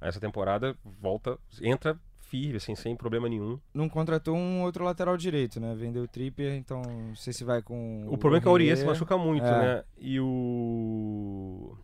Essa 0.00 0.18
temporada 0.18 0.76
volta, 1.00 1.38
entra 1.60 1.96
firme, 2.18 2.56
assim, 2.56 2.74
sem 2.74 2.96
problema 2.96 3.28
nenhum. 3.28 3.60
Não 3.72 3.88
contratou 3.88 4.34
um 4.34 4.62
outro 4.62 4.84
lateral 4.84 5.16
direito, 5.16 5.60
né? 5.60 5.74
Vendeu 5.76 6.02
o 6.02 6.08
Tripper, 6.08 6.54
então 6.54 6.82
não 6.82 7.14
sei 7.14 7.32
se 7.32 7.44
vai 7.44 7.62
com. 7.62 8.06
O, 8.08 8.14
o 8.14 8.18
problema 8.18 8.38
é 8.38 8.40
que 8.40 8.48
a 8.48 8.50
Aurier 8.50 8.76
se 8.76 8.84
machuca 8.84 9.16
muito, 9.16 9.46
é. 9.46 9.60
né? 9.60 9.84
E 9.98 10.18
o 10.18 11.76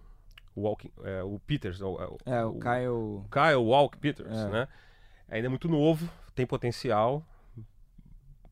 o, 0.59 0.63
Walking, 0.63 0.91
é, 1.05 1.23
o 1.23 1.39
Peters. 1.39 1.81
O, 1.81 2.19
é, 2.27 2.45
o, 2.45 2.51
o 2.51 2.59
Kyle. 2.59 3.25
Kyle 3.31 3.65
Walk 3.65 3.97
Peters, 3.99 4.37
é. 4.37 4.49
né? 4.49 4.69
Ainda 5.29 5.47
é 5.47 5.49
muito 5.49 5.69
novo, 5.69 6.09
tem 6.35 6.47
potencial. 6.47 7.25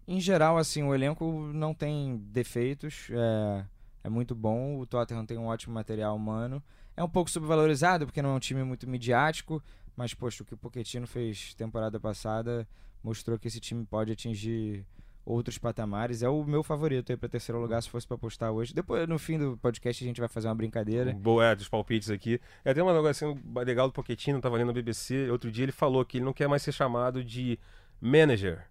Em 0.09 0.21
geral, 0.21 0.57
assim, 0.57 0.83
o 0.85 0.95
elenco 0.95 1.51
não 1.53 1.75
tem 1.75 2.17
defeitos, 2.31 3.09
é, 3.11 3.65
é 4.05 4.09
muito 4.09 4.35
bom. 4.35 4.79
O 4.79 4.87
Tottenham 4.87 5.27
tem 5.27 5.37
um 5.37 5.47
ótimo 5.47 5.75
material 5.75 6.15
humano. 6.15 6.63
É 6.97 7.03
um 7.03 7.09
pouco 7.09 7.29
subvalorizado 7.29 8.07
porque 8.07 8.23
não 8.23 8.31
é 8.31 8.35
um 8.35 8.39
time 8.39 8.63
muito 8.63 8.89
midiático, 8.89 9.63
mas, 9.97 10.15
poxa, 10.15 10.43
o 10.43 10.47
que 10.47 10.55
o 10.55 10.57
Pochettino 10.57 11.07
fez 11.07 11.55
temporada 11.55 11.99
passada 11.99 12.69
mostrou 13.03 13.39
que 13.39 13.49
esse 13.49 13.59
time 13.59 13.85
pode 13.85 14.13
atingir 14.13 14.87
outros 15.25 15.59
patamares. 15.59 16.23
É 16.23 16.29
o 16.29 16.45
meu 16.45 16.63
favorito 16.63 17.11
aí 17.11 17.17
para 17.17 17.29
terceiro 17.29 17.61
lugar 17.61 17.83
se 17.83 17.91
fosse 17.91 18.07
para 18.07 18.15
apostar 18.15 18.53
hoje. 18.53 18.73
Depois, 18.73 19.09
no 19.09 19.19
fim 19.19 19.37
do 19.37 19.57
podcast, 19.57 20.05
a 20.05 20.07
gente 20.07 20.21
vai 20.21 20.29
fazer 20.29 20.47
uma 20.47 20.55
brincadeira. 20.55 21.13
Boa, 21.13 21.47
é, 21.47 21.55
dos 21.57 21.69
palpites 21.69 22.11
aqui. 22.11 22.41
É 22.65 22.71
até 22.71 22.81
uma 22.81 22.95
negócio 22.95 23.31
assim, 23.31 23.43
legal 23.65 23.89
do 23.89 23.93
Pochettino, 23.93 24.41
tava 24.41 24.57
lendo 24.57 24.69
no 24.69 24.73
BBC, 24.73 25.29
outro 25.31 25.51
dia 25.51 25.65
ele 25.65 25.73
falou 25.73 26.05
que 26.05 26.19
ele 26.19 26.25
não 26.25 26.33
quer 26.33 26.49
mais 26.49 26.63
ser 26.63 26.71
chamado 26.71 27.25
de 27.25 27.59
manager 28.01 28.65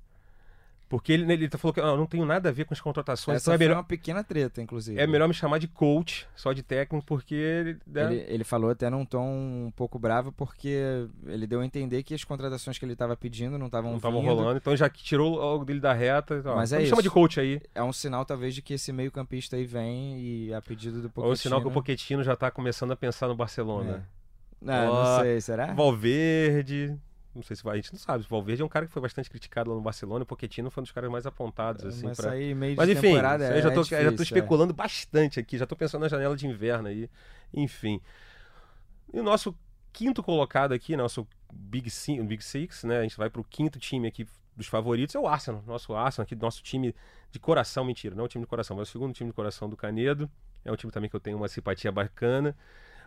porque 0.96 1.12
ele, 1.12 1.30
ele 1.34 1.50
falou 1.50 1.74
que 1.74 1.82
ah, 1.82 1.98
não 1.98 2.06
tenho 2.06 2.26
nada 2.26 2.48
a 2.48 2.52
ver 2.54 2.64
com 2.64 2.74
as 2.74 2.80
contratações. 2.80 3.36
Essa 3.36 3.52
então 3.52 3.54
é 3.54 3.58
melhor, 3.58 3.76
uma 3.76 3.84
pequena 3.84 4.24
treta, 4.24 4.62
inclusive. 4.62 4.98
É 4.98 5.06
melhor 5.06 5.28
me 5.28 5.34
chamar 5.34 5.58
de 5.58 5.68
coach, 5.68 6.26
só 6.34 6.54
de 6.54 6.64
técnico, 6.64 7.06
porque. 7.06 7.76
Né? 7.86 8.14
Ele, 8.14 8.26
ele 8.30 8.44
falou 8.46 8.70
até 8.70 8.90
num 8.90 9.04
tom 9.04 9.28
um 9.28 9.74
pouco 9.76 10.00
bravo, 10.00 10.32
porque 10.32 11.06
ele 11.28 11.46
deu 11.46 11.60
a 11.60 11.66
entender 11.66 12.02
que 12.02 12.14
as 12.14 12.24
contratações 12.24 12.78
que 12.78 12.86
ele 12.86 12.94
estava 12.94 13.14
pedindo 13.18 13.58
não 13.58 13.66
estavam 13.66 13.90
Não 13.90 13.98
estavam 13.98 14.22
rolando, 14.22 14.56
então 14.56 14.74
já 14.74 14.90
tirou 14.90 15.42
algo 15.42 15.66
dele 15.66 15.82
da 15.82 15.92
reta. 15.92 16.42
Ó, 16.46 16.56
Mas 16.56 16.72
é 16.72 16.80
isso. 16.80 16.92
chama 16.92 17.04
de 17.04 17.10
coach 17.10 17.42
aí. 17.42 17.62
É 17.76 17.84
um 17.84 17.92
sinal, 17.92 18.24
talvez, 18.24 18.56
de 18.56 18.62
que 18.62 18.76
esse 18.76 18.94
meio-campista 18.94 19.58
aí 19.58 19.66
vem 19.66 20.18
e 20.18 20.54
a 20.54 20.62
pedido 20.62 21.02
do 21.02 21.10
Pochettino. 21.10 21.28
Ou 21.28 21.34
um 21.34 21.36
sinal 21.36 21.62
que 21.62 21.68
o 21.68 21.72
Pochettino 21.72 22.24
já 22.24 22.36
está 22.36 22.50
começando 22.50 22.92
a 22.92 22.96
pensar 22.96 23.28
no 23.28 23.36
Barcelona. 23.36 24.08
É. 24.62 24.66
Não, 24.66 24.94
não 24.96 25.20
sei, 25.20 25.42
será? 25.42 25.74
Valverde. 25.74 26.98
Não 27.36 27.44
sei 27.44 27.56
se 27.56 27.64
vai, 27.64 27.74
a 27.74 27.76
gente 27.76 27.92
não 27.92 28.00
sabe. 28.00 28.24
O 28.24 28.28
Valverde 28.28 28.62
é 28.62 28.66
um 28.66 28.70
cara 28.70 28.86
que 28.86 28.92
foi 28.92 29.02
bastante 29.02 29.30
criticado 29.30 29.70
lá 29.70 29.76
no 29.76 29.82
Barcelona. 29.82 30.24
O 30.24 30.26
Pochettino 30.26 30.72
foi 30.72 30.82
um 30.82 30.86
dos 30.86 30.92
caras 30.92 31.12
mais 31.12 31.26
apontados. 31.26 31.84
É, 31.84 31.88
assim, 31.90 32.06
mas, 32.06 32.18
pra... 32.18 32.32
aí, 32.32 32.56
meio 32.56 32.76
mas 32.78 32.90
enfim, 32.90 33.18
é, 33.18 33.62
já, 33.62 33.72
tô, 33.72 33.82
difícil, 33.82 34.04
já 34.04 34.12
tô 34.14 34.24
especulando 34.24 34.72
é. 34.72 34.76
bastante 34.76 35.40
aqui. 35.40 35.58
Já 35.58 35.66
tô 35.66 35.76
pensando 35.76 36.02
na 36.02 36.08
janela 36.08 36.36
de 36.36 36.48
inverno 36.48 36.88
aí. 36.88 37.10
Enfim. 37.54 38.02
E 39.14 39.20
o 39.20 39.24
nosso 39.24 39.56
quinto 39.92 40.24
colocado 40.24 40.74
aqui, 40.74 40.96
nosso 40.96 41.28
Big, 41.52 41.90
Six, 41.90 42.24
Big 42.26 42.44
Six, 42.44 42.84
né? 42.84 43.00
A 43.00 43.02
gente 43.04 43.18
vai 43.18 43.30
pro 43.30 43.44
quinto 43.44 43.80
time 43.80 44.08
aqui 44.08 44.28
dos 44.56 44.68
favoritos, 44.68 45.14
é 45.16 45.20
o 45.20 45.28
Arsenal. 45.28 45.64
Nosso 45.68 45.94
Arsenal 45.94 46.24
aqui, 46.24 46.36
nosso 46.36 46.64
time 46.64 46.96
de 47.32 47.40
coração. 47.40 47.84
Mentira, 47.84 48.16
não 48.16 48.24
é 48.24 48.26
o 48.26 48.30
time 48.30 48.44
de 48.44 48.50
coração, 48.50 48.78
mas 48.78 48.88
é 48.88 48.90
o 48.90 48.92
segundo 48.92 49.14
time 49.14 49.30
de 49.30 49.36
coração 49.36 49.70
do 49.70 49.76
Canedo. 49.76 50.30
É 50.64 50.72
um 50.72 50.76
time 50.76 50.92
também 50.92 51.10
que 51.10 51.16
eu 51.16 51.20
tenho 51.20 51.38
uma 51.38 51.48
simpatia 51.48 51.92
bacana. 51.92 52.56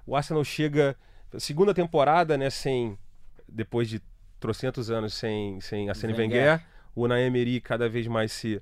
O 0.07 0.15
Arsenal 0.15 0.45
chega 0.45 0.97
segunda 1.39 1.75
temporada, 1.75 2.39
né, 2.39 2.49
sem 2.49 2.99
depois 3.47 3.89
de 3.89 4.01
trocentos 4.39 4.91
anos 4.91 5.15
sem, 5.15 5.61
sem 5.61 5.89
Arsene 5.89 6.13
Wenger. 6.13 6.53
Wenger. 6.53 6.67
O 6.95 7.03
Unai 7.03 7.23
Emery 7.23 7.61
cada 7.61 7.89
vez 7.89 8.07
mais 8.07 8.33
se 8.33 8.61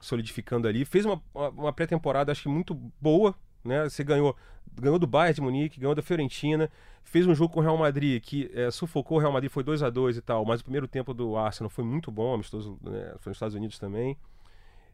solidificando 0.00 0.68
ali. 0.68 0.84
Fez 0.84 1.04
uma, 1.04 1.22
uma 1.34 1.72
pré-temporada, 1.72 2.32
acho 2.32 2.42
que 2.42 2.48
muito 2.48 2.74
boa, 3.00 3.34
né? 3.64 3.84
Você 3.84 4.04
ganhou, 4.04 4.36
ganhou 4.74 4.98
do 4.98 5.06
Bayern 5.06 5.34
de 5.34 5.40
Munique, 5.40 5.80
ganhou 5.80 5.94
da 5.94 6.02
Fiorentina, 6.02 6.70
fez 7.02 7.26
um 7.26 7.34
jogo 7.34 7.54
com 7.54 7.60
o 7.60 7.62
Real 7.62 7.76
Madrid 7.76 8.22
que 8.22 8.50
é, 8.54 8.70
sufocou 8.70 9.18
o 9.18 9.20
Real 9.20 9.32
Madrid, 9.32 9.50
foi 9.50 9.62
2 9.62 9.82
a 9.82 9.90
2 9.90 10.16
e 10.16 10.20
tal, 10.20 10.44
mas 10.44 10.60
o 10.60 10.64
primeiro 10.64 10.88
tempo 10.88 11.14
do 11.14 11.36
Arsenal 11.36 11.70
foi 11.70 11.84
muito 11.84 12.10
bom, 12.10 12.34
amistoso, 12.34 12.78
né? 12.82 13.14
foi 13.18 13.30
nos 13.30 13.36
Estados 13.36 13.54
Unidos 13.54 13.78
também. 13.78 14.16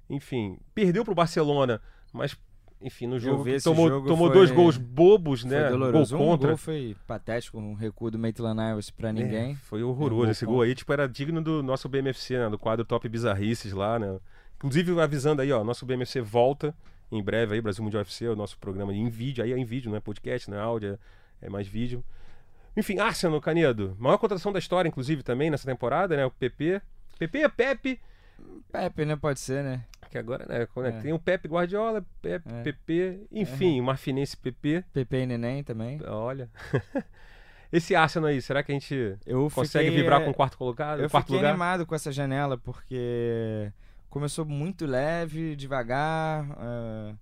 Enfim, 0.08 0.58
perdeu 0.74 1.04
para 1.04 1.12
o 1.12 1.14
Barcelona, 1.14 1.80
mas 2.12 2.36
enfim, 2.82 3.06
no 3.06 3.18
jogo 3.18 3.44
tomou, 3.62 3.88
jogo 3.88 4.06
tomou 4.06 4.28
foi, 4.28 4.36
dois 4.36 4.50
gols 4.50 4.76
bobos, 4.76 5.44
né? 5.44 5.70
Doloroso. 5.70 6.16
Gol 6.16 6.26
contra. 6.26 6.48
Um 6.48 6.50
gol 6.50 6.56
foi 6.56 6.96
patético, 7.06 7.58
um 7.58 7.74
recuo 7.74 8.10
do 8.10 8.18
Maitland 8.18 8.60
Niles 8.60 8.90
pra 8.90 9.10
é, 9.10 9.12
ninguém. 9.12 9.52
É, 9.52 9.56
foi 9.56 9.82
horroroso. 9.82 10.28
Um 10.28 10.30
Esse 10.30 10.44
gol 10.44 10.62
aí, 10.62 10.74
tipo, 10.74 10.92
era 10.92 11.08
digno 11.08 11.40
do 11.40 11.62
nosso 11.62 11.88
BMFC, 11.88 12.38
né? 12.38 12.50
Do 12.50 12.58
quadro 12.58 12.84
Top 12.84 13.08
Bizarrices 13.08 13.72
lá, 13.72 13.98
né? 13.98 14.18
Inclusive, 14.56 15.00
avisando 15.00 15.42
aí, 15.42 15.52
ó, 15.52 15.62
nosso 15.64 15.86
BMFC 15.86 16.20
volta 16.20 16.74
em 17.10 17.22
breve 17.22 17.54
aí, 17.54 17.60
Brasil 17.60 17.84
Mundial 17.84 18.00
FC, 18.02 18.28
o 18.28 18.36
nosso 18.36 18.58
programa 18.58 18.92
em 18.94 19.08
vídeo. 19.08 19.44
Aí 19.44 19.52
é 19.52 19.58
em 19.58 19.64
vídeo, 19.64 19.90
não 19.90 19.96
é 19.96 20.00
podcast, 20.00 20.50
não 20.50 20.56
é 20.56 20.60
áudio, 20.60 20.98
é, 21.40 21.46
é 21.46 21.50
mais 21.50 21.68
vídeo. 21.68 22.02
Enfim, 22.76 22.98
Arsenal, 22.98 23.40
Canedo. 23.40 23.94
Maior 23.98 24.16
contratação 24.16 24.52
da 24.52 24.58
história, 24.58 24.88
inclusive, 24.88 25.22
também 25.22 25.50
nessa 25.50 25.66
temporada, 25.66 26.16
né? 26.16 26.24
O 26.24 26.30
PP. 26.30 26.80
PP 27.18 27.38
é 27.38 27.48
Pepe. 27.48 28.00
Pepe, 28.72 29.04
né? 29.04 29.14
Pode 29.14 29.40
ser, 29.40 29.62
né? 29.62 29.84
Que 30.12 30.18
agora, 30.18 30.46
né? 30.46 30.62
É. 30.88 31.00
Tem 31.00 31.12
o 31.12 31.18
Pepe 31.18 31.48
Guardiola, 31.48 32.04
Pepe, 32.20 32.48
é. 32.52 32.62
PP, 32.62 33.26
enfim, 33.32 33.78
é. 33.78 33.82
Marfinense 33.82 34.36
PP. 34.36 34.84
PP 34.92 35.16
e 35.16 35.26
Neném 35.26 35.64
também. 35.64 36.00
Olha. 36.06 36.48
Esse 37.72 37.94
Arsenal 37.94 38.28
aí, 38.28 38.42
será 38.42 38.62
que 38.62 38.70
a 38.70 38.74
gente 38.74 39.16
eu 39.24 39.50
consegue 39.50 39.86
fiquei, 39.86 40.02
vibrar 40.02 40.22
com 40.22 40.30
o 40.30 40.34
quarto 40.34 40.58
colocado? 40.58 41.00
Eu 41.00 41.08
quarto 41.08 41.24
fiquei 41.24 41.38
lugar? 41.38 41.50
animado 41.52 41.86
com 41.86 41.94
essa 41.94 42.12
janela, 42.12 42.58
porque 42.58 43.72
começou 44.10 44.44
muito 44.44 44.84
leve, 44.84 45.56
devagar. 45.56 46.44
Uh, 46.50 47.16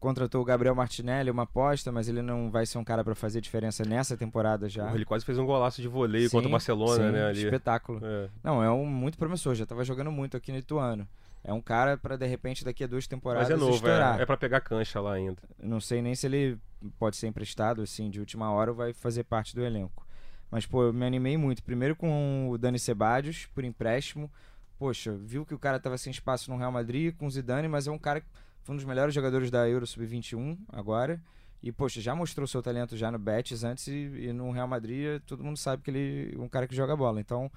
contratou 0.00 0.40
o 0.40 0.44
Gabriel 0.44 0.74
Martinelli, 0.74 1.30
uma 1.30 1.42
aposta, 1.42 1.92
mas 1.92 2.08
ele 2.08 2.22
não 2.22 2.50
vai 2.50 2.64
ser 2.64 2.78
um 2.78 2.84
cara 2.84 3.04
para 3.04 3.14
fazer 3.14 3.42
diferença 3.42 3.84
nessa 3.84 4.16
temporada 4.16 4.70
já. 4.70 4.90
Ele 4.94 5.04
quase 5.04 5.22
fez 5.22 5.38
um 5.38 5.44
golaço 5.44 5.82
de 5.82 5.88
voleio 5.88 6.30
sim, 6.30 6.36
contra 6.36 6.48
o 6.48 6.52
Barcelona, 6.52 7.06
sim, 7.06 7.12
né? 7.12 7.26
Ali. 7.26 7.44
Espetáculo. 7.44 8.00
É. 8.02 8.30
Não, 8.42 8.62
é 8.62 8.70
um 8.70 8.86
muito 8.86 9.18
promissor, 9.18 9.54
já 9.54 9.64
estava 9.64 9.84
jogando 9.84 10.10
muito 10.10 10.34
aqui 10.34 10.50
no 10.50 10.56
Ituano. 10.56 11.06
É 11.44 11.52
um 11.52 11.60
cara 11.60 11.98
para 11.98 12.16
de 12.16 12.26
repente 12.26 12.64
daqui 12.64 12.82
a 12.82 12.86
duas 12.86 13.06
temporadas 13.06 13.50
Mas 13.50 13.58
é 13.58 13.60
novo, 13.60 13.74
estourar. 13.74 14.18
é, 14.18 14.22
é 14.22 14.26
para 14.26 14.36
pegar 14.36 14.60
cancha 14.62 14.98
lá 14.98 15.12
ainda. 15.12 15.42
Não 15.62 15.78
sei 15.78 16.00
nem 16.00 16.14
se 16.14 16.26
ele 16.26 16.58
pode 16.98 17.16
ser 17.16 17.26
emprestado 17.26 17.82
assim 17.82 18.08
de 18.08 18.18
última 18.18 18.50
hora 18.50 18.70
ou 18.70 18.76
vai 18.76 18.94
fazer 18.94 19.24
parte 19.24 19.54
do 19.54 19.62
elenco. 19.62 20.06
Mas 20.50 20.64
pô, 20.64 20.84
eu 20.84 20.92
me 20.92 21.04
animei 21.04 21.36
muito. 21.36 21.62
Primeiro 21.62 21.94
com 21.94 22.48
o 22.48 22.56
Dani 22.56 22.78
Sebadios 22.78 23.46
por 23.54 23.62
empréstimo. 23.62 24.30
Poxa, 24.78 25.12
viu 25.12 25.44
que 25.44 25.54
o 25.54 25.58
cara 25.58 25.78
tava 25.78 25.98
sem 25.98 26.10
espaço 26.10 26.50
no 26.50 26.56
Real 26.56 26.72
Madrid 26.72 27.14
com 27.14 27.26
o 27.26 27.30
Zidane, 27.30 27.68
mas 27.68 27.86
é 27.86 27.90
um 27.90 27.98
cara 27.98 28.22
que 28.22 28.26
foi 28.62 28.72
um 28.74 28.76
dos 28.76 28.84
melhores 28.86 29.14
jogadores 29.14 29.50
da 29.50 29.68
Euro 29.68 29.86
Sub-21 29.86 30.56
agora. 30.68 31.20
E, 31.62 31.70
poxa, 31.72 32.00
já 32.00 32.14
mostrou 32.14 32.46
seu 32.46 32.62
talento 32.62 32.96
já 32.96 33.10
no 33.10 33.18
Betis 33.18 33.64
antes 33.64 33.86
e, 33.86 33.92
e 33.92 34.32
no 34.32 34.50
Real 34.50 34.68
Madrid 34.68 35.20
todo 35.26 35.44
mundo 35.44 35.56
sabe 35.56 35.82
que 35.82 35.90
ele 35.90 36.34
é 36.34 36.40
um 36.40 36.48
cara 36.48 36.66
que 36.66 36.74
joga 36.74 36.96
bola. 36.96 37.20
Então, 37.20 37.50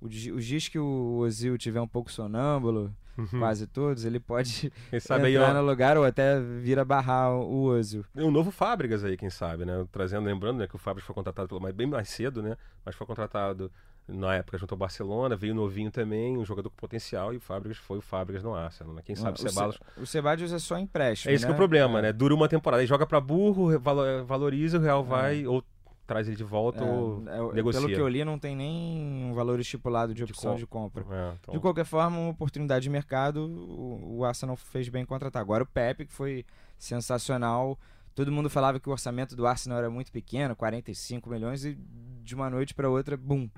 os 0.00 0.44
dias 0.44 0.68
que 0.68 0.78
o 0.78 1.18
Ozil 1.18 1.56
tiver 1.56 1.80
um 1.80 1.86
pouco 1.86 2.10
sonâmbulo, 2.10 2.94
quase 3.38 3.66
todos, 3.66 4.04
ele 4.04 4.18
pode 4.20 4.72
sabe 5.00 5.26
aí, 5.26 5.34
entrar 5.36 5.50
ó, 5.50 5.60
no 5.60 5.66
lugar 5.66 5.96
ou 5.96 6.04
até 6.04 6.40
vir 6.40 6.78
a 6.78 6.84
barrar 6.84 7.30
o 7.32 7.64
Ozil. 7.64 8.04
um 8.16 8.30
novo 8.30 8.50
Fábricas 8.50 9.04
aí, 9.04 9.16
quem 9.16 9.30
sabe, 9.30 9.64
né? 9.64 9.86
Trazendo, 9.92 10.24
lembrando, 10.26 10.58
né, 10.58 10.66
que 10.66 10.76
o 10.76 10.78
Fábricas 10.78 11.06
foi 11.06 11.14
contratado 11.14 11.48
pelo, 11.48 11.72
bem 11.72 11.86
mais 11.86 12.08
cedo, 12.08 12.42
né? 12.42 12.56
Mas 12.84 12.94
foi 12.94 13.06
contratado 13.06 13.70
na 14.08 14.34
época 14.34 14.58
junto 14.58 14.74
ao 14.74 14.78
Barcelona, 14.78 15.36
veio 15.36 15.54
novinho 15.54 15.90
também, 15.90 16.36
um 16.36 16.44
jogador 16.44 16.68
com 16.70 16.76
potencial, 16.76 17.32
e 17.32 17.36
o 17.36 17.40
Fábricas 17.40 17.78
foi 17.78 17.98
o 17.98 18.02
Fábricas 18.02 18.42
no 18.42 18.52
Arsenal, 18.54 18.92
né? 18.94 19.02
Quem 19.04 19.14
sabe 19.14 19.38
o 19.40 19.44
o, 19.44 19.48
Ceballos... 19.48 19.76
Ce- 19.76 20.00
o 20.00 20.06
Ceballos 20.06 20.52
é 20.52 20.58
só 20.58 20.76
empréstimo, 20.76 21.30
É 21.30 21.34
esse 21.34 21.44
que 21.44 21.50
é 21.50 21.50
né? 21.50 21.54
o 21.54 21.56
problema, 21.58 22.02
né? 22.02 22.12
Dura 22.12 22.34
uma 22.34 22.48
temporada, 22.48 22.80
aí 22.82 22.86
joga 22.86 23.06
pra 23.06 23.20
burro, 23.20 23.78
valo- 23.78 24.24
valoriza, 24.24 24.78
o 24.78 24.80
Real 24.80 25.04
vai, 25.04 25.46
ou 25.46 25.62
traz 26.06 26.26
ele 26.26 26.36
de 26.36 26.44
volta, 26.44 26.84
ou 26.84 27.22
É, 27.28 27.38
é, 27.38 27.52
negocia. 27.54 27.80
Pelo 27.80 27.94
que 27.94 28.00
eu 28.00 28.08
li, 28.08 28.24
não 28.24 28.38
tem 28.38 28.54
nem 28.56 29.24
um 29.30 29.34
valor 29.34 29.58
estipulado 29.60 30.12
de 30.12 30.24
opção 30.24 30.52
com- 30.52 30.58
de 30.58 30.66
compra. 30.66 31.04
É, 31.10 31.34
então- 31.40 31.54
De 31.54 31.60
qualquer 31.60 31.84
forma, 31.84 32.18
uma 32.18 32.30
oportunidade 32.30 32.82
de 32.82 32.90
mercado, 32.90 33.38
o, 33.46 34.18
o 34.18 34.24
Arsenal 34.24 34.56
fez 34.56 34.88
bem 34.88 35.02
em 35.02 35.06
contratar. 35.06 35.40
Agora 35.40 35.62
o 35.62 35.66
Pepe, 35.66 36.04
que 36.06 36.12
foi 36.12 36.44
sensacional. 36.78 37.78
Todo 38.14 38.30
mundo 38.30 38.50
falava 38.50 38.78
que 38.78 38.88
o 38.88 38.92
orçamento 38.92 39.34
do 39.34 39.46
Arsenal 39.46 39.78
era 39.78 39.88
muito 39.88 40.12
pequeno, 40.12 40.54
45 40.54 41.30
milhões, 41.30 41.64
e 41.64 41.78
de 42.22 42.34
uma 42.34 42.50
noite 42.50 42.74
para 42.74 42.90
outra, 42.90 43.16
bum, 43.16 43.48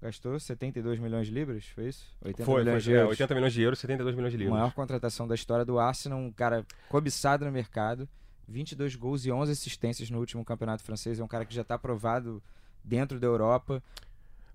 gastou 0.00 0.38
72 0.38 1.00
milhões 1.00 1.26
de 1.26 1.32
libras, 1.34 1.64
foi 1.74 1.88
isso? 1.88 2.06
80 2.24 2.44
Foi, 2.44 2.60
milhões 2.62 2.84
foi 2.84 2.92
de 2.92 2.96
é, 2.96 3.00
euros. 3.00 3.10
80 3.10 3.34
milhões 3.34 3.52
de 3.52 3.62
euros, 3.62 3.78
72 3.80 4.14
milhões 4.14 4.32
de 4.32 4.36
A 4.36 4.38
livros. 4.38 4.56
maior 4.56 4.72
contratação 4.72 5.26
da 5.26 5.34
história 5.34 5.64
do 5.64 5.78
Arsenal, 5.80 6.18
um 6.18 6.30
cara 6.30 6.64
cobiçado 6.88 7.44
no 7.44 7.50
mercado, 7.50 8.08
22 8.48 8.94
gols 8.96 9.24
e 9.26 9.32
11 9.32 9.52
assistências 9.52 10.10
no 10.10 10.18
último 10.18 10.44
campeonato 10.44 10.82
francês, 10.82 11.18
é 11.20 11.24
um 11.24 11.28
cara 11.28 11.44
que 11.44 11.54
já 11.54 11.62
está 11.62 11.74
aprovado 11.74 12.42
dentro 12.82 13.18
da 13.18 13.26
Europa. 13.26 13.82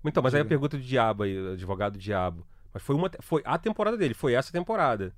Então, 0.04 0.22
mas 0.22 0.34
aí 0.34 0.40
a 0.40 0.44
pergunta 0.44 0.76
do 0.78 0.82
diabo 0.82 1.24
aí, 1.24 1.52
advogado 1.52 1.94
do 1.94 1.98
diabo. 1.98 2.46
Mas 2.72 2.82
foi 2.82 2.94
uma 2.96 3.10
foi 3.20 3.42
a 3.44 3.58
temporada 3.58 3.96
dele, 3.96 4.14
foi 4.14 4.32
essa 4.34 4.52
temporada. 4.52 5.12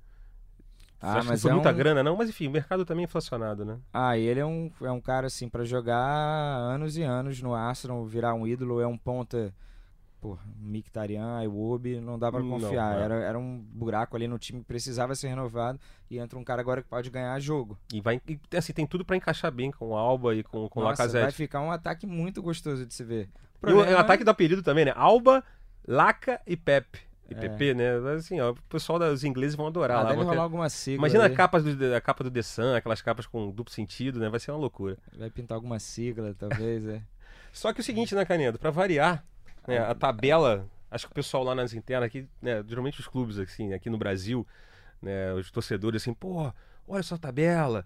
Você 0.99 1.17
Ah, 1.17 1.19
que 1.21 1.27
mas 1.27 1.41
foi 1.41 1.51
é 1.51 1.53
muita 1.53 1.69
um- 1.71 1.75
grana, 1.75 2.01
não? 2.03 2.15
Mas 2.15 2.29
enfim, 2.29 2.47
o 2.47 2.51
mercado 2.51 2.85
também 2.85 3.03
é 3.03 3.05
inflacionado, 3.05 3.63
né? 3.65 3.77
Ah, 3.93 4.17
e 4.17 4.23
ele 4.25 4.39
é 4.39 4.45
um, 4.45 4.71
é 4.81 4.91
um 4.91 5.01
cara 5.01 5.27
assim 5.27 5.47
pra 5.49 5.63
jogar 5.65 5.99
anos 6.01 6.97
e 6.97 7.03
anos 7.03 7.41
no 7.41 7.53
Arsenal, 7.53 8.03
virar 8.05 8.33
um 8.33 8.47
ídolo, 8.47 8.79
é 8.81 8.87
um 8.87 8.97
ponta, 8.97 9.53
porra, 10.23 10.41
Mkhitaryan, 10.57 11.43
Iwobi, 11.43 11.99
não 11.99 12.17
dá 12.17 12.31
pra 12.31 12.39
Não, 12.41 12.51
confiar. 12.59 12.97
é. 12.97 13.03
Era, 13.03 13.15
era 13.15 13.37
um 13.37 13.59
buraco 13.59 14.15
ali 14.15 14.25
no 14.25 14.39
time 14.39 14.59
que 14.61 14.65
precisava 14.65 15.13
ser 15.15 15.27
renovado 15.27 15.77
e 16.09 16.17
entra 16.17 16.39
um 16.39 16.43
cara 16.45 16.61
agora 16.61 16.81
que 16.81 16.87
pode 16.87 17.09
ganhar 17.09 17.37
jogo. 17.41 17.77
E 17.93 17.99
vai 17.99 18.21
e, 18.25 18.39
assim, 18.55 18.71
tem 18.71 18.87
tudo 18.87 19.03
pra 19.03 19.17
encaixar 19.17 19.51
bem 19.51 19.69
com 19.69 19.89
o 19.89 19.95
Alba 19.95 20.33
e 20.33 20.41
com, 20.41 20.69
com 20.69 20.79
o 20.79 20.83
Nossa, 20.83 21.03
vai 21.03 21.07
Lacazette. 21.07 21.35
ficar 21.35 21.59
um 21.61 21.71
ataque 21.71 22.07
muito 22.07 22.41
gostoso 22.41 22.85
de 22.85 22.93
se 22.93 23.03
ver. 23.03 23.29
E 23.67 23.71
o, 23.73 23.77
o 23.77 23.97
ataque 23.97 24.23
do 24.23 24.31
apelido 24.31 24.63
também, 24.63 24.85
né? 24.85 24.93
Alba, 24.95 25.43
Laca 25.87 26.39
e 26.47 26.55
Pepe. 26.55 26.99
E 27.29 27.33
É. 27.35 27.73
Né? 27.73 27.89
Assim, 28.15 28.39
ó, 28.39 28.51
o 28.51 28.55
pessoal 28.69 28.99
dos 28.99 29.23
ingleses 29.25 29.55
vão 29.55 29.67
adorar 29.67 29.99
Ah, 29.99 30.03
lá. 30.03 30.09
deve 30.11 30.21
ter- 30.21 30.27
rolar 30.29 30.43
alguma 30.43 30.69
sigla 30.69 30.97
Imagina 30.99 31.25
a 31.25 31.29
capa, 31.29 31.59
do, 31.59 31.95
a 31.95 31.99
capa 32.01 32.23
do 32.23 32.31
The 32.31 32.41
Sun, 32.41 32.75
aquelas 32.75 33.01
capas 33.01 33.25
com 33.25 33.49
duplo 33.51 33.73
sentido, 33.73 34.19
né? 34.19 34.29
Vai 34.29 34.39
ser 34.39 34.51
uma 34.51 34.57
loucura. 34.59 34.97
Vai 35.17 35.29
pintar 35.29 35.55
alguma 35.55 35.79
sigla, 35.79 36.33
talvez, 36.37 36.85
é. 36.87 37.01
Só 37.53 37.71
que 37.73 37.79
o 37.79 37.83
seguinte, 37.83 38.15
né, 38.15 38.25
Canedo? 38.25 38.57
Pra 38.59 38.71
variar, 38.71 39.23
né, 39.67 39.77
a 39.79 39.95
tabela, 39.95 40.67
acho 40.89 41.05
que 41.05 41.11
o 41.11 41.15
pessoal 41.15 41.43
lá 41.43 41.55
nas 41.55 41.73
internas 41.73 42.07
aqui, 42.07 42.27
né, 42.41 42.63
geralmente 42.67 42.99
os 42.99 43.07
clubes, 43.07 43.37
assim, 43.37 43.73
aqui 43.73 43.89
no 43.89 43.97
Brasil, 43.97 44.45
né, 45.01 45.33
os 45.33 45.51
torcedores, 45.51 46.01
assim, 46.01 46.13
pô, 46.13 46.51
olha 46.87 47.03
só 47.03 47.15
a 47.15 47.17
tabela. 47.17 47.85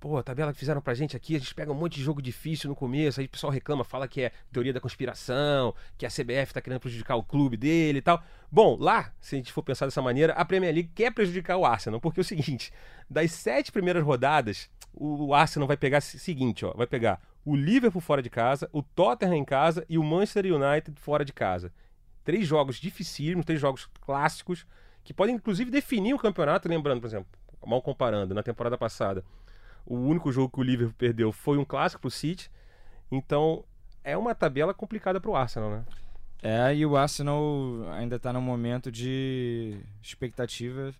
Pô, 0.00 0.16
a 0.16 0.22
tabela 0.22 0.52
que 0.52 0.58
fizeram 0.58 0.80
pra 0.80 0.94
gente 0.94 1.16
aqui, 1.16 1.36
a 1.36 1.38
gente 1.38 1.54
pega 1.54 1.70
um 1.70 1.76
monte 1.76 1.94
de 1.94 2.02
jogo 2.02 2.20
difícil 2.20 2.68
no 2.68 2.74
começo, 2.74 3.20
aí 3.20 3.26
o 3.26 3.28
pessoal 3.28 3.52
reclama, 3.52 3.84
fala 3.84 4.08
que 4.08 4.22
é 4.22 4.32
teoria 4.50 4.72
da 4.72 4.80
conspiração, 4.80 5.72
que 5.96 6.04
a 6.04 6.08
CBF 6.08 6.52
tá 6.52 6.60
querendo 6.60 6.80
prejudicar 6.80 7.14
o 7.14 7.22
clube 7.22 7.56
dele 7.56 8.00
e 8.00 8.02
tal. 8.02 8.20
Bom, 8.50 8.76
lá, 8.80 9.12
se 9.20 9.36
a 9.36 9.38
gente 9.38 9.52
for 9.52 9.62
pensar 9.62 9.86
dessa 9.86 10.02
maneira, 10.02 10.32
a 10.32 10.44
Premier 10.44 10.74
League 10.74 10.90
quer 10.92 11.12
prejudicar 11.12 11.56
o 11.56 11.64
Arsenal, 11.64 12.00
porque 12.00 12.18
é 12.18 12.22
o 12.22 12.24
seguinte, 12.24 12.72
das 13.08 13.30
sete 13.30 13.70
primeiras 13.70 14.02
rodadas, 14.02 14.68
o 14.92 15.32
Arsenal 15.34 15.68
vai 15.68 15.76
pegar 15.76 15.98
o 15.98 16.02
seguinte, 16.02 16.64
ó, 16.64 16.72
vai 16.72 16.88
pegar 16.88 17.20
o 17.44 17.56
Liverpool 17.56 18.00
fora 18.00 18.22
de 18.22 18.30
casa, 18.30 18.68
o 18.72 18.82
Tottenham 18.82 19.34
em 19.34 19.44
casa 19.44 19.84
e 19.88 19.98
o 19.98 20.04
Manchester 20.04 20.46
United 20.46 20.98
fora 21.00 21.24
de 21.24 21.32
casa. 21.32 21.72
Três 22.24 22.46
jogos 22.46 22.76
dificílimos, 22.76 23.44
três 23.44 23.60
jogos 23.60 23.86
clássicos, 24.00 24.66
que 25.02 25.12
podem 25.12 25.34
inclusive 25.34 25.70
definir 25.70 26.14
o 26.14 26.18
campeonato, 26.18 26.68
lembrando, 26.68 27.00
por 27.00 27.06
exemplo, 27.06 27.26
mal 27.66 27.82
comparando, 27.82 28.34
na 28.34 28.42
temporada 28.42 28.78
passada, 28.78 29.24
o 29.84 29.96
único 29.96 30.30
jogo 30.30 30.52
que 30.52 30.60
o 30.60 30.62
Liverpool 30.62 30.94
perdeu 30.96 31.32
foi 31.32 31.58
um 31.58 31.64
clássico 31.64 32.02
pro 32.02 32.10
City. 32.10 32.50
Então, 33.10 33.64
é 34.04 34.16
uma 34.16 34.34
tabela 34.34 34.72
complicada 34.72 35.20
pro 35.20 35.34
Arsenal, 35.34 35.70
né? 35.70 35.84
É, 36.42 36.74
e 36.74 36.84
o 36.84 36.96
Arsenal 36.96 37.42
ainda 37.92 38.18
tá 38.18 38.32
num 38.32 38.40
momento 38.40 38.90
de 38.90 39.78
expectativa. 40.02 40.92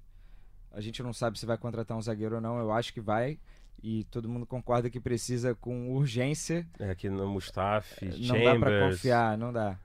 A 0.72 0.80
gente 0.80 1.02
não 1.02 1.12
sabe 1.12 1.38
se 1.38 1.46
vai 1.46 1.58
contratar 1.58 1.96
um 1.96 2.02
zagueiro 2.02 2.36
ou 2.36 2.40
não, 2.40 2.58
eu 2.58 2.70
acho 2.70 2.92
que 2.92 3.00
vai. 3.00 3.38
E 3.82 4.04
todo 4.04 4.28
mundo 4.28 4.46
concorda 4.46 4.88
que 4.88 5.00
precisa 5.00 5.54
com 5.56 5.92
urgência. 5.92 6.66
É, 6.78 6.90
aqui 6.90 7.10
no 7.10 7.26
Mustafi, 7.28 8.04
não 8.06 8.12
Chambers, 8.12 8.44
dá 8.44 8.58
pra 8.60 8.88
confiar, 8.88 9.36
não 9.38 9.52
dá. 9.52 9.76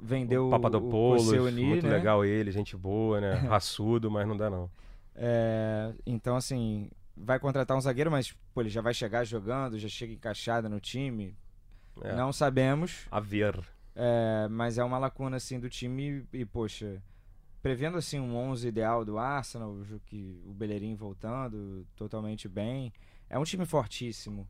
Vendeu 0.00 0.48
o 0.48 0.50
Papadopoulos, 0.50 1.28
o 1.28 1.36
Koscielny, 1.36 1.64
muito 1.64 1.86
né? 1.86 1.92
legal 1.92 2.24
ele, 2.24 2.50
gente 2.50 2.76
boa, 2.76 3.20
né? 3.20 3.34
Raçudo, 3.46 4.10
mas 4.10 4.26
não 4.26 4.36
dá 4.36 4.48
não. 4.48 4.70
É, 5.14 5.92
então, 6.06 6.34
assim, 6.34 6.90
vai 7.16 7.38
contratar 7.38 7.76
um 7.76 7.80
zagueiro, 7.80 8.10
mas 8.10 8.34
pô, 8.54 8.62
ele 8.62 8.70
já 8.70 8.80
vai 8.80 8.94
chegar 8.94 9.24
jogando, 9.24 9.78
já 9.78 9.88
chega 9.88 10.14
encaixado 10.14 10.68
no 10.68 10.80
time. 10.80 11.36
É. 12.00 12.14
Não 12.16 12.32
sabemos, 12.32 13.06
A 13.10 13.20
ver. 13.20 13.60
é, 13.94 14.48
mas 14.50 14.78
é 14.78 14.84
uma 14.84 14.96
lacuna 14.98 15.36
assim 15.36 15.60
do 15.60 15.68
time 15.68 16.24
e, 16.32 16.44
poxa, 16.46 17.02
prevendo 17.62 17.98
assim 17.98 18.18
um 18.18 18.34
11 18.34 18.66
ideal 18.66 19.04
do 19.04 19.18
Arsenal, 19.18 19.76
que 20.06 20.40
o 20.46 20.54
Bellerin 20.54 20.94
voltando 20.94 21.86
totalmente 21.94 22.48
bem, 22.48 22.90
é 23.32 23.38
um 23.38 23.44
time 23.44 23.64
fortíssimo. 23.64 24.46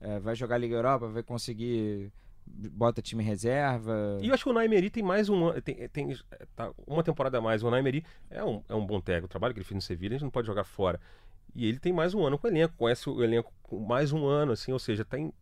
É, 0.00 0.18
vai 0.18 0.34
jogar 0.34 0.58
Liga 0.58 0.74
Europa, 0.74 1.06
vai 1.06 1.22
conseguir 1.22 2.12
bota 2.46 3.00
time 3.00 3.22
reserva. 3.22 4.18
E 4.20 4.28
eu 4.28 4.34
acho 4.34 4.44
que 4.44 4.50
o 4.50 4.52
Naimeri 4.52 4.90
tem 4.90 5.02
mais 5.02 5.28
um 5.28 5.46
ano, 5.46 5.62
tem, 5.62 5.88
tem 5.88 6.18
tá, 6.54 6.70
uma 6.86 7.02
temporada 7.02 7.38
a 7.38 7.40
mais. 7.40 7.62
O 7.62 7.70
Naimeri 7.70 8.04
é 8.28 8.44
um, 8.44 8.62
é 8.68 8.74
um 8.74 8.84
bom 8.84 9.00
técnico. 9.00 9.26
O 9.26 9.28
trabalho 9.28 9.54
que 9.54 9.60
ele 9.60 9.64
fez 9.64 9.76
no 9.76 9.80
Sevilla, 9.80 10.14
a 10.14 10.18
gente 10.18 10.24
não 10.24 10.30
pode 10.30 10.46
jogar 10.46 10.64
fora. 10.64 11.00
E 11.54 11.66
ele 11.66 11.78
tem 11.78 11.92
mais 11.92 12.12
um 12.12 12.26
ano 12.26 12.36
com 12.36 12.48
o 12.48 12.50
elenco, 12.50 12.74
conhece 12.76 13.08
o 13.08 13.22
elenco 13.22 13.52
com 13.62 13.78
mais 13.78 14.12
um 14.12 14.26
ano, 14.26 14.52
assim, 14.52 14.72
ou 14.72 14.78
seja, 14.78 15.04
tem 15.04 15.32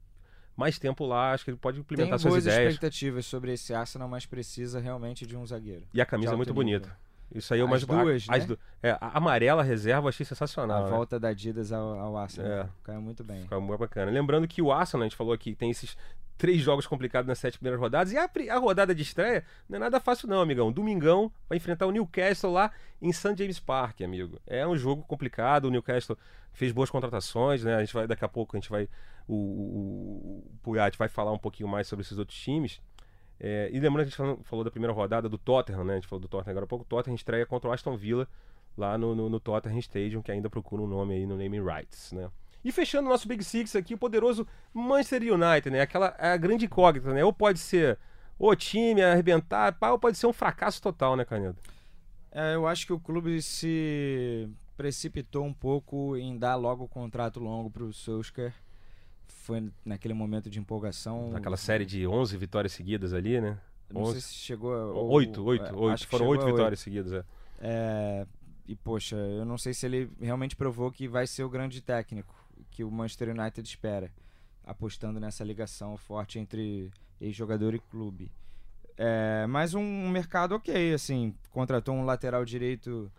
mais 0.55 0.78
tempo 0.78 1.07
lá, 1.07 1.32
acho 1.32 1.45
que 1.45 1.51
ele 1.51 1.57
pode 1.57 1.76
Tem 1.76 1.82
implementar 1.82 2.18
suas 2.18 2.34
boas 2.34 2.45
ideias. 2.45 2.74
expectativas 2.74 3.24
sobre 3.24 3.55
esse 3.55 3.72
Arsenal, 3.72 4.07
mas 4.07 4.26
precisa 4.26 4.78
realmente 4.78 5.26
de 5.26 5.34
um 5.34 5.47
zagueiro. 5.47 5.86
E 5.95 6.01
a 6.01 6.05
camisa 6.05 6.34
é 6.34 6.36
muito 6.36 6.51
nível. 6.51 6.80
bonita. 6.80 6.97
Isso 7.35 7.55
aí 7.55 7.61
é 7.61 7.64
mais 7.64 7.85
duas, 7.85 8.26
a, 8.28 8.39
né? 8.39 8.45
du- 8.45 8.59
é, 8.83 8.91
a 8.93 9.16
amarela 9.18 9.62
reserva 9.62 10.05
eu 10.05 10.09
achei 10.09 10.24
A 10.24 10.26
sensacional. 10.28 10.85
né? 10.85 10.91
volta 10.91 11.18
da 11.18 11.28
Adidas 11.28 11.72
ao, 11.72 11.99
ao 11.99 12.16
Arsenal 12.16 12.51
É. 12.51 12.68
caiu 12.85 13.01
muito 13.01 13.24
bem. 13.24 13.43
Fica 13.43 13.59
muito 13.59 13.78
bacana. 13.80 14.11
Lembrando 14.11 14.47
que 14.47 14.61
o 14.61 14.70
Arsenal, 14.70 15.03
a 15.03 15.09
gente 15.09 15.16
falou 15.16 15.33
aqui, 15.33 15.55
tem 15.55 15.70
esses 15.70 15.97
três 16.37 16.61
jogos 16.61 16.87
complicados 16.87 17.28
nas 17.28 17.39
sete 17.39 17.59
primeiras 17.59 17.80
rodadas. 17.80 18.12
E 18.12 18.16
a, 18.18 18.28
a 18.55 18.59
rodada 18.59 18.95
de 18.95 19.03
estreia 19.03 19.45
não 19.68 19.76
é 19.76 19.80
nada 19.80 20.01
fácil, 20.01 20.28
não, 20.28 20.41
amigão. 20.41 20.72
Domingão 20.72 21.30
vai 21.49 21.57
enfrentar 21.57 21.87
o 21.87 21.91
Newcastle 21.93 22.53
lá 22.53 22.70
em 23.01 23.12
St. 23.12 23.35
James 23.37 23.61
Park, 23.61 24.01
amigo. 24.03 24.41
É 24.47 24.66
um 24.66 24.76
jogo 24.76 25.03
complicado. 25.03 25.66
O 25.66 25.70
Newcastle 25.70 26.18
fez 26.53 26.72
boas 26.72 26.91
contratações, 26.91 27.62
né? 27.64 27.76
A 27.76 27.80
gente 27.80 27.95
vai, 27.95 28.07
daqui 28.07 28.24
a 28.24 28.28
pouco, 28.28 28.57
a 28.57 28.61
gente 28.61 28.68
vai. 28.70 28.89
O, 29.28 29.35
o, 29.35 30.45
o 30.47 30.59
Puyat 30.62 30.99
vai 30.99 31.09
falar 31.09 31.33
um 31.33 31.39
pouquinho 31.39 31.68
mais 31.68 31.87
sobre 31.87 32.05
esses 32.05 32.18
outros 32.18 32.37
times. 32.39 32.80
É, 33.45 33.68
e 33.72 33.80
lembrando 33.80 34.09
que 34.09 34.22
a 34.22 34.24
gente 34.24 34.45
falou, 34.45 34.64
da 34.64 34.70
primeira 34.70 34.93
rodada 34.93 35.28
do 35.28 35.36
Tottenham, 35.36 35.82
né? 35.82 35.95
A 35.95 35.97
gente 35.97 36.07
falou 36.07 36.20
do 36.20 36.28
Tottenham 36.28 36.53
agora 36.53 36.64
há 36.64 36.68
pouco. 36.68 36.84
O 36.84 36.88
Tottenham 36.88 37.16
estreia 37.16 37.45
contra 37.45 37.68
o 37.68 37.72
Aston 37.72 37.97
Villa 37.97 38.28
lá 38.78 38.97
no, 38.97 39.16
no, 39.16 39.28
no 39.28 39.40
Tottenham 39.40 39.80
Stadium, 39.80 40.22
que 40.22 40.30
ainda 40.30 40.49
procura 40.49 40.80
um 40.80 40.86
nome 40.86 41.14
aí 41.14 41.26
no 41.26 41.36
naming 41.36 41.61
rights, 41.61 42.12
né? 42.12 42.30
E 42.64 42.70
fechando 42.70 43.09
o 43.09 43.11
nosso 43.11 43.26
Big 43.26 43.43
Six 43.43 43.74
aqui, 43.74 43.95
o 43.95 43.99
poderoso 43.99 44.47
Manchester 44.72 45.22
United, 45.22 45.70
né? 45.70 45.80
Aquela 45.80 46.14
a 46.16 46.36
grande 46.36 46.66
incógnita, 46.66 47.12
né? 47.12 47.24
Ou 47.24 47.32
pode 47.32 47.59
ser 47.59 47.99
o 48.38 48.55
time 48.55 49.03
arrebentar, 49.03 49.76
ou 49.90 49.99
pode 49.99 50.16
ser 50.16 50.28
um 50.28 50.32
fracasso 50.32 50.80
total, 50.80 51.16
né, 51.16 51.24
Canedo? 51.24 51.59
É, 52.30 52.55
eu 52.55 52.64
acho 52.68 52.86
que 52.86 52.93
o 52.93 53.01
clube 53.01 53.43
se 53.43 54.49
precipitou 54.76 55.45
um 55.45 55.53
pouco 55.53 56.16
em 56.16 56.38
dar 56.38 56.55
logo 56.55 56.84
o 56.84 56.88
contrato 56.88 57.40
longo 57.40 57.68
para 57.68 57.82
o 57.82 57.93
Solskjaer. 57.93 58.55
Foi 59.43 59.72
naquele 59.84 60.14
momento 60.14 60.49
de 60.49 60.61
empolgação. 60.61 61.30
Naquela 61.30 61.57
série 61.57 61.84
de 61.84 62.07
11 62.07 62.36
vitórias 62.36 62.72
seguidas 62.72 63.12
ali, 63.12 63.40
né? 63.40 63.59
Não 63.93 64.03
11. 64.03 64.12
sei 64.12 64.20
se 64.20 64.34
chegou 64.34 64.72
Oito, 65.11 65.45
oito, 65.45 65.64
é, 65.64 65.72
oito. 65.72 66.07
Foram 66.07 66.28
oito 66.28 66.47
vitórias 66.47 66.78
seguidas, 66.78 67.12
é. 67.12 67.24
É, 67.61 68.26
e 68.68 68.76
poxa, 68.76 69.16
eu 69.16 69.45
não 69.45 69.59
sei 69.59 69.74
se 69.74 69.84
ele 69.84 70.09
realmente 70.20 70.55
provou 70.55 70.93
que 70.93 71.09
vai 71.09 71.26
ser 71.26 71.43
o 71.43 71.49
grande 71.49 71.80
técnico 71.80 72.32
que 72.70 72.84
o 72.84 72.90
Manchester 72.90 73.30
United 73.30 73.68
espera, 73.68 74.12
apostando 74.64 75.18
nessa 75.18 75.43
ligação 75.43 75.97
forte 75.97 76.38
entre 76.38 76.93
ex-jogador 77.20 77.74
e 77.74 77.80
clube. 77.80 78.30
É, 78.97 79.45
mas 79.49 79.74
um 79.74 80.09
mercado 80.09 80.55
ok, 80.55 80.95
assim, 80.95 81.34
contratou 81.51 81.97
um 81.97 82.05
lateral 82.05 82.45
direito 82.45 83.11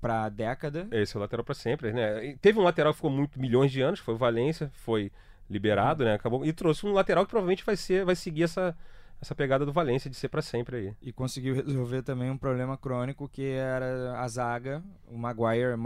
para 0.00 0.28
década. 0.28 0.88
Esse 0.90 1.16
é 1.16 1.18
o 1.18 1.20
lateral 1.20 1.44
pra 1.44 1.54
sempre, 1.54 1.92
né? 1.92 2.26
E 2.26 2.36
teve 2.36 2.58
um 2.58 2.62
lateral 2.62 2.92
que 2.92 2.96
ficou 2.96 3.10
muito 3.10 3.38
milhões 3.38 3.70
de 3.70 3.80
anos, 3.80 4.00
foi 4.00 4.14
o 4.14 4.18
Valência, 4.18 4.68
foi 4.74 5.12
liberado, 5.50 6.04
né? 6.04 6.14
Acabou 6.14 6.44
e 6.46 6.52
trouxe 6.52 6.86
um 6.86 6.92
lateral 6.92 7.24
que 7.24 7.30
provavelmente 7.30 7.64
vai 7.64 7.76
ser, 7.76 8.04
vai 8.04 8.14
seguir 8.14 8.44
essa 8.44 8.74
essa 9.20 9.34
pegada 9.34 9.66
do 9.66 9.72
Valência 9.72 10.08
de 10.08 10.16
ser 10.16 10.28
para 10.28 10.40
sempre 10.40 10.76
aí. 10.76 10.94
E 11.02 11.12
conseguiu 11.12 11.54
resolver 11.54 12.02
também 12.02 12.30
um 12.30 12.38
problema 12.38 12.78
crônico 12.78 13.28
que 13.28 13.50
era 13.50 14.18
a 14.18 14.26
zaga, 14.26 14.82
o 15.06 15.18
Maguire, 15.18 15.76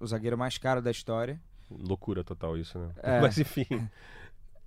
o 0.00 0.06
zagueiro 0.06 0.38
mais 0.38 0.56
caro 0.56 0.80
da 0.80 0.90
história. 0.90 1.40
Loucura 1.68 2.22
total 2.22 2.56
isso, 2.56 2.78
né? 2.78 2.90
É. 3.02 3.18
Mas 3.20 3.38
enfim. 3.38 3.66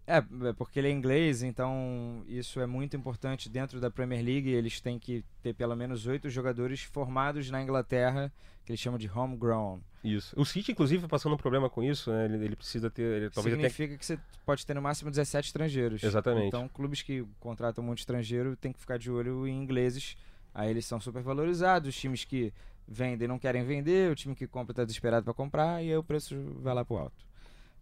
É, 0.05 0.17
é, 0.17 0.53
porque 0.57 0.79
ele 0.79 0.89
é 0.89 0.91
inglês, 0.91 1.43
então 1.43 2.23
isso 2.27 2.59
é 2.59 2.65
muito 2.65 2.95
importante 2.95 3.49
dentro 3.49 3.79
da 3.79 3.89
Premier 3.89 4.23
League. 4.23 4.49
Eles 4.49 4.81
têm 4.81 4.99
que 4.99 5.23
ter 5.41 5.53
pelo 5.53 5.75
menos 5.75 6.05
oito 6.07 6.29
jogadores 6.29 6.81
formados 6.81 7.49
na 7.49 7.61
Inglaterra, 7.61 8.31
que 8.65 8.71
eles 8.71 8.79
chamam 8.79 8.99
de 8.99 9.09
homegrown. 9.09 9.79
Isso. 10.03 10.37
O 10.37 10.43
City, 10.43 10.73
incluve, 10.73 10.99
passando 11.07 11.33
um 11.33 11.37
problema 11.37 11.69
com 11.69 11.81
isso, 11.81 12.11
né? 12.11 12.25
ele, 12.25 12.45
ele, 12.45 12.55
precisa 12.55 12.89
ter. 12.89 13.03
Ele, 13.03 13.29
talvez 13.29 13.55
Significa 13.55 13.97
que 13.97 14.05
você 14.05 14.19
pode 14.45 14.65
ter 14.65 14.73
no 14.73 14.81
máximo 14.81 15.09
17 15.09 15.47
estrangeiros. 15.47 16.03
Exatamente. 16.03 16.47
Então, 16.47 16.67
clubes 16.67 17.01
que 17.01 17.25
contratam 17.39 17.81
muito 17.81 17.99
estrangeiro 17.99 18.57
têm 18.57 18.73
que 18.73 18.79
ficar 18.79 18.97
de 18.97 19.09
olho 19.09 19.47
em 19.47 19.63
ingleses. 19.63 20.17
Aí 20.53 20.69
eles 20.69 20.85
são 20.85 20.99
super 20.99 21.23
valorizados. 21.23 21.89
Os 21.89 21.95
times 21.95 22.25
que 22.25 22.53
vendem 22.85 23.27
não 23.27 23.39
querem 23.39 23.63
vender, 23.63 24.11
o 24.11 24.15
time 24.15 24.35
que 24.35 24.45
compra 24.45 24.73
está 24.73 24.83
desesperado 24.83 25.23
para 25.23 25.33
comprar, 25.33 25.81
e 25.81 25.89
aí 25.89 25.97
o 25.97 26.03
preço 26.03 26.35
vai 26.59 26.73
lá 26.73 26.83
para 26.83 26.93
o 26.93 26.99
alto. 26.99 27.25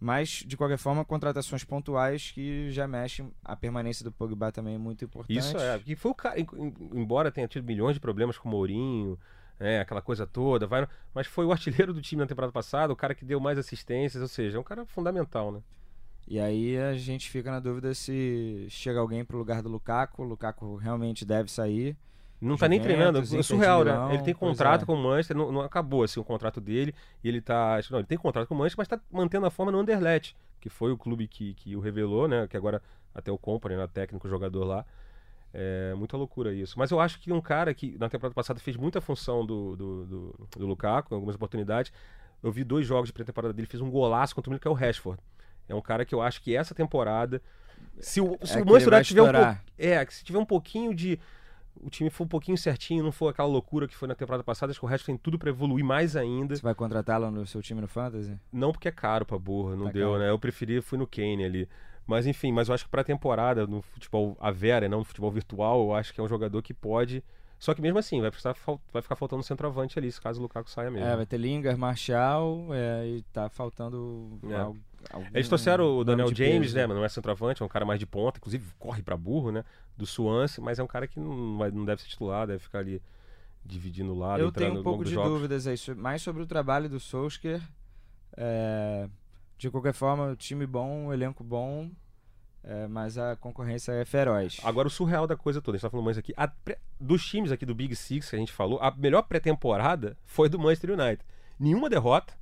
Mas, 0.02 0.44
de 0.48 0.58
qualquer 0.58 0.80
forma, 0.80 1.06
contratações 1.06 1.64
pontuais 1.64 2.32
que 2.32 2.72
já 2.72 2.88
mexem. 2.88 3.32
A 3.46 3.56
permanência 3.56 4.04
do 4.04 4.12
Pogba 4.12 4.52
também 4.52 4.74
é 4.74 4.78
muito 4.80 5.06
importante. 5.06 5.38
Isso 5.38 5.56
é, 5.56 5.80
foi 5.96 6.10
o 6.10 6.16
cara, 6.16 6.40
embora 6.92 7.32
tenha 7.32 7.48
tido 7.48 7.64
milhões 7.64 7.94
de 7.94 8.00
problemas 8.00 8.36
com 8.36 8.50
o 8.50 8.52
Mourinho, 8.52 9.20
é, 9.60 9.80
aquela 9.80 10.02
coisa 10.02 10.26
toda, 10.26 10.66
vai, 10.66 10.88
mas 11.14 11.28
foi 11.28 11.46
o 11.46 11.52
artilheiro 11.52 11.94
do 11.94 12.02
time 12.02 12.20
na 12.20 12.28
temporada 12.28 12.52
passada, 12.52 12.92
o 12.92 12.96
cara 12.96 13.14
que 13.14 13.24
deu 13.24 13.40
mais 13.40 13.60
assistências, 13.60 14.20
ou 14.24 14.28
seja, 14.28 14.58
é 14.58 14.60
um 14.60 14.64
cara 14.64 14.88
fundamental, 14.88 15.52
né? 15.52 15.62
E 16.28 16.40
aí 16.40 16.78
a 16.78 16.96
gente 16.96 17.30
fica 17.30 17.52
na 17.52 17.60
dúvida 17.60 17.94
se 17.94 18.66
chega 18.70 19.00
alguém 19.00 19.24
para 19.24 19.36
o 19.36 19.40
lugar 19.40 19.62
do 19.62 19.70
Lukaku, 19.70 20.24
o 20.24 20.26
Lukaku 20.26 20.78
realmente 20.78 21.24
deve 21.24 21.52
sair. 21.52 21.96
Não 22.42 22.56
está 22.56 22.68
nem 22.68 22.82
treinando, 22.82 23.20
é 23.20 23.44
surreal, 23.44 23.84
né? 23.86 24.16
Ele 24.16 24.24
tem 24.24 24.34
contrato 24.34 24.82
é. 24.82 24.86
com 24.86 24.96
o 24.96 24.98
Manchester, 24.98 25.38
não, 25.38 25.52
não, 25.52 25.62
acabou 25.62 26.04
assim 26.04 26.20
o 26.20 26.24
contrato 26.24 26.60
dele, 26.60 26.94
e 27.24 27.28
ele 27.28 27.40
tá. 27.40 27.80
Não, 27.92 28.00
ele 28.00 28.08
tem 28.08 28.18
contrato 28.18 28.48
com 28.48 28.56
o 28.56 28.58
Manchester, 28.58 28.78
mas 28.80 28.88
está 28.88 29.00
mantendo 29.12 29.46
a 29.46 29.52
forma 29.52 29.72
no 29.72 29.80
Anderlecht, 29.80 30.36
que 30.60 30.68
foi 30.68 30.92
o 30.92 30.98
clube 30.98 31.28
que, 31.28 31.54
que 31.54 31.76
o 31.76 31.80
revelou, 31.80 32.28
né? 32.28 32.48
Que 32.48 32.58
agora 32.58 32.82
até 33.14 33.32
o 33.32 33.38
Company, 33.38 33.76
né, 33.76 33.88
técnico 33.88 34.28
jogador 34.28 34.64
lá. 34.64 34.86
É 35.54 35.94
muita 35.96 36.18
loucura 36.18 36.54
isso. 36.54 36.80
Mas 36.80 36.92
eu 36.92 37.00
acho 37.00 37.20
que 37.20 37.32
um 37.32 37.42
cara 37.42 37.74
que 37.74 37.98
na 38.00 38.10
temporada 38.10 38.34
passada 38.34 38.60
fez 38.60 38.76
muita 38.76 39.02
função 39.02 39.46
do, 39.46 39.76
do, 39.76 40.06
do, 40.06 40.50
do 40.58 40.66
Lukaku, 40.66 41.14
em 41.14 41.16
algumas 41.16 41.36
oportunidades. 41.36 41.92
Eu 42.42 42.52
vi 42.52 42.64
dois 42.64 42.88
jogos 42.88 43.10
de 43.10 43.14
pré-temporada 43.14 43.54
dele, 43.54 43.68
fez 43.68 43.82
um 43.82 43.92
golaço 43.92 44.34
contra 44.34 44.56
o 44.56 44.60
que 44.60 44.68
é 44.68 44.72
o 44.72 44.74
Rashford. 44.74 45.22
É 45.68 45.76
um 45.76 45.82
cara 45.82 46.06
que 46.06 46.16
eu 46.16 46.22
acho 46.22 46.42
que 46.42 46.56
essa 46.56 46.74
temporada. 46.74 47.42
Se 48.00 48.20
o, 48.20 48.38
se 48.44 48.58
é 48.58 48.62
o 48.62 48.66
Manchester 48.66 49.04
tiver 49.04 49.22
um 49.22 49.32
pouco. 49.32 49.58
É, 49.78 50.06
se 50.08 50.24
tiver 50.24 50.40
um 50.40 50.46
pouquinho 50.46 50.96
de 50.96 51.20
o 51.80 51.90
time 51.90 52.10
for 52.10 52.24
um 52.24 52.28
pouquinho 52.28 52.58
certinho, 52.58 53.04
não 53.04 53.12
for 53.12 53.30
aquela 53.30 53.48
loucura 53.48 53.88
que 53.88 53.96
foi 53.96 54.08
na 54.08 54.16
temporada 54.16 54.44
passada, 54.44 54.72
acho 54.72 54.80
que 54.80 54.86
o 54.86 54.90
resto 54.90 55.06
tem 55.06 55.18
tudo 55.18 55.38
para 55.38 55.50
evoluir 55.50 55.84
mais 55.84 56.16
ainda. 56.16 56.56
Você 56.56 56.62
vai 56.62 56.76
contratá-lo 56.76 57.30
no 57.32 57.46
seu 57.46 57.62
time 57.62 57.82
no 57.82 57.88
Fantasy? 57.88 58.38
Não, 58.52 58.72
porque 58.72 58.88
é 58.88 58.92
caro 58.92 59.26
pra 59.26 59.38
burra, 59.38 59.76
não 59.76 59.86
tá 59.86 59.92
deu, 59.92 60.12
caro. 60.12 60.20
né? 60.22 60.30
Eu 60.30 60.40
preferi, 60.40 60.82
fui 60.82 60.98
no 60.98 61.08
Kane 61.08 61.44
ali. 61.46 61.70
Mas 62.06 62.28
enfim, 62.28 62.52
mas 62.52 62.68
eu 62.68 62.74
acho 62.74 62.86
que 62.86 62.90
pra 62.90 63.04
temporada, 63.04 63.66
no 63.66 63.82
futebol 63.82 64.36
a 64.40 64.52
Vera, 64.52 64.90
não 64.90 65.00
no 65.00 65.06
futebol 65.06 65.32
virtual, 65.32 65.82
eu 65.82 65.94
acho 65.94 66.14
que 66.14 66.20
é 66.20 66.24
um 66.24 66.28
jogador 66.28 66.62
que 66.62 66.74
pode. 66.74 67.24
Só 67.62 67.76
que 67.76 67.82
mesmo 67.82 68.00
assim, 68.00 68.20
vai, 68.20 68.32
precisar, 68.32 68.56
vai 68.92 69.04
ficar 69.04 69.16
faltando 69.16 69.42
um 69.42 69.44
centroavante 69.44 70.00
ali, 70.00 70.12
caso 70.14 70.40
o 70.40 70.42
Lukaku 70.42 70.68
saia 70.68 70.90
mesmo. 70.90 71.08
É, 71.08 71.16
vai 71.16 71.28
ter 71.28 71.38
Lingard, 71.38 71.80
Marshall, 71.80 72.74
é, 72.74 73.06
e 73.06 73.22
tá 73.32 73.50
faltando 73.50 74.40
é. 74.50 74.56
algo 74.56 74.80
Algum 75.10 75.28
Eles 75.34 75.48
trouxeram 75.48 75.98
o 75.98 76.04
Daniel 76.04 76.34
James, 76.34 76.74
né? 76.74 76.86
Mas 76.88 76.98
não 76.98 77.06
é 77.06 77.10
centroavante, 77.10 77.62
é 77.62 77.66
um 77.66 77.70
cara 77.70 77.86
mais 77.86 78.00
de 78.00 78.06
ponta, 78.06 78.40
inclusive 78.40 78.66
corre 78.78 79.04
para 79.04 79.16
burro, 79.16 79.52
né? 79.52 79.64
Do 79.96 80.06
Swansea, 80.06 80.64
mas 80.64 80.80
é 80.80 80.84
um 80.84 80.88
cara 80.88 81.08
que 81.08 81.20
não, 81.20 81.58
vai, 81.58 81.72
não 81.72 81.86
deve 81.86 82.02
ser 82.02 82.08
titular, 82.08 82.48
deve 82.48 82.60
ficar 82.60 82.80
ali 82.80 83.02
dividindo 83.64 84.12
o 84.12 84.18
lado. 84.18 84.42
Eu 84.42 84.52
tenho 84.52 84.80
um 84.80 84.84
pouco 84.84 85.04
de 85.04 85.12
jogos. 85.12 85.32
dúvidas 85.32 85.68
aí, 85.68 85.78
mais 85.96 86.22
sobre 86.22 86.42
o 86.42 86.48
trabalho 86.48 86.90
do 86.90 87.00
Solskjaer. 87.00 87.62
É, 88.38 89.08
de 89.58 89.70
qualquer 89.70 89.94
forma, 89.94 90.36
time 90.36 90.66
bom, 90.66 91.14
elenco 91.14 91.44
bom, 91.44 91.90
é, 92.64 92.88
mas 92.88 93.18
a 93.18 93.36
concorrência 93.36 93.92
é 93.92 94.06
feroz. 94.06 94.60
Agora, 94.64 94.88
o 94.88 94.92
surreal 94.92 95.26
da 95.26 95.36
coisa 95.36 95.62
toda, 95.62 95.76
a 95.76 95.78
gente 95.78 95.84
tá 95.84 95.90
falando 95.90 96.06
mais 96.06 96.18
aqui, 96.18 96.34
pré, 96.64 96.78
dos 97.00 97.26
times 97.26 97.52
aqui 97.52 97.66
do 97.66 97.74
Big 97.74 97.96
Six 97.96 98.30
que 98.30 98.36
a 98.36 98.40
gente 98.40 98.52
falou, 98.52 98.80
a 98.82 98.92
melhor 98.92 99.24
pré-temporada 99.24 100.18
foi 100.26 100.48
do 100.48 100.60
Manchester 100.60 100.92
United. 100.92 101.24
Nenhuma 101.60 101.90
derrota, 101.90 102.34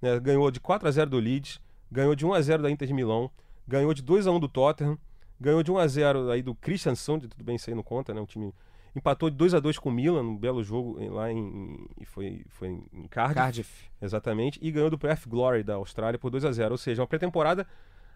né, 0.00 0.18
ganhou 0.20 0.50
de 0.50 0.60
4 0.60 0.88
a 0.88 0.90
0 0.90 1.10
do 1.10 1.18
Leeds, 1.18 1.60
ganhou 1.90 2.14
de 2.14 2.24
1 2.24 2.32
a 2.32 2.40
0 2.40 2.62
da 2.62 2.70
Inter 2.70 2.88
de 2.88 2.94
Milão, 2.94 3.30
ganhou 3.66 3.92
de 3.92 4.02
2 4.02 4.26
a 4.26 4.30
1 4.30 4.40
do 4.40 4.48
Tottenham, 4.48 4.98
ganhou 5.40 5.62
de 5.62 5.70
1 5.70 5.78
a 5.78 5.86
0 5.86 6.30
aí 6.30 6.42
do 6.42 6.54
Christiansen, 6.54 7.20
tudo 7.20 7.44
bem 7.44 7.56
isso 7.56 7.68
aí 7.68 7.76
não 7.76 7.82
conta, 7.82 8.14
né? 8.14 8.20
Um 8.20 8.26
time 8.26 8.54
empatou 8.94 9.28
de 9.28 9.36
2 9.36 9.52
a 9.52 9.60
2 9.60 9.78
com 9.78 9.90
o 9.90 9.92
Milan, 9.92 10.22
um 10.22 10.36
belo 10.36 10.64
jogo 10.64 10.98
lá 11.12 11.30
em, 11.30 11.86
em 12.00 12.04
foi 12.06 12.42
foi 12.48 12.68
em 12.68 13.06
Cardiff, 13.08 13.34
Cardiff. 13.34 13.90
Exatamente, 14.00 14.58
e 14.62 14.70
ganhou 14.70 14.88
do 14.88 14.98
Perth 14.98 15.26
Glory 15.28 15.62
da 15.62 15.74
Austrália 15.74 16.18
por 16.18 16.30
2 16.30 16.46
a 16.46 16.52
0, 16.52 16.72
ou 16.72 16.78
seja, 16.78 17.02
uma 17.02 17.06
pré-temporada 17.06 17.66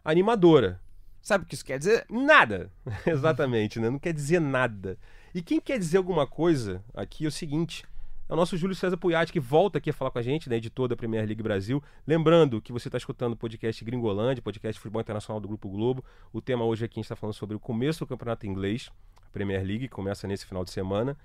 animadora. 0.03 0.81
Sabe 1.23 1.45
o 1.45 1.47
que 1.47 1.55
isso 1.55 1.65
quer 1.65 1.79
dizer? 1.79 2.07
Nada. 2.09 2.71
Exatamente, 3.07 3.79
né? 3.79 3.91
Não 3.91 3.99
quer 3.99 4.13
dizer 4.13 4.41
nada. 4.41 4.99
E 5.35 5.43
quem 5.43 5.61
quer 5.61 5.79
dizer 5.79 5.99
alguma 5.99 6.27
coisa 6.27 6.83
aqui 6.95 7.25
é 7.25 7.29
o 7.29 7.33
seguinte: 7.33 7.85
é 8.29 8.33
o 8.33 8.37
nosso 8.37 8.57
Júlio 8.57 8.75
César 8.77 8.97
Puyati, 8.97 9.33
que 9.33 9.41
volta 9.41 9.79
aqui 9.79 9.91
a 9.91 9.93
falar 9.93 10.11
com 10.11 10.19
a 10.19 10.23
gente, 10.23 10.49
né, 10.49 10.57
editor 10.57 10.87
da 10.89 10.97
Premier 10.97 11.27
League 11.27 11.43
Brasil. 11.43 11.83
Lembrando 12.07 12.63
que 12.63 12.73
você 12.73 12.89
está 12.89 12.97
escutando 12.97 13.33
o 13.33 13.37
podcast 13.37 13.85
Gringolândia, 13.85 14.41
podcast 14.41 14.77
de 14.77 14.81
futebol 14.81 15.01
internacional 15.01 15.41
do 15.41 15.49
Grupo 15.49 15.69
Globo. 15.69 16.05
O 16.33 16.41
tema 16.41 16.65
hoje 16.65 16.85
aqui 16.85 16.95
a 16.95 16.99
gente 17.01 17.07
está 17.07 17.17
falando 17.17 17.35
sobre 17.35 17.57
o 17.57 17.61
começo 17.61 18.01
do 18.01 18.07
campeonato 18.07 18.47
inglês, 18.47 18.89
a 19.17 19.29
Premier 19.31 19.65
League, 19.65 19.89
começa 19.89 20.29
nesse 20.29 20.47
final 20.47 20.65
de 20.65 20.71
semana. 20.71 21.17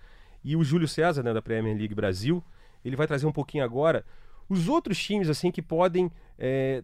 E 0.43 0.55
o 0.55 0.63
Júlio 0.63 0.87
César, 0.87 1.21
né, 1.21 1.31
da 1.31 1.41
Premier 1.41 1.77
League 1.77 1.93
Brasil, 1.93 2.43
ele 2.83 2.95
vai 2.95 3.05
trazer 3.05 3.27
um 3.27 3.31
pouquinho 3.31 3.63
agora 3.63 4.03
os 4.49 4.67
outros 4.67 4.97
times 4.97 5.29
assim 5.29 5.51
que 5.51 5.61
podem 5.61 6.11
é, 6.37 6.83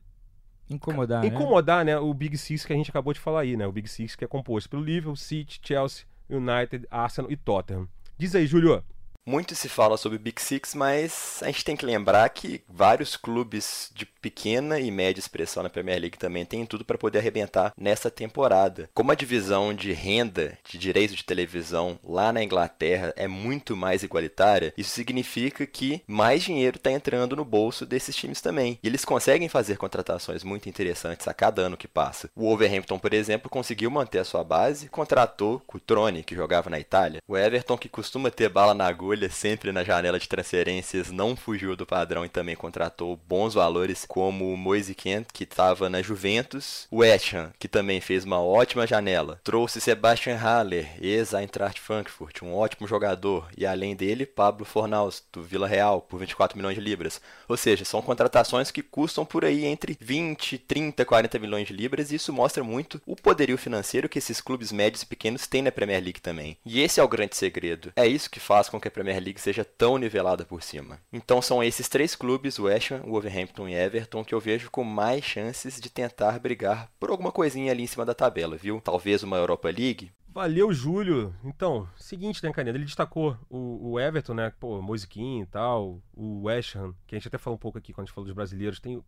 incomodar, 0.76 1.26
incomodar 1.26 1.86
né? 1.86 1.94
né? 1.94 2.00
o 2.00 2.14
Big 2.14 2.38
Six 2.38 2.66
que 2.66 2.74
a 2.74 2.76
gente 2.76 2.90
acabou 2.90 3.14
de 3.14 3.20
falar 3.20 3.42
aí, 3.42 3.58
né? 3.58 3.66
O 3.68 3.72
Big 3.72 3.88
Six 3.88 4.16
que 4.16 4.24
é 4.24 4.28
composto 4.28 4.70
pelo 4.70 4.84
Liverpool, 4.84 5.16
City, 5.16 5.60
Chelsea, 5.64 6.06
United, 6.30 6.88
Arsenal 6.90 7.32
e 7.32 7.36
Tottenham. 7.36 7.88
Diz 8.18 8.36
aí, 8.36 8.46
Júlio. 8.46 8.84
Muito 9.24 9.54
se 9.54 9.70
fala 9.70 9.98
sobre 9.98 10.18
Big 10.18 10.42
Six, 10.42 10.74
mas 10.74 11.40
a 11.44 11.46
gente 11.46 11.64
tem 11.64 11.76
que 11.76 11.86
lembrar 11.86 12.28
que 12.30 12.64
vários 12.68 13.16
clubes 13.16 13.92
de 13.94 14.04
pequena 14.04 14.80
e 14.80 14.90
média 14.90 15.20
expressão 15.20 15.62
na 15.62 15.70
Premier 15.70 16.00
League 16.00 16.18
também 16.18 16.44
têm 16.44 16.66
tudo 16.66 16.84
para 16.84 16.98
poder 16.98 17.20
arrebentar 17.20 17.72
nessa 17.78 18.10
temporada. 18.10 18.90
Como 18.96 19.12
a 19.12 19.16
divisão 19.16 19.76
de 19.76 19.92
renda 19.94 20.58
de 20.68 20.78
direitos 20.80 21.16
de 21.16 21.24
televisão 21.24 22.00
lá 22.04 22.34
na 22.34 22.44
Inglaterra 22.44 23.14
é 23.16 23.28
muito 23.28 23.76
mais 23.76 24.02
igualitária, 24.02 24.74
isso 24.76 24.90
significa 24.90 25.68
que 25.68 26.02
mais 26.08 26.42
dinheiro 26.42 26.78
está 26.78 26.92
entrando 26.92 27.36
no 27.36 27.46
bolso 27.46 27.86
desses 27.86 28.16
times 28.16 28.42
também. 28.42 28.80
E 28.82 28.88
eles 28.88 29.06
conseguem 29.06 29.48
fazer 29.48 29.78
contratações 29.78 30.44
muito 30.44 30.68
interessantes 30.68 31.28
a 31.28 31.34
cada 31.34 31.62
ano 31.62 31.78
que 31.78 31.88
passa. 31.88 32.30
O 32.36 32.48
Wolverhampton, 32.48 32.98
por 32.98 33.14
exemplo, 33.14 33.52
conseguiu 33.52 33.92
manter 33.92 34.18
a 34.18 34.26
sua 34.26 34.44
base, 34.44 34.90
contratou 34.90 35.60
Cutrone, 35.68 36.24
que 36.24 36.36
jogava 36.36 36.72
na 36.72 36.80
Itália. 36.80 37.22
O 37.28 37.38
Everton, 37.38 37.78
que 37.78 37.88
costuma 37.88 38.32
ter 38.32 38.50
bala 38.50 38.74
na 38.74 38.88
agulha 38.88 39.11
agulha 39.12 39.30
sempre 39.30 39.74
na 39.74 39.84
janela 39.84 40.18
de 40.18 40.30
transferências, 40.30 41.12
não 41.12 41.36
fugiu 41.36 41.76
do 41.76 41.86
padrão 41.86 42.24
e 42.24 42.30
também 42.30 42.56
contratou 42.56 43.20
bons 43.28 43.54
valores, 43.54 44.06
como 44.08 44.54
o 44.54 44.56
Moise 44.56 44.96
Kent, 44.96 45.28
que 45.34 45.44
estava 45.44 45.90
na 45.90 46.02
Juventus, 46.02 46.88
o 46.90 47.04
Etienne, 47.04 47.50
que 47.60 47.68
também 47.68 48.00
fez 48.00 48.24
uma 48.24 48.42
ótima 48.42 48.88
janela, 48.88 49.42
trouxe 49.44 49.82
Sebastian 49.82 50.38
Haller, 50.38 50.88
ex-Eintracht 51.02 51.82
Frankfurt, 51.82 52.42
um 52.42 52.54
ótimo 52.54 52.88
jogador, 52.88 53.50
e 53.58 53.66
além 53.66 53.98
dele, 53.98 54.26
Pablo 54.26 54.64
Fornaus, 54.64 55.22
do 55.34 55.44
Vila 55.44 55.68
Real, 55.68 56.02
por 56.02 56.18
24 56.18 56.58
milhões 56.58 56.76
de 56.76 56.82
libras. 56.82 57.20
Ou 57.50 57.58
seja, 57.58 57.84
são 57.84 58.02
contratações 58.02 58.72
que 58.72 58.82
custam 58.82 59.26
por 59.26 59.44
aí 59.44 59.66
entre 59.66 59.98
20, 60.00 60.58
30, 60.58 61.04
40 61.04 61.38
milhões 61.38 61.68
de 61.68 61.74
libras, 61.74 62.12
e 62.12 62.16
isso 62.16 62.32
mostra 62.32 62.64
muito 62.64 63.02
o 63.06 63.18
poderio 63.18 63.58
financeiro 63.58 64.08
que 64.08 64.20
esses 64.20 64.40
clubes 64.40 64.72
médios 64.72 65.02
e 65.02 65.06
pequenos 65.06 65.48
têm 65.48 65.62
na 65.62 65.72
Premier 65.72 66.02
League 66.02 66.22
também. 66.22 66.58
E 66.66 66.80
esse 66.80 67.02
é 67.02 67.04
o 67.04 67.10
grande 67.10 67.36
segredo. 67.36 67.92
É 67.98 68.08
isso 68.08 68.30
que 68.30 68.40
faz 68.40 68.70
com 68.70 68.80
que 68.80 68.88
a 68.88 68.92
Premier 69.04 69.24
League 69.24 69.42
seja 69.42 69.66
tão 69.66 69.98
nivelada 69.98 70.46
por 70.46 70.62
cima. 70.62 71.00
Então 71.12 71.42
são 71.42 71.64
esses 71.64 71.90
três 71.90 72.16
clubes, 72.16 72.60
o 72.60 72.66
West 72.66 72.92
Ham, 72.92 73.02
o 73.04 73.12
Wolverhampton 73.12 73.68
e 73.68 73.74
Everton, 73.74 74.24
que 74.24 74.34
eu 74.34 74.40
vejo 74.40 74.70
com 74.70 74.84
mais 74.84 75.24
chances 75.24 75.82
de 75.82 75.90
tentar 75.90 76.38
brigar 76.40 76.92
por 77.00 77.10
alguma 77.10 77.32
coisinha 77.32 77.72
ali 77.72 77.84
em 77.84 77.88
cima 77.88 78.06
da 78.06 78.14
tabela, 78.14 78.56
viu? 78.56 78.80
Talvez 78.80 79.24
uma 79.24 79.38
Europa 79.38 79.70
League, 79.70 80.12
Valeu, 80.34 80.72
Júlio. 80.72 81.36
Então, 81.44 81.90
seguinte, 81.98 82.42
né, 82.42 82.54
Caneta? 82.54 82.78
Ele 82.78 82.86
destacou 82.86 83.38
o, 83.50 83.92
o 83.92 84.00
Everton, 84.00 84.34
né? 84.34 84.54
Pô, 84.58 84.82
Moisiquinho 84.82 85.44
e 85.44 85.46
tal, 85.46 86.02
o 86.14 86.44
West 86.44 86.74
Ham, 86.78 86.96
que 87.06 87.16
a 87.16 87.20
gente 87.20 87.28
até 87.28 87.38
falou 87.38 87.56
um 87.56 87.60
pouco 87.60 87.78
aqui 87.78 87.92
quando 87.92 88.04
a 88.04 88.06
gente 88.06 88.16
falou 88.16 88.26
dos 88.26 88.34
brasileiros. 88.34 88.80
Tem 88.80 88.96
o 88.96 89.04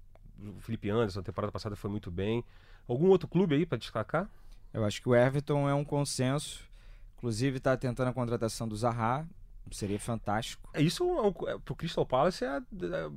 Felipe 0.59 0.89
Anderson, 0.89 1.21
a 1.21 1.23
temporada 1.23 1.49
passada 1.49 1.77
foi 1.77 1.89
muito 1.89 2.11
bem. 2.11 2.43
Algum 2.89 3.07
outro 3.07 3.29
clube 3.29 3.55
aí 3.55 3.65
para 3.65 3.77
destacar? 3.77 4.29
Eu 4.73 4.83
acho 4.83 5.01
que 5.01 5.07
o 5.07 5.15
Everton 5.15 5.69
é 5.69 5.73
um 5.73 5.85
consenso. 5.85 6.69
Inclusive 7.15 7.55
está 7.55 7.77
tentando 7.77 8.09
a 8.09 8.13
contratação 8.13 8.67
do 8.67 8.75
Zaha, 8.75 9.25
Seria 9.71 9.99
fantástico. 9.99 10.69
É, 10.73 10.81
Isso 10.81 11.03
é 11.03 11.51
é, 11.51 11.57
pro 11.57 11.75
Crystal 11.75 12.05
Palace 12.05 12.43
é, 12.45 12.57
é 12.57 13.09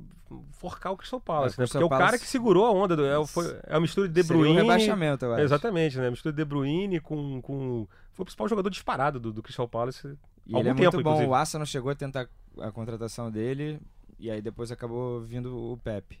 forcar 0.53 0.91
o 0.91 0.97
Crystal 0.97 1.19
Palace, 1.21 1.55
É, 1.55 1.61
né? 1.61 1.63
Crystal 1.65 1.81
Porque 1.81 1.83
é 1.83 1.85
o 1.85 1.89
cara 1.99 2.05
Palace- 2.11 2.23
que 2.23 2.29
segurou 2.29 2.65
a 2.65 2.71
onda. 2.71 2.95
Do, 2.95 3.05
é, 3.05 3.25
foi, 3.27 3.59
é 3.63 3.73
uma 3.75 3.81
mistura 3.81 4.07
de 4.07 4.13
De 4.15 4.23
Seria 4.23 4.37
um 4.37 4.43
Bruyne. 4.43 4.61
rebaixamento, 4.61 5.25
eu 5.25 5.33
acho. 5.33 5.43
Exatamente, 5.43 5.97
né? 5.97 6.09
Mistura 6.09 6.33
de 6.33 6.37
De 6.37 6.45
Bruyne 6.45 6.99
com, 6.99 7.41
com. 7.41 7.87
Foi 8.13 8.23
o 8.23 8.25
principal 8.25 8.47
jogador 8.47 8.69
disparado 8.69 9.19
do, 9.19 9.31
do 9.31 9.43
Crystal 9.43 9.67
Palace. 9.67 10.07
E 10.47 10.55
Algum 10.55 10.59
ele 10.59 10.69
é 10.69 10.73
tempo, 10.73 10.83
muito 10.83 11.03
bom. 11.03 11.09
inclusive. 11.11 11.29
O 11.29 11.35
Arsenal 11.35 11.65
chegou 11.67 11.91
a 11.91 11.95
tentar 11.95 12.27
a 12.59 12.71
contratação 12.71 13.29
dele 13.29 13.79
e 14.17 14.31
aí 14.31 14.41
depois 14.41 14.71
acabou 14.71 15.21
vindo 15.21 15.55
o 15.55 15.77
Pepe. 15.77 16.17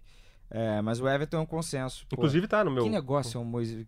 É, 0.49 0.81
mas 0.81 0.99
o 1.01 1.07
Everton 1.07 1.37
é 1.37 1.39
um 1.41 1.45
consenso. 1.45 2.05
Pô, 2.07 2.15
Inclusive 2.15 2.47
tá 2.47 2.63
no 2.63 2.71
meu. 2.71 2.83
que 2.83 2.89
negócio 2.89 3.37
é 3.37 3.41
um 3.41 3.45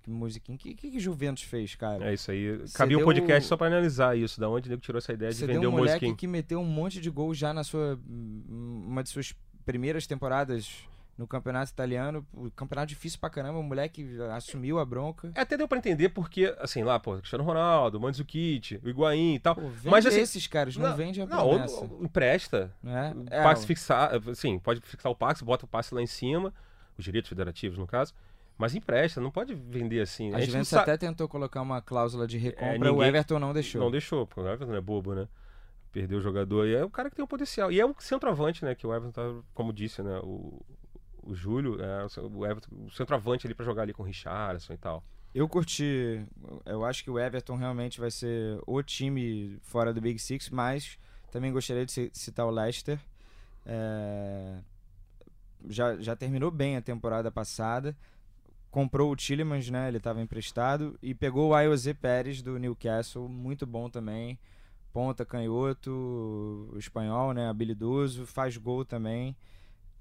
Moisiquinho? 0.08 0.58
O 0.58 0.60
que, 0.60 0.76
que, 0.76 0.92
que 0.92 1.00
Juventus 1.00 1.44
fez, 1.44 1.76
cara? 1.76 2.10
É 2.10 2.14
isso 2.14 2.30
aí. 2.32 2.62
Cabia 2.74 2.98
um 2.98 3.04
podcast 3.06 3.48
só 3.48 3.56
pra 3.56 3.68
analisar 3.68 4.18
isso, 4.18 4.40
da 4.40 4.50
onde 4.50 4.68
o 4.68 4.70
nego 4.70 4.82
tirou 4.82 4.98
essa 4.98 5.14
ideia 5.14 5.32
de 5.32 5.46
vender 5.46 5.68
o 5.68 5.70
um 5.70 5.74
moleque 5.74 6.06
Moiskin. 6.06 6.16
que 6.16 6.28
meteu 6.28 6.60
um 6.60 6.66
monte 6.66 7.00
de 7.00 7.10
gols 7.10 7.38
já 7.38 7.54
na 7.54 7.64
sua 7.64 7.98
uma 8.08 9.02
de 9.04 9.10
suas 9.10 9.34
primeiras 9.66 10.06
temporadas 10.06 10.89
no 11.20 11.28
campeonato 11.28 11.70
italiano. 11.70 12.26
O 12.34 12.50
campeonato 12.50 12.88
difícil 12.88 13.20
pra 13.20 13.30
caramba, 13.30 13.60
o 13.60 13.64
moleque 13.64 14.08
assumiu 14.34 14.80
a 14.80 14.86
bronca. 14.86 15.30
É, 15.36 15.42
Até 15.42 15.58
deu 15.58 15.68
pra 15.68 15.78
entender 15.78 16.08
porque, 16.10 16.56
assim, 16.60 16.82
lá, 16.82 16.98
pô, 16.98 17.18
Cristiano 17.18 17.44
Ronaldo, 17.44 18.00
Mandzukic, 18.00 18.80
o 18.84 18.88
Higuaín 18.90 19.36
e 19.36 19.40
tal. 19.40 19.54
Pô, 19.56 19.62
Mas, 19.84 20.06
assim, 20.06 20.22
esses 20.22 20.48
caras, 20.48 20.78
não, 20.78 20.96
vende 20.96 21.22
a 21.22 21.26
Não, 21.26 21.44
ou- 21.46 21.50
promessa. 21.56 21.76
ou 21.84 22.04
empresta. 22.04 22.74
O 22.82 22.88
É, 23.30 23.44
Pax 23.44 23.66
fixar, 23.66 24.12
sim, 24.34 24.58
pode 24.58 24.80
fixar 24.80 25.12
o 25.12 25.16
Pax, 25.16 25.42
bota 25.42 25.66
o 25.66 25.68
passe 25.68 25.94
lá 25.94 26.02
em 26.02 26.08
cima, 26.08 26.54
os 26.98 27.04
direitos 27.04 27.28
federativos, 27.28 27.78
no 27.78 27.86
caso, 27.86 28.14
mas 28.58 28.74
empresta, 28.74 29.20
não 29.20 29.30
pode 29.32 29.54
vender 29.54 30.00
assim. 30.00 30.28
a 30.34 30.40
gente 30.40 30.40
não 30.40 30.46
Juventus 30.64 30.74
até 30.74 30.98
tentou 30.98 31.28
colocar 31.28 31.62
uma 31.62 31.82
cláusula 31.82 32.26
de 32.26 32.38
recompra, 32.38 32.92
o 32.92 32.94
ninguém- 32.96 33.08
Everton 33.10 33.40
não 33.40 33.54
deixou. 33.54 33.82
Não 33.82 33.92
deixou, 33.92 34.26
porque 34.26 34.40
o 34.42 34.46
Everton 34.48 34.68
não 34.68 34.76
é 34.76 34.82
bobo, 34.82 35.14
né? 35.14 35.28
Perdeu 35.92 36.20
o 36.20 36.22
jogador. 36.22 36.68
E 36.68 36.76
é 36.76 36.86
o 36.86 36.90
cara 36.90 37.10
que 37.10 37.16
tem 37.16 37.26
o 37.26 37.28
potencial. 37.28 37.72
E 37.72 37.80
é 37.80 37.86
o 37.86 37.96
centroavante, 37.98 38.64
né? 38.64 38.76
Que 38.76 38.86
o 38.86 38.94
Everton 38.94 39.12
tá, 39.12 39.42
como 39.56 39.74
disse, 39.74 40.04
né? 40.04 40.20
O, 40.22 40.62
o 41.32 41.36
Júlio, 41.36 41.78
é 41.82 42.06
o 42.22 42.46
Everton, 42.46 42.76
o 42.86 42.90
centroavante 42.92 43.46
ali 43.48 43.54
pra 43.54 43.66
jogar 43.66 43.84
ali 43.84 43.94
com 43.94 44.04
o 44.04 44.06
Richarlison 44.06 44.74
e 44.74 44.78
tal. 44.78 45.04
Eu 45.34 45.48
curti. 45.48 46.26
Eu 46.66 46.84
acho 46.84 47.04
que 47.04 47.10
o 47.12 47.20
Everton 47.20 47.56
realmente 47.56 48.00
vai 48.00 48.10
ser 48.12 48.60
o 48.66 48.82
time 48.82 49.58
fora 49.62 49.94
do 49.94 50.02
Big 50.02 50.18
Six, 50.20 50.50
mas 50.50 50.98
também 51.32 51.52
gostaria 51.52 51.86
de 51.86 51.92
ci- 51.92 52.12
citar 52.14 52.46
o 52.48 52.50
Leicester. 52.50 53.00
É, 53.66 54.58
Já, 55.68 55.96
já 55.98 56.16
terminou 56.16 56.50
bem 56.50 56.78
a 56.78 56.82
temporada 56.82 57.30
passada. 57.32 57.96
Comprou 58.72 59.12
o 59.12 59.16
Tillemans, 59.16 59.70
né? 59.70 59.88
Ele 59.88 59.98
estava 59.98 60.22
emprestado. 60.22 60.98
E 61.02 61.14
pegou 61.14 61.50
o 61.50 61.54
Ayoze 61.54 61.94
Pérez 61.94 62.42
do 62.42 62.58
Newcastle, 62.58 63.28
muito 63.28 63.66
bom 63.68 63.90
também. 63.90 64.40
Ponta, 64.94 65.26
canhoto, 65.26 66.74
espanhol, 66.78 67.34
né? 67.34 67.48
Habilidoso, 67.50 68.26
faz 68.26 68.58
gol 68.58 68.84
também. 68.86 69.36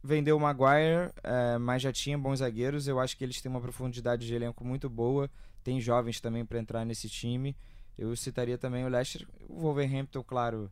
Vendeu 0.03 0.37
o 0.37 0.41
Maguire, 0.41 1.13
é, 1.25 1.59
mas 1.59 1.83
já 1.83 1.93
tinha 1.93 2.17
bons 2.17 2.39
zagueiros. 2.39 2.87
Eu 2.87 3.01
acho 3.01 3.17
que 3.17 3.25
eles 3.25 3.41
têm 3.41 3.51
uma 3.51 3.61
profundidade 3.61 4.27
de 4.27 4.35
elenco 4.35 4.65
muito 4.65 4.89
boa. 4.89 5.29
Tem 5.65 5.81
jovens 5.81 6.21
também 6.21 6.45
para 6.45 6.59
entrar 6.59 6.85
nesse 6.85 7.09
time. 7.09 7.57
Eu 7.99 8.15
citaria 8.15 8.57
também 8.57 8.85
o 8.85 8.89
Leicester. 8.89 9.27
O 9.49 9.61
Wolverhampton, 9.61 10.23
claro, 10.23 10.71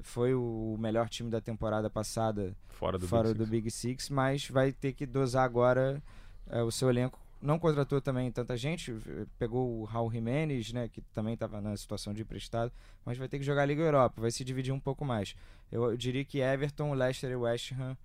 foi 0.00 0.34
o 0.34 0.76
melhor 0.78 1.08
time 1.08 1.30
da 1.30 1.40
temporada 1.40 1.88
passada 1.88 2.54
Fora 2.68 2.98
do 2.98 3.08
fora 3.08 3.28
Big 3.28 3.38
do 3.38 3.44
Six. 3.44 3.50
Big 3.50 3.70
Six, 3.70 4.10
mas 4.10 4.48
vai 4.48 4.72
ter 4.72 4.92
que 4.92 5.06
dosar 5.06 5.44
agora 5.44 6.02
é, 6.48 6.62
o 6.62 6.70
seu 6.70 6.90
elenco. 6.90 7.18
Não 7.40 7.58
contratou 7.58 8.00
também 8.00 8.30
tanta 8.30 8.56
gente, 8.56 8.94
pegou 9.38 9.80
o 9.80 9.84
Raul 9.84 10.10
Jimenez, 10.10 10.72
né, 10.72 10.88
que 10.88 11.00
também 11.12 11.34
estava 11.34 11.60
na 11.60 11.76
situação 11.76 12.12
de 12.12 12.22
emprestado, 12.22 12.72
mas 13.04 13.18
vai 13.18 13.28
ter 13.28 13.38
que 13.38 13.44
jogar 13.44 13.62
a 13.62 13.66
Liga 13.66 13.82
Europa, 13.82 14.20
vai 14.20 14.30
se 14.30 14.42
dividir 14.44 14.72
um 14.72 14.80
pouco 14.80 15.04
mais. 15.04 15.34
Eu, 15.70 15.90
eu 15.90 15.96
diria 15.96 16.24
que 16.24 16.40
Everton, 16.40 16.94
Leicester 16.94 17.30
e 17.30 17.36
West 17.36 17.72
Ham 17.72 17.96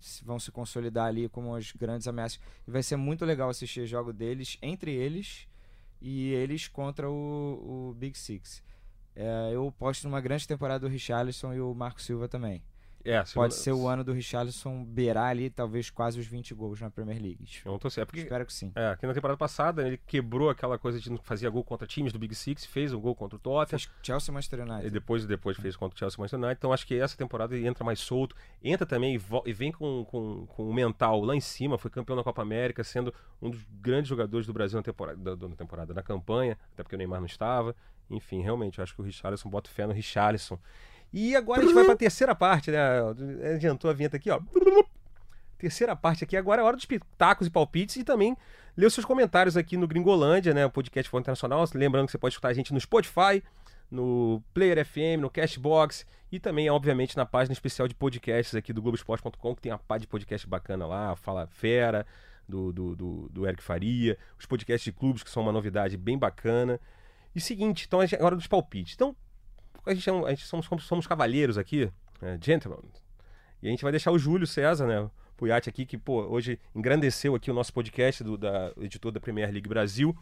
se- 0.00 0.24
vão 0.24 0.38
se 0.38 0.50
consolidar 0.50 1.06
ali 1.06 1.28
como 1.28 1.54
as 1.54 1.72
grandes 1.72 2.06
ameaças. 2.08 2.40
E 2.66 2.70
vai 2.70 2.82
ser 2.82 2.96
muito 2.96 3.24
legal 3.24 3.48
assistir 3.50 3.80
o 3.80 3.86
jogo 3.86 4.12
deles, 4.12 4.58
entre 4.62 4.92
eles 4.92 5.46
e 6.00 6.30
eles 6.32 6.66
contra 6.68 7.08
o, 7.10 7.90
o 7.90 7.94
Big 7.94 8.16
Six. 8.18 8.62
Eh, 9.14 9.50
eu 9.52 9.70
posto 9.72 10.04
numa 10.04 10.20
grande 10.20 10.46
temporada 10.48 10.80
do 10.86 10.88
Richarlison 10.92 11.52
e 11.52 11.60
o 11.60 11.74
Marco 11.74 12.00
Silva 12.00 12.28
também. 12.28 12.62
É, 13.04 13.24
se 13.24 13.34
Pode 13.34 13.54
não- 13.54 13.60
ser 13.62 13.72
o 13.72 13.88
ano 13.88 14.04
do 14.04 14.12
Richarlison 14.12 14.84
beirar 14.84 15.28
ali, 15.30 15.48
talvez 15.48 15.88
quase 15.90 16.20
os 16.20 16.26
20 16.26 16.54
gols 16.54 16.80
na 16.80 16.90
Premier 16.90 17.20
League. 17.20 17.58
Eu 17.64 17.72
não 17.72 17.78
tô 17.78 17.88
certo. 17.88 18.08
Porque, 18.08 18.22
Espero 18.22 18.44
que 18.44 18.52
sim. 18.52 18.72
é, 18.74 18.88
aqui 18.88 19.06
na 19.06 19.14
temporada 19.14 19.38
passada 19.38 19.86
ele 19.86 19.96
quebrou 20.06 20.50
aquela 20.50 20.78
coisa 20.78 21.00
de 21.00 21.08
não 21.10 21.18
fazia 21.18 21.48
gol 21.48 21.64
contra 21.64 21.86
times 21.86 22.12
do 22.12 22.18
Big 22.18 22.34
Six, 22.34 22.66
fez 22.66 22.92
um 22.92 23.00
gol 23.00 23.14
contra 23.14 23.36
o 23.36 23.38
Tottenham. 23.38 23.66
Fez 23.78 23.88
Chelsea 24.02 24.32
Manchester 24.34 24.60
United. 24.60 24.86
E 24.86 24.90
depois, 24.90 25.24
depois 25.26 25.56
fez 25.56 25.76
contra 25.76 25.96
o 25.96 25.98
Chelsea 25.98 26.18
Manchester 26.18 26.38
United. 26.40 26.58
Então 26.58 26.72
acho 26.72 26.86
que 26.86 26.94
essa 26.94 27.16
temporada 27.16 27.56
ele 27.56 27.66
entra 27.66 27.82
mais 27.84 28.00
solto. 28.00 28.36
Entra 28.62 28.84
também 28.86 29.16
e, 29.16 29.20
e 29.46 29.52
vem 29.52 29.72
com, 29.72 30.04
com, 30.04 30.46
com 30.46 30.68
o 30.68 30.74
mental 30.74 31.20
lá 31.22 31.34
em 31.34 31.40
cima. 31.40 31.78
Foi 31.78 31.90
campeão 31.90 32.16
da 32.16 32.22
Copa 32.22 32.42
América, 32.42 32.84
sendo 32.84 33.14
um 33.40 33.48
dos 33.48 33.64
grandes 33.80 34.08
jogadores 34.08 34.46
do 34.46 34.52
Brasil 34.52 34.76
na 34.78 34.82
temporada, 34.82 35.36
da- 35.36 35.48
na, 35.48 35.56
temporada, 35.56 35.94
na 35.94 36.02
campanha, 36.02 36.58
até 36.74 36.82
porque 36.82 36.94
o 36.96 36.98
Neymar 36.98 37.20
não 37.20 37.26
estava. 37.26 37.74
Enfim, 38.10 38.42
realmente, 38.42 38.78
eu 38.78 38.82
acho 38.82 38.94
que 38.94 39.00
o 39.00 39.04
Richarlison 39.04 39.48
bota 39.48 39.70
fé 39.70 39.86
no 39.86 39.92
Richarlison. 39.92 40.58
E 41.12 41.34
agora 41.34 41.60
a 41.60 41.64
gente 41.64 41.74
vai 41.74 41.84
para 41.84 41.94
a 41.94 41.96
terceira 41.96 42.34
parte, 42.34 42.70
né? 42.70 42.78
Adiantou 43.54 43.90
a 43.90 43.94
vinheta 43.94 44.16
aqui, 44.16 44.30
ó. 44.30 44.40
Terceira 45.58 45.94
parte 45.94 46.24
aqui, 46.24 46.36
agora 46.36 46.62
é 46.62 46.64
hora 46.64 46.76
dos 46.76 46.86
pitacos 46.86 47.46
e 47.46 47.50
palpites 47.50 47.96
e 47.96 48.04
também 48.04 48.36
ler 48.76 48.86
os 48.86 48.94
seus 48.94 49.04
comentários 49.04 49.56
aqui 49.56 49.76
no 49.76 49.86
Gringolândia, 49.86 50.54
né? 50.54 50.64
O 50.64 50.70
podcast 50.70 51.10
Fórum 51.10 51.20
Internacional. 51.20 51.64
Lembrando 51.74 52.06
que 52.06 52.12
você 52.12 52.18
pode 52.18 52.32
escutar 52.32 52.48
a 52.48 52.54
gente 52.54 52.72
no 52.72 52.80
Spotify, 52.80 53.42
no 53.90 54.42
Player 54.54 54.84
FM, 54.86 55.20
no 55.20 55.28
Cashbox 55.28 56.06
e 56.32 56.38
também, 56.38 56.70
obviamente, 56.70 57.16
na 57.16 57.26
página 57.26 57.52
especial 57.52 57.88
de 57.88 57.94
podcasts 57.94 58.54
aqui 58.54 58.72
do 58.72 58.80
Globoesporte.com, 58.80 59.54
que 59.54 59.62
tem 59.62 59.72
uma 59.72 59.78
pá 59.78 59.98
de 59.98 60.06
podcast 60.06 60.46
bacana 60.46 60.86
lá, 60.86 61.16
Fala 61.16 61.46
Fera, 61.48 62.06
do, 62.48 62.72
do, 62.72 62.96
do, 62.96 63.28
do 63.28 63.46
Eric 63.46 63.62
Faria, 63.62 64.16
os 64.38 64.46
podcasts 64.46 64.84
de 64.84 64.92
clubes, 64.92 65.22
que 65.22 65.30
são 65.30 65.42
uma 65.42 65.52
novidade 65.52 65.96
bem 65.96 66.16
bacana. 66.16 66.80
E 67.34 67.40
seguinte, 67.40 67.84
então 67.86 68.00
é 68.00 68.06
hora 68.20 68.36
dos 68.36 68.46
palpites. 68.46 68.94
Então, 68.94 69.14
a 69.84 69.94
gente, 69.94 70.08
a 70.10 70.30
gente 70.30 70.46
somos, 70.46 70.66
somos 70.80 71.06
cavalheiros 71.06 71.58
aqui, 71.58 71.90
é, 72.22 72.38
gentlemen, 72.40 72.78
e 73.62 73.68
a 73.68 73.70
gente 73.70 73.82
vai 73.82 73.92
deixar 73.92 74.10
o 74.10 74.18
Júlio 74.18 74.46
César, 74.46 74.86
né? 74.86 75.10
Puyat 75.36 75.68
aqui, 75.68 75.86
que, 75.86 75.96
pô, 75.96 76.22
hoje 76.22 76.58
engrandeceu 76.74 77.34
aqui 77.34 77.50
o 77.50 77.54
nosso 77.54 77.72
podcast 77.72 78.22
do 78.22 78.36
da, 78.36 78.72
editor 78.78 79.10
da 79.10 79.20
Premier 79.20 79.50
League 79.50 79.68
Brasil. 79.68 80.16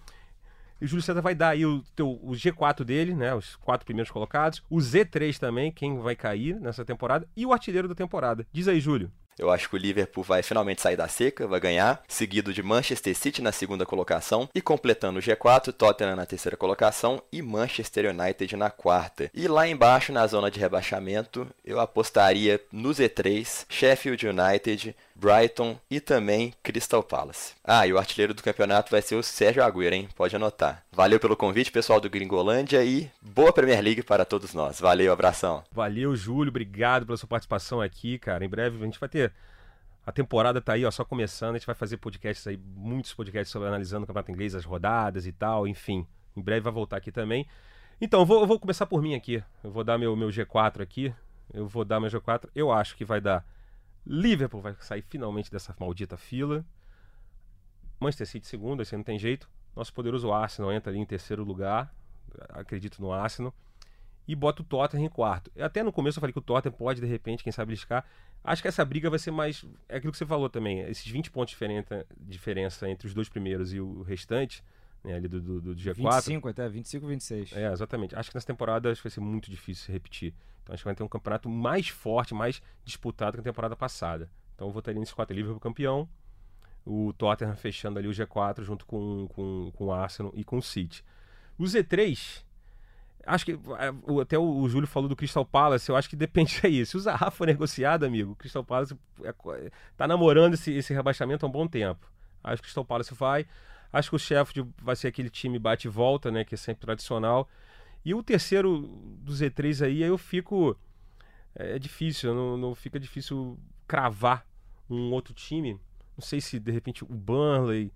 E 0.80 0.84
o 0.84 0.88
Júlio 0.88 1.02
César 1.02 1.20
vai 1.20 1.34
dar 1.34 1.50
aí 1.50 1.66
o, 1.66 1.82
teu, 1.94 2.08
o 2.22 2.30
G4 2.32 2.84
dele, 2.84 3.14
né? 3.14 3.34
Os 3.34 3.56
quatro 3.56 3.84
primeiros 3.84 4.12
colocados. 4.12 4.62
O 4.70 4.76
Z3 4.76 5.38
também, 5.38 5.72
quem 5.72 5.98
vai 5.98 6.14
cair 6.14 6.60
nessa 6.60 6.84
temporada. 6.84 7.28
E 7.36 7.44
o 7.44 7.52
artilheiro 7.52 7.88
da 7.88 7.96
temporada. 7.96 8.46
Diz 8.52 8.68
aí, 8.68 8.80
Júlio. 8.80 9.10
Eu 9.38 9.50
acho 9.50 9.68
que 9.68 9.76
o 9.76 9.78
Liverpool 9.78 10.24
vai 10.24 10.42
finalmente 10.42 10.82
sair 10.82 10.96
da 10.96 11.06
seca, 11.06 11.46
vai 11.46 11.60
ganhar, 11.60 12.02
seguido 12.08 12.52
de 12.52 12.62
Manchester 12.62 13.16
City 13.16 13.40
na 13.40 13.52
segunda 13.52 13.86
colocação 13.86 14.48
e 14.54 14.60
completando 14.60 15.18
o 15.18 15.22
G4, 15.22 15.72
Tottenham 15.72 16.16
na 16.16 16.26
terceira 16.26 16.56
colocação 16.56 17.22
e 17.30 17.40
Manchester 17.40 18.10
United 18.10 18.56
na 18.56 18.70
quarta. 18.70 19.30
E 19.32 19.46
lá 19.46 19.68
embaixo, 19.68 20.12
na 20.12 20.26
zona 20.26 20.50
de 20.50 20.58
rebaixamento, 20.58 21.46
eu 21.64 21.78
apostaria 21.78 22.60
no 22.72 22.90
Z3, 22.90 23.66
Sheffield 23.68 24.26
United, 24.26 24.96
Brighton 25.18 25.76
e 25.90 25.98
também 25.98 26.54
Crystal 26.62 27.02
Palace. 27.02 27.54
Ah, 27.64 27.84
e 27.84 27.92
o 27.92 27.98
artilheiro 27.98 28.32
do 28.32 28.42
campeonato 28.42 28.88
vai 28.88 29.02
ser 29.02 29.16
o 29.16 29.22
Sérgio 29.22 29.64
Agüero, 29.64 29.92
hein? 29.92 30.08
Pode 30.14 30.36
anotar. 30.36 30.84
Valeu 30.92 31.18
pelo 31.18 31.36
convite, 31.36 31.72
pessoal 31.72 32.00
do 32.00 32.08
Gringolândia 32.08 32.84
e 32.84 33.10
boa 33.20 33.52
Premier 33.52 33.82
League 33.82 34.04
para 34.04 34.24
todos 34.24 34.54
nós. 34.54 34.80
Valeu, 34.80 35.12
abração. 35.12 35.64
Valeu, 35.72 36.14
Júlio. 36.14 36.50
Obrigado 36.50 37.04
pela 37.04 37.18
sua 37.18 37.28
participação 37.28 37.80
aqui, 37.80 38.16
cara. 38.16 38.44
Em 38.44 38.48
breve 38.48 38.80
a 38.80 38.84
gente 38.84 39.00
vai 39.00 39.08
ter. 39.08 39.32
A 40.06 40.12
temporada 40.12 40.60
tá 40.60 40.74
aí, 40.74 40.84
ó, 40.84 40.90
só 40.90 41.04
começando. 41.04 41.56
A 41.56 41.58
gente 41.58 41.66
vai 41.66 41.74
fazer 41.74 41.96
podcasts 41.96 42.46
aí, 42.46 42.56
muitos 42.56 43.12
podcasts 43.12 43.50
sobre 43.50 43.66
analisando 43.66 44.04
o 44.04 44.06
campeonato 44.06 44.30
inglês, 44.30 44.54
as 44.54 44.64
rodadas 44.64 45.26
e 45.26 45.32
tal, 45.32 45.66
enfim. 45.66 46.06
Em 46.36 46.40
breve 46.40 46.60
vai 46.60 46.72
voltar 46.72 46.96
aqui 46.96 47.10
também. 47.10 47.44
Então, 48.00 48.20
eu 48.20 48.26
vou, 48.26 48.40
eu 48.40 48.46
vou 48.46 48.60
começar 48.60 48.86
por 48.86 49.02
mim 49.02 49.16
aqui. 49.16 49.42
Eu 49.64 49.72
vou 49.72 49.82
dar 49.82 49.98
meu, 49.98 50.14
meu 50.14 50.28
G4 50.28 50.80
aqui. 50.80 51.12
Eu 51.52 51.66
vou 51.66 51.84
dar 51.84 51.98
meu 51.98 52.08
G4. 52.08 52.48
Eu 52.54 52.70
acho 52.70 52.96
que 52.96 53.04
vai 53.04 53.20
dar. 53.20 53.44
Liverpool 54.08 54.62
vai 54.62 54.74
sair 54.80 55.02
finalmente 55.02 55.50
dessa 55.50 55.76
maldita 55.78 56.16
fila. 56.16 56.64
Manchester 58.00 58.26
City 58.26 58.46
segundo, 58.46 58.80
esse 58.80 58.96
não 58.96 59.04
tem 59.04 59.18
jeito. 59.18 59.48
Nosso 59.76 59.92
poderoso 59.92 60.32
Arsenal 60.32 60.72
entra 60.72 60.90
ali 60.90 60.98
em 60.98 61.04
terceiro 61.04 61.44
lugar. 61.44 61.94
Acredito 62.48 63.02
no 63.02 63.12
Arsenal 63.12 63.54
e 64.28 64.36
bota 64.36 64.60
o 64.60 64.64
Tottenham 64.64 65.06
em 65.06 65.08
quarto. 65.08 65.50
Até 65.58 65.82
no 65.82 65.90
começo 65.90 66.18
eu 66.18 66.20
falei 66.20 66.32
que 66.32 66.38
o 66.38 66.42
Tottenham 66.42 66.76
pode, 66.76 67.00
de 67.00 67.06
repente, 67.06 67.42
quem 67.42 67.50
sabe 67.50 67.68
beliscar. 67.68 68.04
Acho 68.44 68.60
que 68.60 68.68
essa 68.68 68.84
briga 68.84 69.08
vai 69.08 69.18
ser 69.18 69.30
mais. 69.30 69.64
É 69.88 69.96
aquilo 69.96 70.12
que 70.12 70.18
você 70.18 70.26
falou 70.26 70.50
também. 70.50 70.80
Esses 70.80 71.06
20 71.06 71.30
pontos 71.30 71.56
de 71.56 72.04
diferença 72.18 72.88
entre 72.88 73.08
os 73.08 73.14
dois 73.14 73.28
primeiros 73.28 73.72
e 73.72 73.80
o 73.80 74.02
restante, 74.02 74.62
né, 75.04 75.14
ali 75.14 75.28
do, 75.28 75.40
do, 75.40 75.60
do 75.60 75.74
G4. 75.74 75.94
25 75.94 76.48
até, 76.48 76.68
25, 76.68 77.06
26. 77.06 77.52
É, 77.52 77.72
exatamente. 77.72 78.16
Acho 78.16 78.30
que 78.30 78.36
nessa 78.36 78.46
temporada 78.46 78.90
acho 78.90 79.00
que 79.00 79.08
vai 79.08 79.12
ser 79.12 79.20
muito 79.20 79.50
difícil 79.50 79.86
se 79.86 79.92
repetir. 79.92 80.34
Então 80.62 80.74
acho 80.74 80.82
que 80.82 80.88
vai 80.88 80.94
ter 80.94 81.02
um 81.02 81.08
campeonato 81.08 81.48
mais 81.48 81.88
forte, 81.88 82.34
mais 82.34 82.62
disputado 82.84 83.34
que 83.34 83.40
a 83.40 83.44
temporada 83.44 83.76
passada. 83.76 84.30
Então 84.54 84.68
eu 84.68 84.72
votaria 84.72 84.98
nesse 84.98 85.14
quatro 85.14 85.34
Liverpool 85.34 85.60
campeão. 85.60 86.08
O 86.84 87.12
Tottenham 87.12 87.54
fechando 87.56 87.98
ali 87.98 88.08
o 88.08 88.12
G4 88.12 88.62
junto 88.62 88.86
com, 88.86 89.28
com, 89.28 89.70
com 89.74 89.84
o 89.86 89.92
Arsenal 89.92 90.32
e 90.34 90.42
com 90.42 90.58
o 90.58 90.62
City. 90.62 91.04
O 91.58 91.64
Z3, 91.64 92.42
Acho 93.28 93.44
que 93.44 93.52
é, 93.52 94.20
até 94.22 94.38
o, 94.38 94.42
o 94.42 94.68
Júlio 94.68 94.86
falou 94.86 95.08
do 95.08 95.14
Crystal 95.14 95.44
Palace, 95.44 95.88
eu 95.90 95.96
acho 95.96 96.08
que 96.08 96.16
depende 96.16 96.60
aí. 96.64 96.84
Se 96.86 96.96
o 96.96 97.00
Zaha 97.00 97.30
for 97.30 97.46
negociado, 97.46 98.04
amigo, 98.04 98.32
o 98.32 98.36
Crystal 98.36 98.64
Palace 98.64 98.96
é, 99.22 99.70
tá 99.96 100.08
namorando 100.08 100.54
esse, 100.54 100.72
esse 100.72 100.94
rebaixamento 100.94 101.44
há 101.44 101.48
um 101.48 101.52
bom 101.52 101.66
tempo. 101.66 102.10
Acho 102.42 102.56
que 102.56 102.60
o 102.60 102.64
Crystal 102.68 102.84
Palace 102.84 103.14
vai. 103.14 103.46
Acho 103.92 104.10
que 104.10 104.16
o 104.16 104.18
Sheffield 104.18 104.70
vai 104.82 104.94
ser 104.96 105.08
aquele 105.08 105.30
time 105.30 105.58
bate 105.58 105.88
e 105.88 105.90
volta, 105.90 106.30
né? 106.30 106.44
Que 106.44 106.54
é 106.54 106.58
sempre 106.58 106.80
tradicional. 106.82 107.48
E 108.04 108.14
o 108.14 108.22
terceiro 108.22 108.80
do 109.22 109.32
Z3 109.32 109.84
aí, 109.86 110.02
eu 110.02 110.18
fico. 110.18 110.76
É, 111.54 111.76
é 111.76 111.78
difícil, 111.78 112.34
não, 112.34 112.56
não 112.56 112.74
fica 112.74 112.98
difícil 113.00 113.58
cravar 113.86 114.46
um 114.88 115.10
outro 115.12 115.34
time. 115.34 115.80
Não 116.16 116.22
sei 116.22 116.40
se 116.40 116.58
de 116.58 116.70
repente 116.72 117.04
o 117.04 117.06
Burnley, 117.06 117.92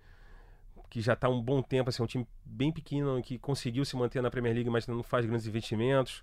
que 0.89 1.01
já 1.01 1.15
está 1.15 1.29
um 1.29 1.41
bom 1.41 1.63
tempo, 1.63 1.91
assim, 1.91 2.03
é 2.03 2.05
um 2.05 2.07
time 2.07 2.27
bem 2.45 2.71
pequeno, 2.73 3.23
que 3.23 3.39
conseguiu 3.39 3.85
se 3.85 3.97
manter 3.97 4.23
na 4.23 4.31
Premier 4.31 4.55
League, 4.55 4.71
mas 4.71 4.87
não 4.87 5.03
faz 5.03 5.27
grandes 5.27 5.47
investimentos. 5.47 6.23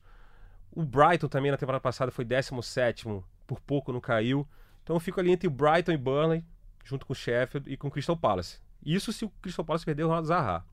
O 0.71 0.83
Brighton 0.83 1.27
também 1.27 1.51
na 1.51 1.57
temporada 1.57 1.81
passada 1.81 2.11
foi 2.11 2.23
17, 2.23 3.05
por 3.47 3.59
pouco 3.59 3.91
não 3.91 3.99
caiu. 3.99 4.47
Então 4.83 4.95
eu 4.95 4.99
fico 4.99 5.19
ali 5.19 5.31
entre 5.31 5.47
o 5.47 5.51
Brighton 5.51 5.91
e 5.91 5.97
Burnley, 5.97 6.43
junto 6.83 7.05
com 7.05 7.13
o 7.13 7.15
Sheffield 7.15 7.71
e 7.71 7.75
com 7.75 7.87
o 7.87 7.91
Crystal 7.91 8.15
Palace. 8.15 8.59
Isso 8.85 9.11
se 9.11 9.25
o 9.25 9.29
Crystal 9.41 9.65
Palace 9.65 9.85
perder 9.85 10.03
o 10.03 10.23
Zaha. 10.23 10.65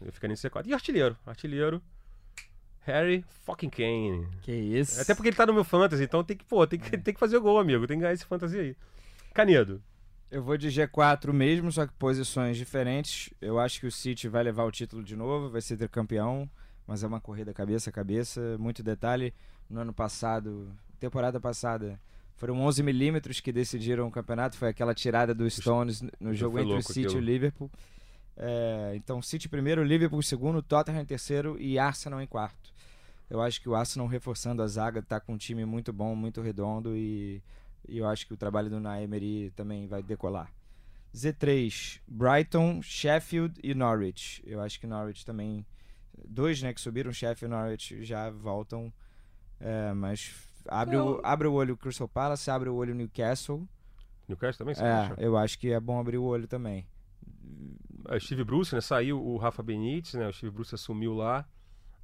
Eu 0.00 0.12
ficaria 0.12 0.32
nesse 0.32 0.48
C4. 0.48 0.66
E 0.66 0.74
artilheiro? 0.74 1.16
Artilheiro. 1.26 1.82
Harry 2.80 3.24
fucking 3.44 3.68
Kane. 3.68 4.26
Que 4.42 4.52
isso. 4.52 5.00
Até 5.00 5.14
porque 5.14 5.28
ele 5.28 5.36
tá 5.36 5.46
no 5.46 5.52
meu 5.52 5.64
fantasy, 5.64 6.04
então 6.04 6.24
tem 6.24 6.36
que, 6.36 6.44
pô, 6.44 6.66
tem 6.66 6.78
que, 6.78 6.94
é. 6.94 6.98
tem 6.98 7.12
que 7.12 7.20
fazer 7.20 7.36
o 7.36 7.40
gol, 7.40 7.58
amigo. 7.58 7.86
Tem 7.86 7.98
que 7.98 8.02
ganhar 8.02 8.14
esse 8.14 8.24
fantasy 8.24 8.58
aí. 8.58 8.76
Canedo. 9.34 9.82
Eu 10.30 10.42
vou 10.42 10.56
de 10.56 10.68
G4 10.68 11.32
mesmo, 11.32 11.72
só 11.72 11.86
que 11.86 11.92
posições 11.94 12.56
diferentes. 12.56 13.30
Eu 13.40 13.58
acho 13.58 13.80
que 13.80 13.86
o 13.86 13.92
City 13.92 14.28
vai 14.28 14.42
levar 14.42 14.64
o 14.64 14.70
título 14.70 15.02
de 15.02 15.16
novo, 15.16 15.50
vai 15.50 15.60
ser 15.60 15.76
ter 15.76 15.88
campeão, 15.88 16.48
mas 16.86 17.02
é 17.02 17.06
uma 17.06 17.20
corrida 17.20 17.52
cabeça 17.52 17.90
a 17.90 17.92
cabeça, 17.92 18.56
muito 18.58 18.82
detalhe. 18.82 19.34
No 19.68 19.80
ano 19.80 19.92
passado, 19.92 20.74
temporada 20.98 21.38
passada, 21.38 22.00
foram 22.38 22.60
11 22.60 22.84
milímetros 22.84 23.40
que 23.40 23.52
decidiram 23.52 24.06
o 24.06 24.10
campeonato, 24.10 24.56
foi 24.56 24.68
aquela 24.68 24.94
tirada 24.94 25.34
do 25.34 25.48
Stones 25.50 26.02
no 26.20 26.32
jogo 26.32 26.60
entre 26.60 26.72
o 26.72 26.82
City 26.82 27.00
aquilo. 27.00 27.14
e 27.14 27.22
o 27.22 27.24
Liverpool. 27.24 27.70
É, 28.36 28.92
então, 28.94 29.20
City 29.20 29.48
primeiro, 29.48 29.82
Liverpool 29.82 30.22
segundo, 30.22 30.62
Tottenham 30.62 31.02
em 31.02 31.04
terceiro 31.04 31.60
e 31.60 31.80
Arsenal 31.80 32.22
em 32.22 32.26
quarto. 32.28 32.72
Eu 33.28 33.42
acho 33.42 33.60
que 33.60 33.68
o 33.68 33.74
Arsenal 33.74 34.06
reforçando 34.06 34.62
a 34.62 34.68
zaga 34.68 35.00
está 35.00 35.18
com 35.18 35.34
um 35.34 35.36
time 35.36 35.64
muito 35.64 35.92
bom, 35.92 36.14
muito 36.14 36.40
redondo 36.40 36.96
e, 36.96 37.42
e 37.88 37.98
eu 37.98 38.06
acho 38.06 38.24
que 38.24 38.32
o 38.32 38.36
trabalho 38.36 38.70
do 38.70 38.78
Naemery 38.78 39.52
também 39.56 39.88
vai 39.88 40.00
decolar. 40.00 40.50
Z3, 41.12 42.00
Brighton, 42.06 42.80
Sheffield 42.80 43.58
e 43.64 43.74
Norwich. 43.74 44.42
Eu 44.46 44.60
acho 44.60 44.78
que 44.78 44.86
Norwich 44.86 45.26
também. 45.26 45.66
Dois 46.24 46.62
né, 46.62 46.72
que 46.72 46.80
subiram, 46.80 47.12
Sheffield 47.12 47.52
e 47.52 47.58
Norwich 47.58 48.04
já 48.04 48.30
voltam. 48.30 48.92
É, 49.60 49.92
mas 49.92 50.47
abre, 50.66 50.96
o, 50.96 51.20
abre 51.22 51.48
o 51.48 51.52
olho 51.52 51.76
Crystal 51.76 52.08
Palace, 52.08 52.50
abre 52.50 52.68
o 52.68 52.74
olho 52.74 52.94
Newcastle. 52.94 53.66
Newcastle 54.26 54.58
também? 54.58 54.74
Você 54.74 54.82
é, 54.82 54.90
acha? 54.90 55.14
eu 55.18 55.36
acho 55.36 55.58
que 55.58 55.72
é 55.72 55.80
bom 55.80 55.98
abrir 55.98 56.18
o 56.18 56.24
olho 56.24 56.46
também. 56.46 56.86
É, 58.08 58.18
Steve 58.18 58.44
Bruce, 58.44 58.74
né? 58.74 58.80
Saiu 58.80 59.22
o 59.22 59.36
Rafa 59.36 59.62
Benítez, 59.62 60.14
né? 60.14 60.28
O 60.28 60.32
Steve 60.32 60.50
Bruce 60.52 60.74
assumiu 60.74 61.14
lá. 61.14 61.46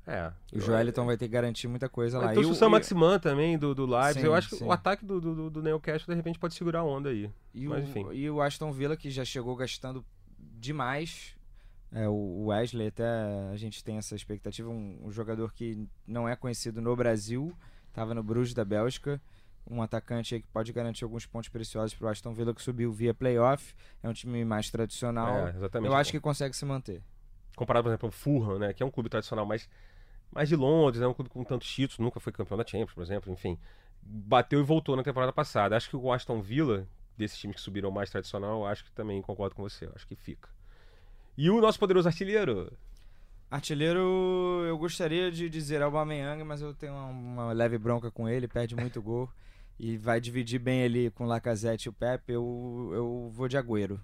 É. 0.07 0.31
O 0.53 0.61
Joeliton 0.61 1.07
vai 1.07 1.17
ter 1.17 1.27
que 1.27 1.33
garantir 1.33 1.67
muita 1.67 1.89
coisa 1.89 2.19
lá. 2.19 2.33
Então, 2.35 2.51
o 2.51 2.55
Sam 2.55 2.69
Maximan 2.69 3.19
também, 3.19 3.57
do, 3.57 3.75
do 3.75 3.87
Leipzig. 3.87 4.21
Sim, 4.21 4.27
eu 4.27 4.35
acho 4.35 4.51
que 4.51 4.57
sim. 4.57 4.65
o 4.65 4.71
ataque 4.71 5.05
do, 5.05 5.19
do, 5.19 5.51
do 5.51 5.63
Newcastle, 5.63 6.13
de 6.13 6.15
repente, 6.15 6.39
pode 6.39 6.55
segurar 6.55 6.81
a 6.81 6.85
onda 6.85 7.09
aí. 7.09 7.31
E, 7.55 7.67
Mas, 7.67 7.85
o, 7.85 7.89
enfim. 7.89 8.07
e 8.13 8.29
o 8.29 8.43
Aston 8.43 8.71
Villa, 8.71 8.97
que 8.97 9.11
já 9.11 9.25
chegou 9.25 9.57
gastando 9.57 10.05
demais. 10.39 11.35
É, 11.91 12.07
o 12.09 12.47
Wesley, 12.47 12.89
até 12.89 13.07
a 13.51 13.57
gente 13.57 13.83
tem 13.83 13.97
essa 13.97 14.15
expectativa. 14.15 14.69
Um, 14.69 15.01
um 15.05 15.11
jogador 15.11 15.53
que 15.53 15.89
não 16.07 16.29
é 16.29 16.37
conhecido 16.37 16.83
no 16.83 16.95
Brasil, 16.95 17.57
estava 17.95 18.15
no 18.15 18.23
Bruges 18.23 18.55
da 18.55 18.65
Bélgica 18.65 19.21
um 19.71 19.81
atacante 19.81 20.41
que 20.41 20.47
pode 20.49 20.73
garantir 20.73 21.05
alguns 21.05 21.27
pontos 21.27 21.49
preciosos 21.49 21.95
para 21.95 22.07
o 22.07 22.09
Aston 22.09 22.35
Villa 22.35 22.55
que 22.55 22.63
subiu 22.63 22.93
via 22.93 23.15
playoff. 23.15 23.75
É 24.03 24.09
um 24.09 24.13
time 24.13 24.45
mais 24.45 24.71
tradicional. 24.71 25.49
É, 25.49 25.55
Eu 25.83 25.95
acho 25.95 26.11
que 26.11 26.21
consegue 26.21 26.55
se 26.55 26.65
manter. 26.65 27.03
Comparado, 27.57 27.85
por 27.85 27.91
exemplo, 27.91 28.07
ao 28.09 28.13
Fulham, 28.13 28.59
né, 28.59 28.73
que 28.73 28.83
é 28.83 28.87
um 28.87 28.91
clube 28.91 29.09
tradicional 29.09 29.47
mais, 29.47 29.69
mais 30.31 30.49
de 30.49 30.57
Londres, 30.57 31.01
é 31.01 31.05
né, 31.05 31.09
um 31.09 31.15
clube 31.15 31.31
com 31.31 31.45
tantos 31.45 31.69
títulos, 31.69 31.99
nunca 31.99 32.21
foi 32.21 32.33
campeão 32.33 32.59
da 32.59 32.67
Champions, 32.67 32.93
por 32.93 33.03
exemplo, 33.03 33.33
enfim. 33.33 33.59
Bateu 34.03 34.61
e 34.61 34.63
voltou 34.63 34.97
na 34.97 35.03
temporada 35.03 35.33
passada. 35.33 35.77
Acho 35.77 35.89
que 35.89 35.97
o 35.97 36.13
Aston 36.13 36.43
Villa, 36.43 36.87
desses 37.17 37.39
times 37.39 37.57
que 37.57 37.63
subiram 37.63 37.91
mais 37.91 38.11
tradicional, 38.11 38.67
acho 38.67 38.85
que 38.85 38.93
também 38.93 39.23
concordo 39.23 39.55
com 39.55 39.63
você. 39.63 39.89
Acho 39.95 40.07
que 40.07 40.17
fica. 40.17 40.49
E 41.39 41.49
o 41.49 41.61
nosso 41.61 41.79
poderoso 41.79 42.07
artilheiro, 42.07 42.71
Artilheiro, 43.55 44.65
eu 44.67 44.77
gostaria 44.77 45.31
de 45.31 45.49
dizer 45.49 45.81
Aubameyang, 45.81 46.43
mas 46.43 46.61
eu 46.61 46.75
tenho 46.75 46.93
uma, 46.93 47.07
uma, 47.07 47.53
leve 47.53 47.79
bronca 47.79 48.11
com 48.11 48.29
ele, 48.29 48.49
perde 48.49 48.75
muito 48.75 48.99
gol 49.01 49.31
e 49.79 49.97
vai 49.97 50.21
dividir 50.21 50.59
bem 50.59 50.83
ali 50.83 51.09
com 51.11 51.23
o 51.23 51.27
Lacazette 51.29 51.87
e 51.87 51.89
o 51.89 51.93
Pepe, 51.93 52.33
eu, 52.33 52.91
eu 52.93 53.31
vou 53.33 53.47
de 53.47 53.57
Agüero. 53.57 54.01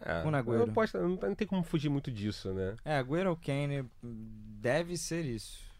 É, 0.00 0.22
com 0.22 0.30
Agüero. 0.30 0.66
Não, 0.66 0.74
posso, 0.74 0.98
não, 0.98 1.10
não 1.10 1.34
tem 1.36 1.46
como 1.46 1.62
fugir 1.62 1.88
muito 1.88 2.10
disso, 2.10 2.52
né? 2.52 2.74
É, 2.84 2.98
Agüero 2.98 3.30
ou 3.30 3.36
Kane 3.36 3.88
deve 4.02 4.96
ser 4.96 5.24
isso. 5.24 5.70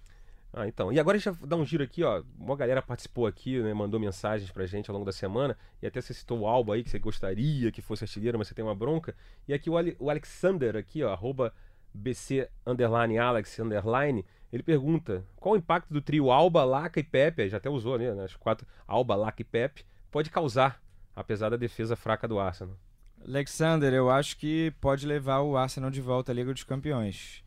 Ah, 0.52 0.68
então. 0.68 0.92
E 0.92 1.00
agora 1.00 1.16
a 1.16 1.18
gente 1.18 1.30
vai 1.32 1.48
dar 1.48 1.56
um 1.56 1.64
giro 1.64 1.82
aqui, 1.82 2.04
ó. 2.04 2.22
Uma 2.38 2.54
galera 2.54 2.80
participou 2.80 3.26
aqui, 3.26 3.60
né? 3.60 3.74
Mandou 3.74 3.98
mensagens 3.98 4.52
pra 4.52 4.66
gente 4.66 4.88
ao 4.88 4.94
longo 4.94 5.06
da 5.06 5.12
semana. 5.12 5.56
E 5.82 5.86
até 5.86 6.00
você 6.00 6.14
citou 6.14 6.40
o 6.40 6.46
Alba 6.46 6.74
aí, 6.74 6.84
que 6.84 6.90
você 6.90 6.98
gostaria 7.00 7.72
que 7.72 7.82
fosse 7.82 8.04
artilheiro, 8.04 8.38
mas 8.38 8.46
você 8.46 8.54
tem 8.54 8.64
uma 8.64 8.74
bronca. 8.74 9.16
E 9.48 9.54
aqui 9.54 9.68
o, 9.68 9.76
Ale 9.76 9.96
o 9.98 10.10
Alexander, 10.10 10.76
aqui, 10.76 11.02
ó, 11.02 11.12
arroba 11.12 11.52
BC 11.92 12.48
underline 12.66 13.18
Alex 13.18 13.58
underline, 13.58 14.24
ele 14.52 14.62
pergunta 14.62 15.24
qual 15.36 15.54
o 15.54 15.58
impacto 15.58 15.92
do 15.92 16.00
trio 16.00 16.30
Alba, 16.30 16.64
Laca 16.64 16.98
e 16.98 17.04
Pepe, 17.04 17.48
já 17.48 17.56
até 17.56 17.70
usou 17.70 17.98
né, 17.98 18.10
as 18.22 18.34
quatro, 18.34 18.66
Alba, 18.86 19.14
Laca 19.14 19.42
e 19.42 19.44
Pepe, 19.44 19.84
pode 20.10 20.30
causar, 20.30 20.82
apesar 21.14 21.50
da 21.50 21.56
defesa 21.56 21.94
fraca 21.94 22.26
do 22.26 22.38
Arsenal. 22.38 22.76
Alexander, 23.24 23.92
eu 23.92 24.10
acho 24.10 24.36
que 24.36 24.72
pode 24.80 25.06
levar 25.06 25.40
o 25.40 25.56
Arsenal 25.56 25.90
de 25.90 26.00
volta 26.00 26.32
à 26.32 26.34
Liga 26.34 26.52
dos 26.52 26.64
Campeões. 26.64 27.44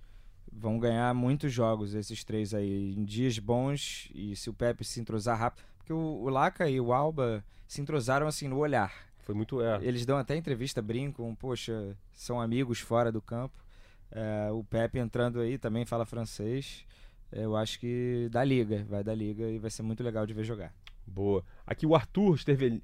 Vão 0.51 0.77
ganhar 0.77 1.13
muitos 1.15 1.51
jogos 1.51 1.95
esses 1.95 2.23
três 2.23 2.53
aí, 2.53 2.93
em 2.95 3.03
dias 3.03 3.39
bons, 3.39 4.09
e 4.13 4.35
se 4.35 4.49
o 4.49 4.53
Pepe 4.53 4.85
se 4.85 5.01
entrosar 5.01 5.37
rápido. 5.37 5.65
Porque 5.77 5.91
o, 5.91 5.97
o 5.97 6.29
Laca 6.29 6.69
e 6.69 6.79
o 6.79 6.93
Alba 6.93 7.43
se 7.67 7.81
entrosaram 7.81 8.27
assim 8.27 8.47
no 8.47 8.59
olhar. 8.59 8.93
Foi 9.23 9.33
muito 9.33 9.61
é. 9.61 9.79
Eles 9.81 10.05
dão 10.05 10.17
até 10.17 10.35
entrevista, 10.35 10.81
brincam, 10.81 11.33
poxa, 11.33 11.97
são 12.13 12.39
amigos 12.39 12.79
fora 12.79 13.11
do 13.11 13.21
campo. 13.21 13.62
É, 14.13 14.51
o 14.51 14.63
Pepe 14.63 14.99
entrando 14.99 15.39
aí 15.39 15.57
também 15.57 15.85
fala 15.85 16.05
francês. 16.05 16.85
Eu 17.31 17.55
acho 17.55 17.79
que 17.79 18.29
dá 18.31 18.43
liga, 18.43 18.85
vai 18.87 19.03
dar 19.03 19.15
liga 19.15 19.49
e 19.49 19.57
vai 19.57 19.71
ser 19.71 19.81
muito 19.81 20.03
legal 20.03 20.25
de 20.25 20.33
ver 20.33 20.43
jogar. 20.43 20.71
Boa. 21.05 21.43
Aqui 21.65 21.85
o 21.85 21.95
Arthur 21.95 22.37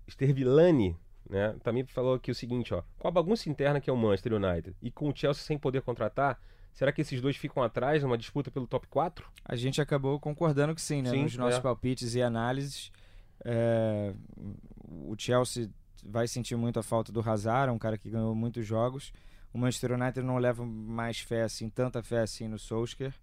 Stervilani 0.08 0.98
né, 1.30 1.56
também 1.64 1.86
falou 1.86 2.16
aqui 2.16 2.32
o 2.32 2.36
seguinte, 2.36 2.74
ó. 2.74 2.82
Com 2.98 3.08
a 3.08 3.12
bagunça 3.12 3.48
interna 3.48 3.80
que 3.80 3.90
é 3.90 3.94
o 3.94 3.98
Manchester 3.98 4.34
United 4.34 4.76
e 4.82 4.90
com 4.90 5.10
o 5.10 5.16
Chelsea 5.16 5.44
sem 5.44 5.58
poder 5.58 5.84
contratar, 5.84 6.42
será 6.74 6.92
que 6.92 7.02
esses 7.02 7.22
dois 7.22 7.38
ficam 7.38 7.62
atrás 7.62 8.02
numa 8.02 8.18
disputa 8.18 8.50
pelo 8.50 8.66
top 8.66 8.88
4? 8.88 9.26
A 9.46 9.56
gente 9.56 9.80
acabou 9.80 10.20
concordando 10.20 10.74
que 10.74 10.82
sim, 10.82 11.04
né? 11.04 11.12
Sim, 11.12 11.24
nos 11.24 11.38
nossos 11.38 11.60
é. 11.60 11.62
palpites 11.62 12.16
e 12.16 12.22
análises. 12.22 12.92
É... 13.46 14.14
O 14.88 15.16
Chelsea 15.16 15.70
vai 16.04 16.28
sentir 16.28 16.56
muito 16.56 16.80
a 16.80 16.84
falta 16.84 17.12
do 17.12 17.22
Hazard, 17.22 17.72
um 17.72 17.78
cara 17.78 17.98
que 17.98 18.10
ganhou 18.10 18.34
muitos 18.34 18.66
jogos. 18.66 19.14
O 19.54 19.58
Manchester 19.58 19.94
United 19.94 20.22
não 20.22 20.38
leva 20.38 20.66
mais 20.66 21.20
fé 21.20 21.44
assim, 21.44 21.70
tanta 21.70 22.04
fé 22.04 22.20
assim 22.20 22.48
no 22.48 22.60
Solskjaer. 22.60 23.14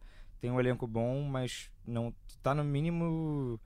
Tem 0.41 0.51
um 0.51 0.61
elenco 0.61 0.87
bom, 0.87 1.23
mas 1.23 1.71
não 1.87 2.13
está 2.29 2.55
no 2.55 2.65
mínimo 2.65 3.61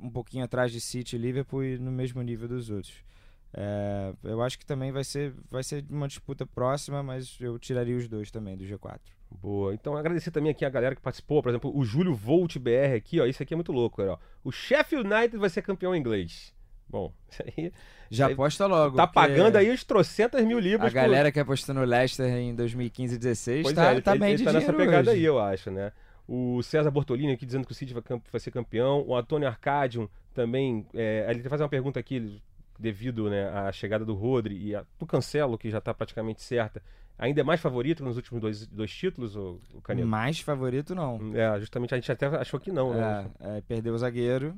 um 0.00 0.10
pouquinho 0.10 0.44
atrás 0.44 0.72
de 0.72 0.80
City 0.80 1.16
e 1.16 1.18
Liverpool 1.18 1.64
e 1.64 1.78
no 1.78 1.90
mesmo 1.90 2.20
nível 2.22 2.48
dos 2.48 2.70
outros. 2.70 3.04
É, 3.52 4.12
eu 4.22 4.42
acho 4.42 4.58
que 4.58 4.66
também 4.66 4.92
vai 4.92 5.04
ser, 5.04 5.34
vai 5.50 5.62
ser 5.62 5.84
uma 5.88 6.06
disputa 6.06 6.44
próxima, 6.44 7.02
mas 7.02 7.38
eu 7.40 7.58
tiraria 7.58 7.96
os 7.96 8.06
dois 8.08 8.30
também 8.30 8.56
do 8.56 8.64
G4. 8.64 9.00
Boa. 9.30 9.74
Então 9.74 9.96
agradecer 9.96 10.30
também 10.30 10.50
aqui 10.50 10.64
a 10.64 10.70
galera 10.70 10.94
que 10.94 11.00
participou, 11.00 11.42
por 11.42 11.48
exemplo, 11.48 11.76
o 11.76 11.84
Júlio 11.84 12.14
Volt 12.14 12.58
BR 12.58 12.94
aqui, 12.96 13.20
ó. 13.20 13.26
Isso 13.26 13.42
aqui 13.42 13.54
é 13.54 13.56
muito 13.56 13.72
louco, 13.72 14.02
ó. 14.02 14.18
O 14.44 14.52
Sheffield 14.52 15.06
United 15.06 15.36
vai 15.38 15.48
ser 15.48 15.62
campeão 15.62 15.96
inglês. 15.96 16.54
Bom, 16.88 17.12
isso 17.28 17.42
aí. 17.42 17.72
Já 18.10 18.28
aposta 18.28 18.66
logo. 18.66 18.96
Tá 18.96 19.06
pagando 19.06 19.56
aí 19.56 19.70
os 19.70 19.82
trocentas 19.82 20.44
mil 20.44 20.58
libras. 20.58 20.90
A 20.90 20.94
galera 20.94 21.28
por... 21.28 21.32
que 21.34 21.40
apostou 21.40 21.74
no 21.74 21.84
Leicester 21.84 22.26
em 22.26 22.54
2015 22.54 23.14
e 23.14 23.18
2016 23.18 23.62
pois 23.62 23.74
tá, 23.74 23.92
é, 23.92 24.00
tá 24.00 24.12
ele, 24.12 24.20
bem 24.20 24.28
ele, 24.30 24.38
de 24.38 24.44
tá 24.44 24.52
nessa 24.52 24.72
pegada 24.72 25.10
hoje. 25.10 25.20
aí, 25.20 25.24
eu 25.24 25.38
acho, 25.40 25.70
né? 25.70 25.92
O 26.28 26.62
César 26.62 26.90
Bortolini 26.90 27.32
aqui 27.32 27.46
dizendo 27.46 27.66
que 27.66 27.72
o 27.72 27.74
City 27.74 27.94
vai, 27.94 28.02
vai 28.30 28.40
ser 28.40 28.50
campeão. 28.50 29.04
O 29.06 29.16
Antônio 29.16 29.46
Arcadium 29.48 30.08
também. 30.34 30.86
É, 30.94 31.26
ele 31.28 31.48
fazer 31.48 31.62
uma 31.62 31.68
pergunta 31.68 31.98
aqui, 31.98 32.40
devido 32.78 33.28
né, 33.30 33.48
à 33.48 33.72
chegada 33.72 34.04
do 34.04 34.14
Rodri 34.14 34.56
e 34.56 34.74
a, 34.74 34.84
do 34.98 35.06
Cancelo, 35.06 35.58
que 35.58 35.70
já 35.70 35.78
está 35.78 35.94
praticamente 35.94 36.42
certa. 36.42 36.82
Ainda 37.18 37.40
é 37.40 37.44
mais 37.44 37.60
favorito 37.60 38.04
nos 38.04 38.16
últimos 38.16 38.40
dois, 38.40 38.66
dois 38.66 38.92
títulos, 38.92 39.36
o, 39.36 39.58
o 39.72 39.80
Canelo? 39.80 40.06
Mais 40.06 40.40
favorito, 40.40 40.94
não. 40.94 41.18
É, 41.34 41.58
justamente 41.58 41.94
a 41.94 41.96
gente 41.96 42.12
até 42.12 42.26
achou 42.26 42.60
que 42.60 42.70
não, 42.70 42.92
né? 42.92 43.30
É, 43.40 43.58
é, 43.58 43.60
perdeu 43.62 43.94
o 43.94 43.98
zagueiro. 43.98 44.54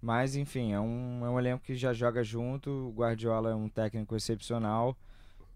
Mas, 0.00 0.36
enfim, 0.36 0.72
é 0.72 0.80
um, 0.80 1.24
é 1.24 1.30
um 1.30 1.38
elenco 1.38 1.64
que 1.64 1.74
já 1.74 1.92
joga 1.92 2.22
junto. 2.22 2.70
O 2.70 2.92
Guardiola 2.92 3.50
é 3.50 3.54
um 3.54 3.68
técnico 3.68 4.14
excepcional. 4.14 4.96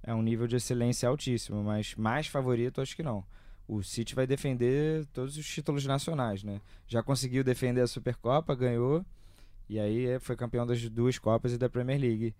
É 0.02 0.12
um 0.12 0.22
nível 0.22 0.48
de 0.48 0.56
excelência 0.56 1.08
altíssimo, 1.08 1.62
mas 1.62 1.94
mais 1.94 2.26
favorito 2.26 2.80
acho 2.80 2.96
que 2.96 3.02
não. 3.02 3.24
o 3.68 3.82
City 3.82 4.14
vai 4.14 4.26
defender 4.26 5.06
todos 5.12 5.36
os 5.36 5.46
títulos 5.46 5.86
nacionais, 5.86 6.42
né? 6.42 6.60
Já 6.88 7.02
conseguiu 7.02 7.44
defender 7.44 7.80
a 7.80 7.86
Supercopa, 7.86 8.54
ganhou, 8.54 9.04
e 9.68 9.78
aí 9.78 10.06
é, 10.06 10.18
foi 10.18 10.34
campeão 10.34 10.66
das 10.66 10.88
duas 10.90 11.18
Copas 11.18 11.52
e 11.52 11.58
da 11.58 11.68
Premier 11.68 12.00
League. 12.00 12.34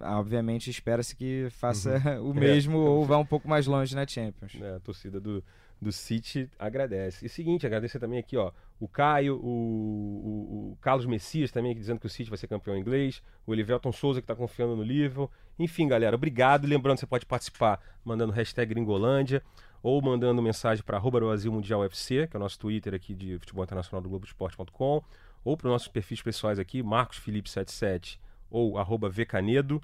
Obviamente 0.00 0.70
espera-se 0.70 1.14
que 1.14 1.48
faça 1.50 2.02
uhum. 2.18 2.30
o 2.32 2.34
mesmo 2.34 2.78
é. 2.78 2.88
ou 2.88 3.04
vá 3.04 3.18
um 3.18 3.26
pouco 3.26 3.46
mais 3.46 3.66
longe 3.66 3.94
na 3.94 4.06
Champions. 4.06 4.56
É, 4.58 4.76
a 4.76 4.80
torcida 4.80 5.20
do, 5.20 5.44
do 5.80 5.92
City 5.92 6.50
agradece. 6.58 7.26
E 7.26 7.28
seguinte, 7.28 7.66
agradecer 7.66 7.98
também 7.98 8.18
aqui, 8.18 8.36
ó, 8.36 8.52
o 8.80 8.88
Caio, 8.88 9.36
o, 9.36 9.48
o, 9.48 10.72
o 10.72 10.78
Carlos 10.80 11.06
Messias 11.06 11.50
também 11.50 11.72
aqui 11.72 11.80
dizendo 11.80 12.00
que 12.00 12.06
o 12.06 12.10
City 12.10 12.30
vai 12.30 12.38
ser 12.38 12.48
campeão 12.48 12.76
inglês, 12.76 13.22
o 13.46 13.52
Elivelton 13.52 13.92
Souza 13.92 14.20
que 14.20 14.24
está 14.24 14.34
confiando 14.34 14.76
no 14.76 14.82
Liverpool. 14.82 15.30
Enfim, 15.58 15.86
galera, 15.86 16.16
obrigado. 16.16 16.66
Lembrando, 16.66 16.98
você 16.98 17.06
pode 17.06 17.26
participar 17.26 17.80
mandando 18.04 18.32
hashtag 18.32 18.74
Gringolândia 18.74 19.42
ou 19.82 20.00
mandando 20.00 20.40
mensagem 20.40 20.82
para 20.82 20.96
arroba 20.96 21.20
Brasil 21.20 21.52
Mundial 21.52 21.80
UFC, 21.80 22.26
que 22.26 22.36
é 22.36 22.38
o 22.38 22.40
nosso 22.40 22.58
Twitter 22.58 22.94
aqui 22.94 23.14
de 23.14 23.38
futebol 23.38 23.64
internacional 23.64 24.02
do 24.02 24.08
Globoesporte.com, 24.08 25.02
ou 25.44 25.56
para 25.56 25.66
os 25.66 25.72
nossos 25.72 25.88
perfis 25.88 26.22
pessoais 26.22 26.58
aqui, 26.58 26.82
Marcos 26.82 27.18
Felipe 27.18 27.50
77 27.50 28.18
ou 28.50 28.78
arroba 28.78 29.10
Vcanedo. 29.10 29.82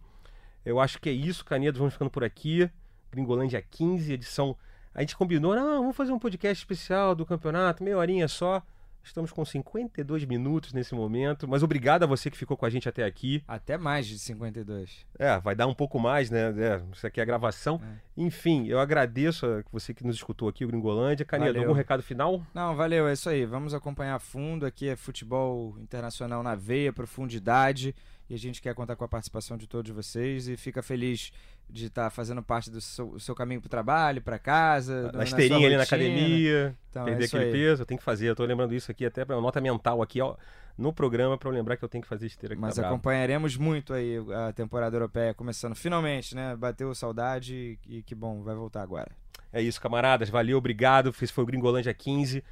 Eu 0.65 0.79
acho 0.79 1.01
que 1.01 1.09
é 1.09 1.13
isso, 1.13 1.45
Canedo. 1.45 1.79
Vamos 1.79 1.95
ficando 1.95 2.11
por 2.11 2.23
aqui. 2.23 2.71
Gringolândia 3.11 3.61
15, 3.61 4.13
edição. 4.13 4.57
A 4.95 5.01
gente 5.01 5.17
combinou, 5.17 5.55
não, 5.55 5.81
vamos 5.83 5.97
fazer 5.97 6.13
um 6.13 6.19
podcast 6.19 6.63
especial 6.63 7.15
do 7.15 7.25
campeonato, 7.25 7.83
meia 7.83 7.97
horinha 7.97 8.27
só. 8.27 8.63
Estamos 9.03 9.33
com 9.33 9.45
52 9.45 10.25
minutos 10.25 10.73
nesse 10.73 10.95
momento, 10.95 11.49
mas 11.49 11.63
obrigado 11.63 12.03
a 12.03 12.07
você 12.07 12.31
que 12.31 12.37
ficou 12.37 12.57
com 12.57 12.67
a 12.67 12.71
gente 12.71 12.89
até 12.89 13.05
aqui. 13.05 13.43
Até 13.49 13.79
mais 13.79 14.07
de 14.07 14.19
52. 14.19 15.07
É, 15.19 15.39
vai 15.41 15.55
dar 15.55 15.67
um 15.67 15.75
pouco 15.75 15.99
mais, 15.99 16.31
né? 16.31 16.53
É, 16.59 16.83
isso 16.93 17.07
aqui 17.07 17.19
é 17.19 17.23
a 17.23 17.27
gravação. 17.27 17.81
É. 17.83 18.23
Enfim, 18.23 18.67
eu 18.67 18.79
agradeço 18.79 19.47
a 19.47 19.63
você 19.73 19.95
que 19.95 20.07
nos 20.07 20.17
escutou 20.17 20.49
aqui, 20.49 20.65
o 20.65 20.69
Gringolândia. 20.69 21.25
Canedo, 21.25 21.59
algum 21.59 21.73
recado 21.73 22.03
final? 22.03 22.45
Não, 22.53 22.77
valeu, 22.77 23.09
é 23.09 23.15
isso 23.15 23.31
aí. 23.31 23.47
Vamos 23.47 23.73
acompanhar 23.73 24.17
a 24.17 24.21
fundo. 24.21 24.67
Aqui 24.67 24.89
é 24.89 24.97
futebol 24.97 25.77
internacional 25.81 26.43
na 26.43 26.55
veia, 26.55 26.93
profundidade. 26.93 27.95
E 28.31 28.35
a 28.35 28.39
gente 28.39 28.63
quer 28.63 28.73
contar 28.77 28.95
com 28.95 29.03
a 29.03 29.09
participação 29.09 29.57
de 29.57 29.67
todos 29.67 29.91
vocês 29.91 30.47
e 30.47 30.57
fica 30.57 30.81
feliz 30.85 31.33
de 31.69 31.87
estar 31.87 32.05
tá 32.05 32.11
fazendo 32.11 32.41
parte 32.41 32.71
do 32.71 32.81
seu, 32.81 33.19
seu 33.19 33.35
caminho 33.35 33.61
para 33.61 33.67
o 33.67 33.71
trabalho, 33.71 34.23
para 34.23 34.39
casa. 34.39 35.11
Na 35.13 35.25
esteirinha 35.25 35.67
ali 35.67 35.77
na 35.77 35.83
academia, 35.83 36.77
então, 36.89 37.05
perder 37.07 37.25
é 37.25 37.27
aquele 37.27 37.45
aí. 37.45 37.53
peso, 37.53 37.83
eu 37.83 37.87
tenho 37.87 37.99
que 37.99 38.05
fazer. 38.05 38.29
Eu 38.29 38.33
estou 38.35 38.47
lembrando 38.47 38.73
isso 38.73 38.89
aqui 38.89 39.05
até 39.05 39.25
para 39.25 39.41
nota 39.41 39.61
mental 39.61 40.01
aqui 40.01 40.21
ó, 40.21 40.37
no 40.79 40.93
programa 40.93 41.37
para 41.37 41.49
eu 41.49 41.53
lembrar 41.53 41.77
que 41.77 41.85
eu 41.85 41.89
tenho 41.89 42.03
que 42.03 42.09
fazer 42.09 42.27
esteira 42.27 42.55
aqui. 42.55 42.63
Mas 42.63 42.77
tá 42.77 42.87
acompanharemos 42.87 43.57
muito 43.57 43.93
aí 43.93 44.19
a 44.49 44.53
temporada 44.53 44.95
europeia 44.95 45.35
começando 45.35 45.75
finalmente, 45.75 46.33
né? 46.33 46.55
Bateu 46.55 46.95
saudade 46.95 47.81
e 47.85 48.01
que 48.05 48.15
bom, 48.15 48.45
vai 48.45 48.55
voltar 48.55 48.83
agora. 48.83 49.11
É 49.53 49.61
isso, 49.61 49.81
camaradas. 49.81 50.29
Valeu, 50.29 50.57
obrigado. 50.57 51.13
Esse 51.21 51.33
foi 51.33 51.43
o 51.43 51.47
Gringolândia 51.49 51.93
15. 51.93 52.45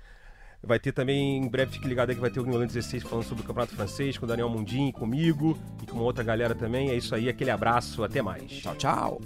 Vai 0.62 0.78
ter 0.78 0.92
também, 0.92 1.38
em 1.38 1.48
breve, 1.48 1.72
fique 1.72 1.86
ligado 1.86 2.10
aí 2.10 2.14
que 2.14 2.20
vai 2.20 2.30
ter 2.30 2.40
o 2.40 2.42
Gringolândia 2.42 2.74
16 2.74 3.04
falando 3.04 3.24
sobre 3.24 3.44
o 3.44 3.46
Campeonato 3.46 3.74
Francês, 3.74 4.18
com 4.18 4.24
o 4.24 4.28
Daniel 4.28 4.48
Mundim, 4.48 4.90
comigo 4.90 5.56
e 5.82 5.86
com 5.86 5.96
uma 5.96 6.04
outra 6.04 6.24
galera 6.24 6.54
também. 6.54 6.90
É 6.90 6.96
isso 6.96 7.14
aí, 7.14 7.28
aquele 7.28 7.50
abraço, 7.50 8.02
até 8.02 8.20
mais. 8.20 8.50
Tchau, 8.50 8.74
tchau. 8.74 9.20